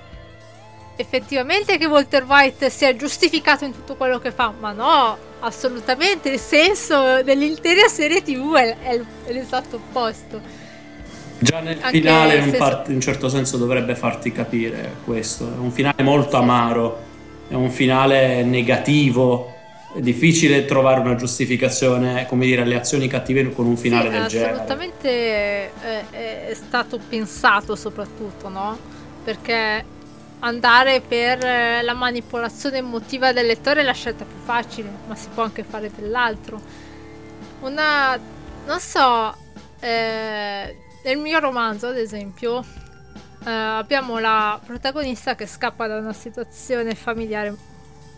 effettivamente 1.01 1.77
che 1.77 1.85
Walter 1.85 2.23
White 2.25 2.69
sia 2.69 2.93
giustificato 2.95 3.63
in 3.63 3.71
tutto 3.71 3.95
quello 3.95 4.19
che 4.19 4.31
fa, 4.31 4.53
ma 4.57 4.73
no, 4.73 5.17
assolutamente 5.39 6.29
il 6.29 6.39
senso 6.39 7.23
dell'intera 7.23 7.87
serie 7.87 8.21
TV 8.21 8.53
è, 8.55 8.75
è 8.81 9.01
è 9.25 9.31
l'esatto 9.31 9.77
opposto. 9.77 10.41
Già 11.39 11.61
nel 11.61 11.77
Anche 11.81 11.99
finale, 11.99 12.35
in 12.35 12.43
un, 12.43 12.49
se- 12.51 12.57
par- 12.57 12.83
in 12.89 12.99
certo 12.99 13.29
senso, 13.29 13.55
dovrebbe 13.55 13.95
farti 13.95 14.33
capire 14.33 14.95
questo. 15.05 15.45
È 15.45 15.57
un 15.57 15.71
finale 15.71 16.03
molto 16.03 16.35
amaro, 16.35 16.99
è 17.47 17.53
un 17.53 17.69
finale 17.71 18.43
negativo. 18.43 19.53
È 19.95 20.01
difficile 20.01 20.65
trovare 20.65 20.99
una 20.99 21.15
giustificazione, 21.15 22.25
come 22.27 22.45
dire, 22.45 22.61
alle 22.63 22.75
azioni 22.75 23.07
cattive 23.07 23.49
con 23.53 23.65
un 23.65 23.77
finale 23.77 24.09
Sì, 24.11 24.17
del 24.17 24.27
genere. 24.27 24.51
assolutamente 24.51 25.09
è- 25.81 26.03
è 26.49 26.53
stato 26.53 26.99
pensato 27.07 27.75
soprattutto, 27.77 28.49
no? 28.49 28.77
Perché 29.23 29.83
andare 30.39 31.01
per 31.01 31.43
eh, 31.43 31.81
la 31.81 31.93
manipolazione 31.93 32.77
emotiva 32.77 33.33
del 33.33 33.45
lettore 33.45 33.81
è 33.81 33.83
la 33.83 33.93
scelta 33.93 34.25
più 34.25 34.37
facile, 34.37 34.89
ma 35.07 35.15
si 35.15 35.27
può 35.33 35.43
anche 35.43 35.63
fare 35.63 35.91
dell'altro. 35.93 36.61
Una, 37.61 38.17
non 38.65 38.79
so, 38.79 39.35
eh, 39.79 40.77
nel 41.03 41.17
mio 41.17 41.39
romanzo, 41.39 41.87
ad 41.87 41.97
esempio, 41.97 42.63
eh, 43.45 43.49
abbiamo 43.49 44.19
la 44.19 44.59
protagonista 44.63 45.35
che 45.35 45.45
scappa 45.45 45.87
da 45.87 45.97
una 45.97 46.13
situazione 46.13 46.95
familiare 46.95 47.55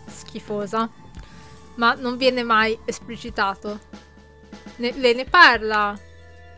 schifosa, 0.08 0.90
ma 1.76 1.94
non 1.94 2.18
viene 2.18 2.44
mai 2.44 2.78
esplicitato. 2.86 3.80
Ne, 4.78 4.94
lei 4.98 5.16
ne 5.16 5.26
parla, 5.26 5.98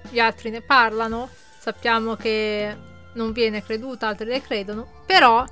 gli 0.10 0.20
altri 0.20 0.50
ne 0.50 0.62
parlano, 0.62 1.30
sappiamo 1.58 2.16
che 2.16 2.76
non 3.14 3.32
viene 3.32 3.64
creduta, 3.64 4.08
altri 4.08 4.28
le 4.28 4.42
credono, 4.42 4.88
però 5.06 5.46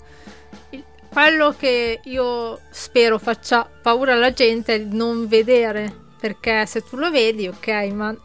il, 0.70 0.84
quello 1.10 1.54
che 1.58 2.00
io 2.04 2.60
spero 2.70 3.18
faccia 3.18 3.70
paura 3.82 4.14
alla 4.14 4.34
gente 4.34 4.74
è 4.74 4.78
il 4.78 4.88
non 4.88 5.28
vedere, 5.28 5.94
perché 6.20 6.66
se 6.66 6.84
tu 6.84 6.98
lo 6.98 7.12
vedi, 7.12 7.48
ok, 7.48 7.68
ma 7.94 8.16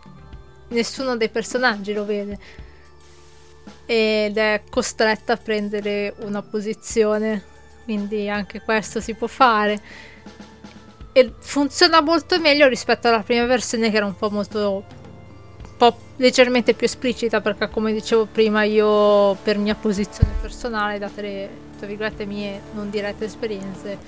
nessuno 0.69 1.17
dei 1.17 1.29
personaggi 1.29 1.93
lo 1.93 2.05
vede 2.05 2.65
ed 3.87 4.37
è 4.37 4.63
costretta 4.69 5.35
a 5.35 5.37
prendere 5.37 6.15
una 6.19 6.43
posizione, 6.43 7.43
quindi 7.85 8.29
anche 8.29 8.61
questo 8.61 9.01
si 9.01 9.15
può 9.15 9.29
fare. 9.29 9.81
E 11.13 11.33
funziona 11.39 12.03
molto 12.03 12.39
meglio 12.41 12.69
rispetto 12.69 13.09
alla 13.09 13.23
prima 13.23 13.47
versione 13.47 13.91
che 13.91 13.97
era 13.97 14.07
un 14.07 14.17
po' 14.17 14.29
molto 14.29 14.85
po' 15.77 15.97
leggermente 16.17 16.75
più 16.75 16.87
esplicita 16.87 17.41
perché 17.41 17.69
come 17.69 17.93
dicevo 17.93 18.27
prima 18.27 18.63
io 18.65 19.35
per 19.43 19.59
mia 19.59 19.75
posizione 19.75 20.33
personale 20.41 20.99
date 20.99 21.23
le 21.23 21.49
tra 21.79 21.87
virgolette 21.87 22.25
mie 22.25 22.61
non 22.73 22.89
dirette 22.89 23.27
esperienze 23.27 23.99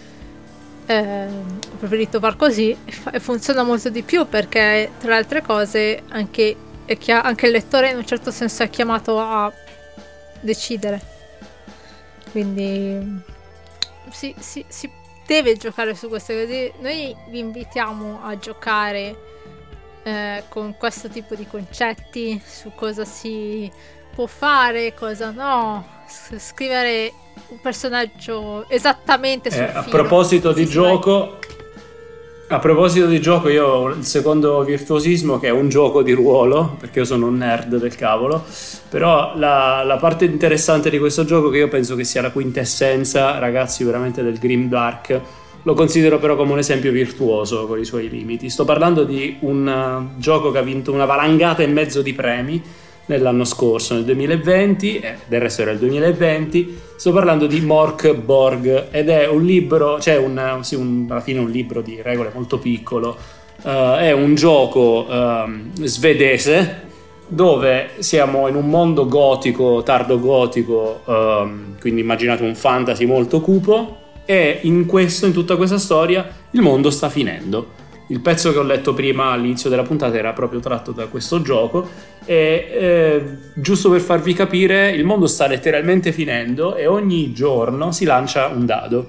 eh, 0.89 1.27
ho 1.27 1.77
preferito 1.79 2.19
far 2.19 2.37
così 2.37 2.75
e 3.13 3.21
funziona 3.21 3.63
molto 3.63 3.91
di 3.91 4.03
più 4.03 4.27
perché 4.27 4.91
tra 4.99 5.11
le 5.11 5.17
altre 5.17 5.43
cose 5.43 6.03
anche, 6.09 6.57
chia- 6.99 7.23
anche 7.23 7.47
il 7.47 7.53
lettore 7.53 7.91
in 7.91 7.99
un 7.99 8.07
certo 8.07 8.31
senso 8.31 8.63
è 8.63 8.71
chiamato 8.71 9.19
a 9.21 9.53
decidere. 10.41 11.17
Quindi 12.31 13.21
si, 14.11 14.35
si, 14.39 14.65
si 14.67 14.91
deve 15.27 15.57
giocare 15.57 15.95
su 15.95 16.09
queste 16.09 16.41
cose. 16.41 16.73
Noi 16.81 17.15
vi 17.29 17.39
invitiamo 17.39 18.21
a 18.23 18.39
giocare 18.39 19.15
eh, 20.09 20.45
con 20.49 20.75
questo 20.79 21.09
tipo 21.09 21.35
di 21.35 21.47
concetti 21.47 22.41
su 22.45 22.73
cosa 22.75 23.05
si 23.05 23.71
può 24.15 24.27
fare 24.27 24.95
cosa 24.95 25.31
no 25.31 25.87
scrivere 26.07 27.13
un 27.49 27.61
personaggio 27.61 28.69
esattamente 28.69 29.51
sul 29.51 29.61
eh, 29.61 29.73
a 29.75 29.83
proposito 29.83 30.53
di 30.53 30.67
gioco 30.67 31.39
a 32.51 32.61
proposito 32.61 33.07
di 33.07 33.21
gioco, 33.21 33.51
io 33.51 33.67
ho 33.67 33.89
il 33.91 34.05
secondo 34.05 34.63
virtuosismo 34.65 35.39
che 35.39 35.49
è 35.49 35.51
un 35.51 35.69
gioco 35.69 36.03
di 36.03 36.13
ruolo, 36.13 36.77
perché 36.81 37.01
io 37.01 37.05
sono 37.05 37.27
un 37.27 37.37
nerd 37.37 37.77
del 37.77 37.95
cavolo, 37.95 38.43
però 38.89 39.37
la, 39.37 39.83
la 39.85 39.99
parte 39.99 40.25
interessante 40.25 40.89
di 40.89 40.99
questo 40.99 41.27
gioco, 41.27 41.51
che 41.51 41.59
io 41.59 41.69
penso 41.69 41.95
che 41.95 42.05
sia 42.05 42.23
la 42.23 42.31
quintessenza, 42.31 43.39
ragazzi, 43.39 43.85
veramente 43.85 44.23
del 44.23 44.39
Grim 44.39 44.71
Dark, 44.71 45.21
lo 45.63 45.75
considero 45.75 46.19
però 46.19 46.37
come 46.37 46.53
un 46.53 46.59
esempio 46.59 46.93
virtuoso 46.93 47.67
con 47.67 47.79
i 47.79 47.85
suoi 47.85 48.09
limiti. 48.09 48.49
Sto 48.49 48.65
parlando 48.65 49.05
di 49.05 49.37
un 49.41 50.09
gioco 50.17 50.51
che 50.51 50.59
ha 50.59 50.63
vinto 50.63 50.93
una 50.93 51.05
valangata 51.05 51.63
e 51.63 51.67
mezzo 51.67 52.03
di 52.03 52.13
premi, 52.15 52.63
nell'anno 53.09 53.45
scorso, 53.45 53.95
nel 53.95 54.05
2020, 54.05 54.99
eh, 54.99 55.15
del 55.27 55.41
resto 55.41 55.63
era 55.63 55.71
il 55.71 55.79
2020, 55.79 56.79
sto 56.97 57.13
parlando 57.13 57.47
di 57.47 57.61
Mork 57.61 58.15
Borg 58.15 58.89
ed 58.91 59.09
è 59.09 59.27
un 59.27 59.45
libro, 59.45 60.01
cioè 60.01 60.17
un, 60.17 60.59
sì, 60.61 60.75
un, 60.75 61.07
alla 61.09 61.21
fine 61.21 61.39
un 61.39 61.51
libro 61.51 61.81
di 61.81 62.01
regole 62.03 62.31
molto 62.35 62.59
piccolo, 62.59 63.17
uh, 63.63 63.97
è 63.97 64.13
un 64.13 64.35
gioco 64.35 65.07
uh, 65.09 65.85
svedese 65.85 66.87
dove 67.27 67.91
siamo 67.99 68.47
in 68.49 68.55
un 68.55 68.69
mondo 68.69 69.07
gotico, 69.07 69.83
tardo 69.83 70.19
gotico, 70.19 71.01
uh, 71.05 71.79
quindi 71.81 72.01
immaginate 72.01 72.43
un 72.43 72.55
fantasy 72.55 73.07
molto 73.07 73.41
cupo 73.41 74.07
e 74.31 74.59
in 74.65 74.85
questo, 74.85 75.25
in 75.25 75.33
tutta 75.33 75.57
questa 75.57 75.79
storia, 75.79 76.29
il 76.51 76.61
mondo 76.61 76.91
sta 76.91 77.09
finendo. 77.09 77.71
Il 78.09 78.21
pezzo 78.21 78.53
che 78.53 78.59
ho 78.59 78.63
letto 78.63 78.93
prima 78.93 79.31
all'inizio 79.31 79.71
della 79.71 79.85
puntata 79.85 80.19
era 80.19 80.35
proprio 80.35 80.61
tratto 80.61 80.93
da 80.93 81.07
questo 81.07 81.41
gioco 81.41 81.89
e 82.27 82.69
eh, 82.71 83.25
giusto 83.55 83.89
per 83.89 84.03
farvi 84.03 84.35
capire 84.35 84.91
il 84.91 85.07
mondo 85.07 85.27
sta 85.27 85.47
letteralmente 85.47 86.13
finendo 86.13 86.77
e 86.77 86.87
ogni 86.87 87.33
giorno 87.33 87.91
si 87.91 88.05
lancia 88.05 88.49
un 88.49 88.67
dado. 88.67 89.07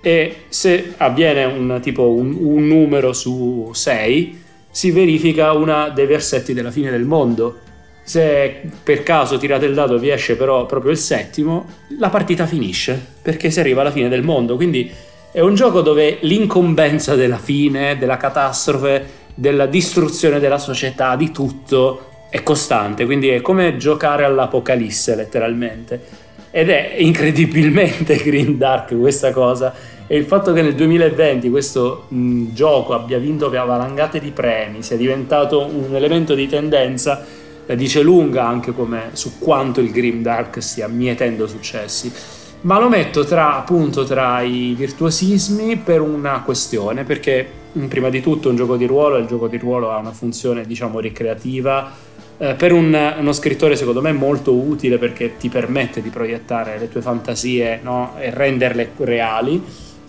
E 0.00 0.44
se 0.48 0.94
avviene 0.96 1.44
un, 1.44 1.78
tipo 1.82 2.08
un, 2.08 2.34
un 2.40 2.66
numero 2.66 3.12
su 3.12 3.70
6 3.70 4.42
si 4.70 4.92
verifica 4.92 5.52
uno 5.52 5.90
dei 5.94 6.06
versetti 6.06 6.54
della 6.54 6.70
fine 6.70 6.90
del 6.90 7.04
mondo 7.04 7.58
se 8.04 8.60
per 8.82 9.02
caso 9.02 9.38
tirate 9.38 9.64
il 9.64 9.74
dado 9.74 9.96
e 9.96 9.98
vi 9.98 10.10
esce 10.10 10.36
però 10.36 10.66
proprio 10.66 10.92
il 10.92 10.98
settimo 10.98 11.66
la 11.98 12.10
partita 12.10 12.46
finisce 12.46 13.02
perché 13.22 13.50
si 13.50 13.60
arriva 13.60 13.80
alla 13.80 13.90
fine 13.90 14.08
del 14.08 14.22
mondo 14.22 14.56
quindi 14.56 14.92
è 15.34 15.40
un 15.40 15.56
gioco 15.56 15.80
dove 15.80 16.18
l'incombenza 16.20 17.16
della 17.16 17.38
fine, 17.38 17.98
della 17.98 18.16
catastrofe, 18.16 19.04
della 19.34 19.66
distruzione 19.66 20.38
della 20.38 20.58
società, 20.58 21.16
di 21.16 21.32
tutto, 21.32 22.26
è 22.30 22.44
costante. 22.44 23.04
Quindi 23.04 23.30
è 23.30 23.40
come 23.40 23.76
giocare 23.76 24.24
all'apocalisse, 24.24 25.16
letteralmente. 25.16 26.00
Ed 26.52 26.70
è 26.70 26.94
incredibilmente 26.98 28.14
Green 28.22 28.58
Dark 28.58 28.96
questa 28.96 29.32
cosa. 29.32 29.74
E 30.06 30.16
il 30.16 30.24
fatto 30.24 30.52
che 30.52 30.62
nel 30.62 30.76
2020 30.76 31.50
questo 31.50 32.04
mh, 32.10 32.52
gioco 32.52 32.92
abbia 32.92 33.18
vinto 33.18 33.50
valangate 33.50 34.20
di 34.20 34.30
premi, 34.30 34.84
sia 34.84 34.96
diventato 34.96 35.66
un 35.66 35.96
elemento 35.96 36.34
di 36.34 36.46
tendenza, 36.46 37.26
la 37.66 37.74
dice 37.74 38.02
lunga 38.02 38.46
anche 38.46 38.72
come, 38.72 39.10
su 39.12 39.38
quanto 39.38 39.80
il 39.80 39.90
Grim 39.90 40.22
Dark 40.22 40.62
stia 40.62 40.88
mietendo 40.88 41.46
successi 41.46 42.12
ma 42.64 42.78
lo 42.78 42.88
metto 42.88 43.24
tra 43.24 43.56
appunto 43.56 44.04
tra 44.04 44.40
i 44.40 44.74
virtuosismi 44.76 45.76
per 45.76 46.00
una 46.00 46.40
questione, 46.42 47.04
perché 47.04 47.46
mm, 47.78 47.86
prima 47.86 48.08
di 48.08 48.20
tutto 48.20 48.48
un 48.48 48.56
gioco 48.56 48.76
di 48.76 48.86
ruolo, 48.86 49.16
il 49.16 49.26
gioco 49.26 49.48
di 49.48 49.58
ruolo 49.58 49.90
ha 49.90 49.98
una 49.98 50.12
funzione 50.12 50.64
diciamo 50.64 50.98
ricreativa, 50.98 51.92
eh, 52.38 52.54
per 52.54 52.72
un, 52.72 53.14
uno 53.18 53.32
scrittore 53.32 53.76
secondo 53.76 54.00
me 54.00 54.12
molto 54.12 54.54
utile 54.54 54.98
perché 54.98 55.36
ti 55.36 55.48
permette 55.48 56.00
di 56.00 56.08
proiettare 56.08 56.78
le 56.78 56.88
tue 56.88 57.02
fantasie 57.02 57.80
no? 57.82 58.14
e 58.18 58.30
renderle 58.30 58.92
reali, 58.96 59.62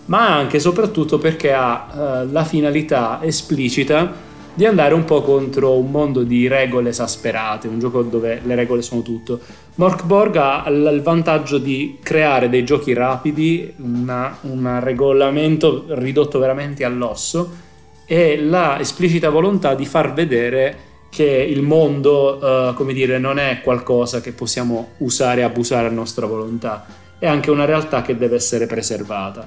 ma 0.06 0.34
anche 0.34 0.56
e 0.56 0.60
soprattutto 0.60 1.18
perché 1.18 1.52
ha 1.52 1.88
eh, 1.90 2.26
la 2.32 2.44
finalità 2.44 3.20
esplicita 3.22 4.24
di 4.56 4.64
andare 4.64 4.94
un 4.94 5.04
po' 5.04 5.20
contro 5.20 5.76
un 5.76 5.90
mondo 5.90 6.22
di 6.22 6.48
regole 6.48 6.88
esasperate, 6.88 7.68
un 7.68 7.78
gioco 7.78 8.00
dove 8.02 8.40
le 8.42 8.54
regole 8.54 8.80
sono 8.80 9.02
tutto. 9.02 9.38
Morkborg 9.74 10.36
ha 10.36 10.64
il 10.68 11.02
vantaggio 11.02 11.58
di 11.58 11.98
creare 12.02 12.48
dei 12.48 12.64
giochi 12.64 12.94
rapidi, 12.94 13.74
un 13.76 14.78
regolamento 14.82 15.84
ridotto 15.88 16.38
veramente 16.38 16.84
all'osso 16.84 17.64
e 18.06 18.40
la 18.40 18.80
esplicita 18.80 19.28
volontà 19.28 19.74
di 19.74 19.84
far 19.84 20.14
vedere 20.14 20.84
che 21.10 21.24
il 21.24 21.60
mondo, 21.60 22.38
uh, 22.40 22.74
come 22.74 22.94
dire, 22.94 23.18
non 23.18 23.38
è 23.38 23.60
qualcosa 23.62 24.22
che 24.22 24.32
possiamo 24.32 24.92
usare 24.98 25.42
e 25.42 25.44
abusare 25.44 25.86
a 25.86 25.90
nostra 25.90 26.24
volontà, 26.24 26.86
è 27.18 27.26
anche 27.26 27.50
una 27.50 27.66
realtà 27.66 28.00
che 28.00 28.16
deve 28.16 28.36
essere 28.36 28.66
preservata. 28.66 29.46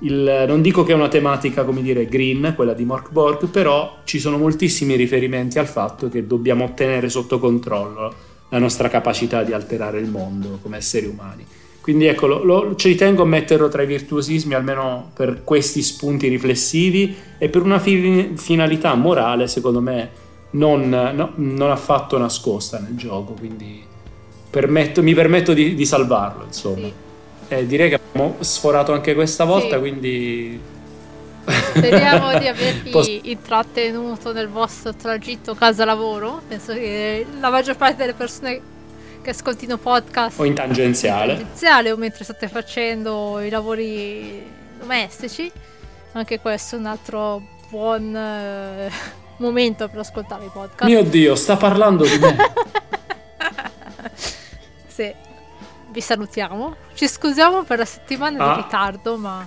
Il, 0.00 0.44
non 0.46 0.60
dico 0.60 0.84
che 0.84 0.92
è 0.92 0.94
una 0.94 1.08
tematica, 1.08 1.64
come 1.64 1.82
dire, 1.82 2.06
green, 2.06 2.52
quella 2.54 2.74
di 2.74 2.84
Mork 2.84 3.10
Borg, 3.10 3.46
però 3.48 3.98
ci 4.04 4.18
sono 4.18 4.36
moltissimi 4.36 4.94
riferimenti 4.94 5.58
al 5.58 5.66
fatto 5.66 6.08
che 6.08 6.26
dobbiamo 6.26 6.64
ottenere 6.64 7.08
sotto 7.08 7.38
controllo 7.38 8.14
la 8.50 8.58
nostra 8.58 8.88
capacità 8.88 9.42
di 9.42 9.52
alterare 9.52 9.98
il 9.98 10.08
mondo 10.08 10.58
come 10.62 10.76
esseri 10.76 11.06
umani. 11.06 11.44
Quindi 11.80 12.06
ecco, 12.06 12.26
lo, 12.26 12.74
ci 12.74 12.96
tengo 12.96 13.22
a 13.22 13.26
metterlo 13.26 13.68
tra 13.68 13.82
i 13.82 13.86
virtuosismi, 13.86 14.54
almeno 14.54 15.12
per 15.14 15.42
questi 15.44 15.82
spunti 15.82 16.26
riflessivi 16.26 17.14
e 17.38 17.48
per 17.48 17.62
una 17.62 17.78
fi- 17.78 18.32
finalità 18.34 18.94
morale, 18.94 19.46
secondo 19.46 19.80
me, 19.80 20.10
non, 20.50 20.88
no, 20.88 21.32
non, 21.36 21.70
affatto 21.70 22.18
nascosta 22.18 22.80
nel 22.80 22.96
gioco. 22.96 23.34
Quindi 23.34 23.84
permetto, 24.50 25.00
mi 25.00 25.14
permetto 25.14 25.52
di, 25.52 25.76
di 25.76 25.86
salvarlo, 25.86 26.44
insomma. 26.46 26.86
Sì. 26.86 26.92
Eh, 27.48 27.66
direi 27.66 27.88
che 27.88 28.00
abbiamo 28.02 28.36
sforato 28.40 28.92
anche 28.92 29.14
questa 29.14 29.44
volta, 29.44 29.74
sì. 29.74 29.78
quindi... 29.78 30.60
Speriamo 31.46 32.36
di 32.38 32.48
avervi 32.48 32.90
Post... 32.90 33.20
intrattenuto 33.22 34.32
nel 34.32 34.48
vostro 34.48 34.94
tragitto 34.94 35.54
casa-lavoro. 35.54 36.42
Penso 36.48 36.72
che 36.72 37.24
la 37.38 37.50
maggior 37.50 37.76
parte 37.76 37.96
delle 37.96 38.14
persone 38.14 38.60
che 39.22 39.30
ascoltino 39.30 39.76
podcast... 39.76 40.40
O 40.40 40.44
in 40.44 40.54
tangenziale. 40.54 41.32
In 41.32 41.38
tangenziale 41.38 41.92
o 41.92 41.96
mentre 41.96 42.24
state 42.24 42.48
facendo 42.48 43.38
i 43.40 43.48
lavori 43.48 44.42
domestici. 44.80 45.50
Anche 46.12 46.40
questo 46.40 46.76
è 46.76 46.78
un 46.78 46.86
altro 46.86 47.42
buon 47.68 48.16
eh, 48.16 48.90
momento 49.36 49.88
per 49.88 50.00
ascoltare 50.00 50.46
i 50.46 50.50
podcast. 50.52 50.90
Mio 50.90 51.04
Dio, 51.04 51.36
sta 51.36 51.56
parlando 51.56 52.04
di 52.04 52.18
me. 52.18 52.36
sì 54.88 55.25
vi 55.96 56.02
salutiamo. 56.02 56.76
Ci 56.92 57.08
scusiamo 57.08 57.62
per 57.62 57.78
la 57.78 57.86
settimana 57.86 58.38
ah. 58.38 58.54
di 58.54 58.62
ritardo, 58.62 59.16
ma... 59.16 59.46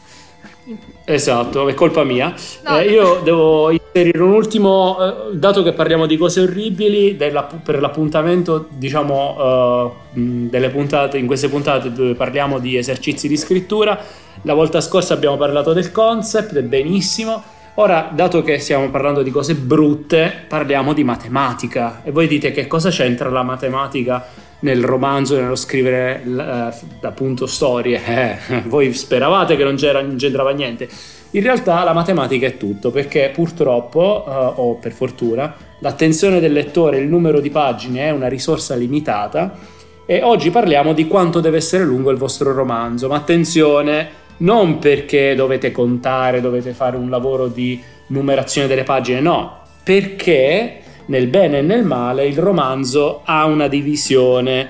Esatto, 1.06 1.68
è 1.68 1.74
colpa 1.76 2.04
mia. 2.04 2.34
No. 2.64 2.80
Eh, 2.80 2.90
io 2.90 3.22
devo 3.24 3.70
inserire 3.70 4.20
un 4.24 4.32
ultimo, 4.32 4.98
eh, 5.00 5.36
dato 5.36 5.62
che 5.62 5.74
parliamo 5.74 6.08
di 6.08 6.18
cose 6.18 6.42
orribili, 6.42 7.16
della, 7.16 7.44
per 7.44 7.80
l'appuntamento, 7.80 8.66
diciamo, 8.68 9.94
delle 10.14 10.70
puntate, 10.70 11.20
in 11.20 11.28
queste 11.28 11.50
puntate 11.50 11.92
dove 11.92 12.16
parliamo 12.16 12.58
di 12.58 12.78
esercizi 12.78 13.28
di 13.28 13.38
scrittura. 13.38 14.00
La 14.42 14.56
volta 14.56 14.82
scorsa 14.82 15.14
abbiamo 15.14 15.38
parlato 15.38 15.74
del 15.74 15.92
concept, 15.92 16.60
benissimo. 16.62 17.44
Ora, 17.76 18.10
dato 18.12 18.42
che 18.42 18.58
stiamo 18.58 18.90
parlando 18.90 19.22
di 19.22 19.30
cose 19.30 19.54
brutte, 19.54 20.46
parliamo 20.48 20.94
di 20.94 21.04
matematica. 21.04 22.02
E 22.04 22.12
voi 22.12 22.28
dite 22.28 22.52
che 22.52 22.66
cosa 22.66 22.90
c'entra 22.90 23.30
la 23.30 23.44
matematica 23.44 24.48
nel 24.62 24.84
romanzo 24.84 25.40
nello 25.40 25.56
scrivere 25.56 26.24
eh, 26.24 27.06
appunto 27.06 27.46
storie? 27.46 28.02
Eh, 28.50 28.64
voi 28.66 28.94
speravate 28.94 29.56
che 29.56 29.64
non, 29.64 29.76
non 29.80 30.16
c'entrava 30.18 30.52
niente. 30.52 30.88
In 31.32 31.44
realtà 31.44 31.84
la 31.84 31.94
matematica 31.94 32.48
è 32.48 32.58
tutto, 32.58 32.90
perché 32.90 33.32
purtroppo, 33.34 34.26
eh, 34.28 34.54
o 34.56 34.76
per 34.76 34.92
fortuna, 34.92 35.56
l'attenzione 35.80 36.40
del 36.40 36.52
lettore, 36.52 36.98
il 36.98 37.08
numero 37.08 37.40
di 37.40 37.50
pagine 37.52 38.08
è 38.08 38.10
una 38.10 38.28
risorsa 38.28 38.76
limitata 38.76 39.56
e 40.08 40.24
oggi 40.24 40.50
parliamo 40.50 40.94
di 40.94 41.06
quanto 41.06 41.40
deve 41.40 41.58
essere 41.58 41.84
lungo 41.84 42.10
il 42.10 42.18
vostro 42.18 42.52
romanzo. 42.52 43.08
Ma 43.08 43.18
attenzione, 43.18 44.10
non 44.38 44.80
perché 44.80 45.36
dovete 45.36 45.72
contare, 45.72 46.42
dovete 46.42 46.72
fare 46.74 46.98
un 46.98 47.12
lavoro 47.12 47.48
di 47.48 47.80
numerazione 48.08 48.68
delle 48.68 48.84
pagine, 48.84 49.20
no, 49.20 49.62
perché 49.84 50.82
nel 51.10 51.28
bene 51.28 51.60
e 51.60 51.62
nel 51.62 51.84
male 51.84 52.26
il 52.26 52.38
romanzo 52.38 53.22
ha 53.26 53.46
una 53.46 53.68
divisione, 53.68 54.70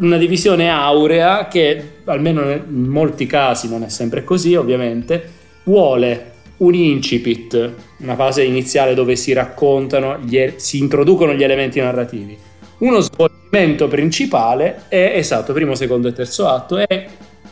una 0.00 0.18
divisione 0.18 0.70
aurea 0.70 1.48
che 1.48 1.94
almeno 2.04 2.50
in 2.50 2.88
molti 2.88 3.26
casi 3.26 3.68
non 3.68 3.82
è 3.82 3.88
sempre 3.88 4.24
così, 4.24 4.54
ovviamente, 4.54 5.32
vuole 5.64 6.32
un 6.58 6.74
incipit, 6.74 7.72
una 7.98 8.14
fase 8.14 8.42
iniziale 8.42 8.94
dove 8.94 9.16
si 9.16 9.32
raccontano, 9.32 10.18
gli, 10.18 10.54
si 10.56 10.78
introducono 10.78 11.34
gli 11.34 11.42
elementi 11.42 11.80
narrativi, 11.80 12.36
uno 12.78 13.00
svolgimento 13.00 13.88
principale 13.88 14.84
è 14.88 15.12
esatto, 15.14 15.52
primo, 15.52 15.74
secondo 15.74 16.08
e 16.08 16.12
terzo 16.12 16.48
atto, 16.48 16.78
e 16.78 17.08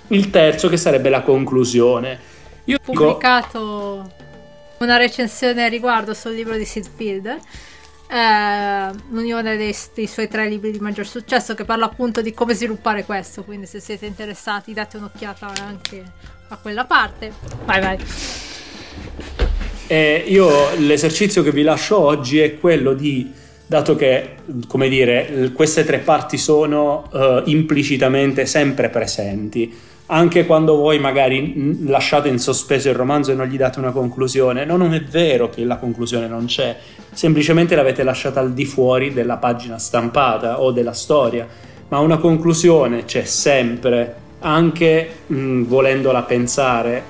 il 0.09 0.31
terzo 0.31 0.69
che 0.69 0.77
sarebbe 0.77 1.09
la 1.09 1.23
conclusione. 1.23 2.19
Io 2.65 2.77
ho 2.77 2.81
pubblicato 2.83 4.03
dico... 4.03 4.15
una 4.79 4.97
recensione 4.97 5.65
a 5.65 5.69
riguardo 5.69 6.15
sul 6.15 6.35
libro 6.35 6.57
di 6.57 6.65
Sid 6.65 6.87
Field. 6.95 7.39
Eh, 8.15 8.91
l'unione 9.11 9.57
dei, 9.57 9.75
dei, 9.93 10.07
suoi 10.07 10.29
tre 10.29 10.49
libri 10.49 10.71
di 10.71 10.79
maggior 10.79 11.05
successo 11.05 11.55
che 11.55 11.65
parla 11.65 11.87
appunto 11.87 12.23
di 12.23 12.33
come 12.33 12.55
sviluppare 12.55 13.05
questo 13.05 13.43
quindi 13.43 13.67
se 13.67 13.81
siete 13.81 14.07
interessati 14.07 14.73
date 14.73 14.99
un'occhiata 14.99 15.53
anche 15.61 16.05
a 16.47 16.57
quella 16.57 16.85
parte. 16.85 17.33
Vai 17.65 17.81
vai. 17.81 17.99
Eh, 19.89 20.25
io 20.29 20.77
l'esercizio 20.77 21.43
che 21.43 21.51
vi 21.51 21.63
lascio 21.63 21.99
oggi 21.99 22.39
è 22.39 22.57
quello 22.57 22.93
di 22.93 23.33
dato 23.67 23.97
che, 23.97 24.37
come 24.69 24.89
dire, 24.89 25.51
queste 25.53 25.85
tre 25.85 25.99
parti 25.99 26.39
sono 26.39 27.09
uh, 27.11 27.43
implicitamente 27.47 28.47
sempre 28.47 28.91
presenti, 28.91 29.75
anche 30.07 30.45
quando 30.45 30.77
voi 30.77 30.99
magari 30.99 31.79
lasciate 31.87 32.29
in 32.29 32.39
sospeso 32.39 32.89
il 32.91 32.95
romanzo 32.95 33.33
e 33.33 33.35
non 33.35 33.47
gli 33.47 33.57
date 33.57 33.79
una 33.79 33.91
conclusione, 33.91 34.65
no, 34.65 34.77
non 34.77 34.93
è 34.93 35.03
vero 35.03 35.49
che 35.49 35.65
la 35.65 35.77
conclusione 35.77 36.27
non 36.27 36.45
c'è, 36.45 36.77
semplicemente 37.13 37.75
l'avete 37.75 38.03
lasciata 38.03 38.41
al 38.41 38.53
di 38.53 38.67
fuori 38.67 39.13
della 39.13 39.39
pagina 39.39 39.79
stampata 39.79 40.61
o 40.61 40.73
della 40.73 40.93
storia, 40.93 41.47
ma 41.89 42.01
una 42.01 42.19
conclusione 42.19 43.05
c'è 43.05 43.25
sempre, 43.25 44.15
anche 44.41 45.09
mh, 45.27 45.63
volendola 45.63 46.23
pensare, 46.23 47.03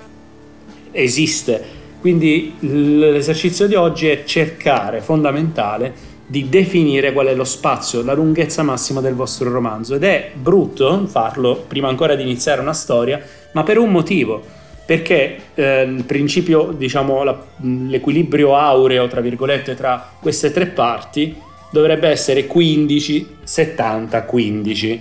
esiste. 0.92 1.72
Quindi 2.00 2.54
l'esercizio 2.60 3.66
di 3.66 3.74
oggi 3.74 4.08
è 4.08 4.24
cercare, 4.24 5.00
fondamentale, 5.00 6.12
di 6.34 6.48
definire 6.48 7.12
qual 7.12 7.28
è 7.28 7.34
lo 7.34 7.44
spazio, 7.44 8.02
la 8.02 8.12
lunghezza 8.12 8.64
massima 8.64 9.00
del 9.00 9.14
vostro 9.14 9.52
romanzo 9.52 9.94
ed 9.94 10.02
è 10.02 10.32
brutto 10.34 11.06
farlo 11.06 11.64
prima 11.68 11.86
ancora 11.86 12.16
di 12.16 12.22
iniziare 12.22 12.60
una 12.60 12.72
storia, 12.72 13.22
ma 13.52 13.62
per 13.62 13.78
un 13.78 13.92
motivo, 13.92 14.42
perché 14.84 15.36
eh, 15.54 15.82
il 15.82 16.02
principio, 16.02 16.74
diciamo, 16.76 17.22
la, 17.22 17.40
l'equilibrio 17.60 18.56
aureo, 18.56 19.06
tra 19.06 19.20
virgolette, 19.20 19.76
tra 19.76 20.10
queste 20.20 20.50
tre 20.50 20.66
parti 20.66 21.40
dovrebbe 21.70 22.08
essere 22.08 22.48
15, 22.48 23.36
70, 23.44 24.26
15%, 24.28 25.00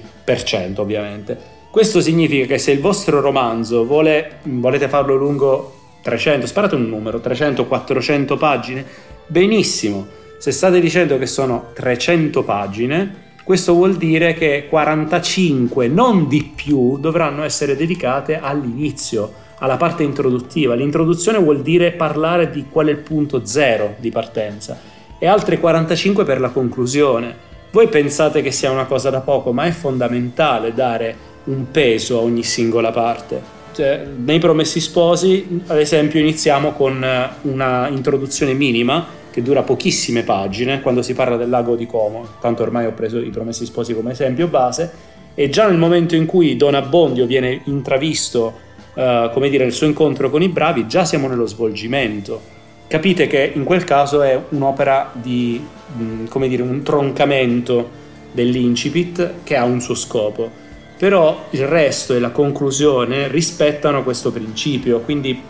ovviamente. 0.82 1.36
Questo 1.72 2.00
significa 2.00 2.46
che 2.46 2.60
se 2.60 2.70
il 2.70 2.80
vostro 2.80 3.22
romanzo 3.22 3.86
vuole, 3.86 4.34
volete 4.44 4.88
farlo 4.88 5.16
lungo 5.16 5.78
300, 6.04 6.46
sparate 6.46 6.76
un 6.76 6.88
numero, 6.88 7.20
300, 7.20 7.66
400 7.66 8.38
pagine, 8.38 8.86
benissimo 9.26 10.22
se 10.44 10.52
state 10.52 10.82
dicendo 10.82 11.18
che 11.18 11.26
sono 11.26 11.70
300 11.74 12.44
pagine, 12.44 13.16
questo 13.46 13.72
vuol 13.72 13.96
dire 13.96 14.34
che 14.34 14.68
45, 14.70 15.88
non 15.88 16.28
di 16.28 16.52
più, 16.54 16.98
dovranno 16.98 17.44
essere 17.44 17.78
dedicate 17.78 18.42
all'inizio, 18.42 19.32
alla 19.60 19.78
parte 19.78 20.04
introduttiva. 20.04 20.74
L'introduzione 20.74 21.38
vuol 21.38 21.62
dire 21.62 21.94
parlare 21.94 22.50
di 22.50 22.66
qual 22.70 22.88
è 22.88 22.90
il 22.90 22.98
punto 22.98 23.46
zero 23.46 23.96
di 24.00 24.10
partenza 24.10 24.78
e 25.18 25.26
altre 25.28 25.62
45 25.62 26.26
per 26.26 26.42
la 26.42 26.50
conclusione. 26.50 27.34
Voi 27.72 27.88
pensate 27.88 28.42
che 28.42 28.52
sia 28.52 28.70
una 28.70 28.86
cosa 28.86 29.10
da 29.10 29.22
poco, 29.22 29.54
ma 29.54 29.64
è 29.64 29.72
fondamentale 29.72 30.74
dare 30.74 31.16
un 31.46 31.72
peso 31.72 32.18
a 32.18 32.22
ogni 32.22 32.44
singola 32.44 32.92
parte. 32.92 33.42
Cioè, 33.74 34.06
nei 34.18 34.40
Promessi 34.40 34.82
Sposi, 34.82 35.62
ad 35.68 35.80
esempio, 35.80 36.20
iniziamo 36.20 36.74
con 36.74 37.02
una 37.44 37.88
introduzione 37.88 38.54
minima 38.54 39.22
che 39.34 39.42
dura 39.42 39.64
pochissime 39.64 40.22
pagine 40.22 40.80
quando 40.80 41.02
si 41.02 41.16
parla 41.16 41.38
del 41.38 41.50
lago 41.50 41.76
di 41.76 41.88
Como, 41.88 42.28
tanto 42.40 42.62
ormai 42.62 42.86
ho 42.86 42.92
preso 42.92 43.18
i 43.18 43.32
Promessi 43.32 43.66
Sposi 43.66 43.96
come 43.96 44.12
esempio 44.12 44.48
base, 44.48 44.92
e 45.34 45.50
già 45.50 45.68
nel 45.68 45.80
momento 45.80 46.16
in 46.16 46.28
cui 46.28 46.56
Don 46.56 46.76
Abbondio 46.76 47.26
viene 47.26 47.62
intravisto, 47.64 48.54
uh, 48.94 49.32
come 49.32 49.50
dire, 49.50 49.66
il 49.66 49.74
suo 49.74 49.88
incontro 49.88 50.30
con 50.30 50.44
i 50.44 50.50
bravi, 50.50 50.86
già 50.86 51.04
siamo 51.04 51.28
nello 51.28 51.48
svolgimento. 51.48 52.40
Capite 52.88 53.26
che 53.26 53.52
in 53.56 53.64
quel 53.64 53.84
caso 53.84 54.22
è 54.22 54.40
un'opera 54.50 55.12
di, 55.14 55.60
mh, 55.98 56.04
mm, 56.04 56.26
come 56.28 56.48
dire, 56.48 56.62
un 56.62 56.84
troncamento 56.84 57.90
dell'incipit 58.32 59.34
che 59.42 59.56
ha 59.56 59.64
un 59.64 59.82
suo 59.82 59.96
scopo. 59.96 60.62
Però 60.96 61.46
il 61.50 61.66
resto 61.66 62.14
e 62.14 62.20
la 62.20 62.30
conclusione 62.30 63.28
rispettano 63.30 64.04
questo 64.04 64.32
principio, 64.32 65.00
quindi 65.00 65.42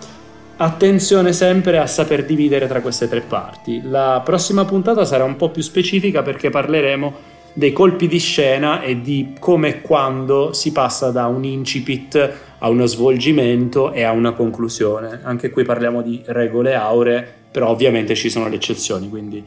Attenzione 0.56 1.34
sempre 1.34 1.80
a 1.80 1.88
saper 1.88 2.26
dividere 2.26 2.68
tra 2.68 2.80
queste 2.80 3.08
tre 3.08 3.22
parti. 3.22 3.82
La 3.84 4.22
prossima 4.24 4.66
puntata 4.66 5.04
sarà 5.04 5.24
un 5.24 5.36
po' 5.36 5.49
più 5.49 5.64
specifica 5.64 6.22
perché 6.22 6.51
parleremo 6.51 7.32
dei 7.54 7.72
colpi 7.72 8.08
di 8.08 8.20
scena 8.20 8.82
e 8.82 9.01
di 9.01 9.34
come 9.39 9.68
e 9.70 9.82
quando 9.82 10.54
si 10.54 10.72
passa 10.72 11.10
da 11.10 11.26
un 11.26 11.43
incipit 11.43 12.32
a 12.60 12.70
uno 12.70 12.86
svolgimento 12.86 13.91
e 13.91 14.04
a 14.04 14.12
una 14.12 14.34
conclusione. 14.34 15.22
Anche 15.24 15.49
qui 15.49 15.64
parliamo 15.64 16.04
di 16.04 16.22
regole 16.28 16.76
auree, 16.76 17.28
però 17.51 17.70
ovviamente 17.70 18.14
ci 18.14 18.30
sono 18.30 18.47
le 18.47 18.56
eccezioni, 18.56 19.10
quindi 19.10 19.43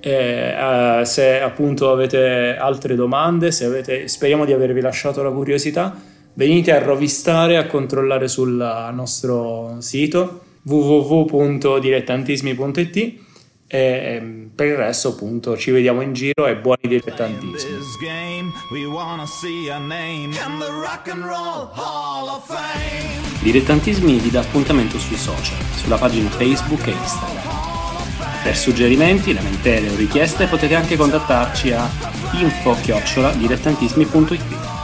eh, 0.00 1.00
uh, 1.00 1.04
se 1.04 1.40
appunto 1.40 1.90
avete 1.90 2.56
altre 2.56 2.94
domande, 2.94 3.50
avete, 3.62 4.06
speriamo 4.06 4.44
di 4.44 4.52
avervi 4.52 4.80
lasciato 4.80 5.22
la 5.24 5.30
curiosità 5.30 6.14
venite 6.36 6.72
a 6.72 6.78
rovistare, 6.78 7.56
a 7.56 7.66
controllare 7.66 8.28
sul 8.28 8.92
nostro 8.94 9.74
sito 9.80 10.42
www.dilettantismi.it 10.62 13.24
e 13.68 13.78
ehm, 13.78 14.50
per 14.54 14.68
il 14.68 14.76
resto 14.76 15.08
appunto 15.08 15.56
ci 15.56 15.72
vediamo 15.72 16.02
in 16.02 16.12
giro 16.12 16.46
e 16.46 16.56
buoni 16.56 16.82
dilettantismi. 16.82 17.70
Dilettantismi 23.40 24.18
vi 24.18 24.30
dà 24.30 24.38
appuntamento 24.40 24.98
sui 24.98 25.16
social 25.16 25.60
sulla 25.74 25.96
pagina 25.96 26.28
Facebook 26.30 26.86
e 26.86 26.92
Instagram. 26.92 27.64
Per 28.42 28.56
suggerimenti, 28.56 29.34
lamentele 29.34 29.90
o 29.90 29.96
richieste 29.96 30.46
potete 30.46 30.76
anche 30.76 30.96
contattarci 30.96 31.72
a 31.72 31.86
info-dilettantismi.it 32.34 34.75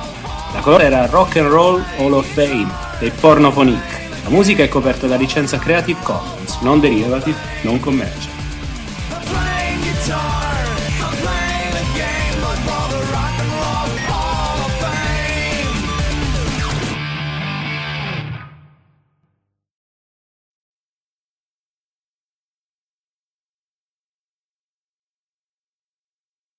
la 0.52 0.60
colore 0.60 0.84
era 0.84 1.06
Rock 1.06 1.36
and 1.36 1.48
Roll 1.48 1.84
Hall 1.96 2.12
of 2.12 2.26
Fame 2.26 2.68
dei 2.98 3.10
Pornophonic. 3.10 4.00
La 4.24 4.30
musica 4.30 4.62
è 4.62 4.68
coperta 4.68 5.06
da 5.06 5.16
licenza 5.16 5.58
Creative 5.58 5.98
Commons, 6.02 6.58
non 6.60 6.78
derivative, 6.78 7.36
non 7.62 7.80
commercial. 7.80 8.31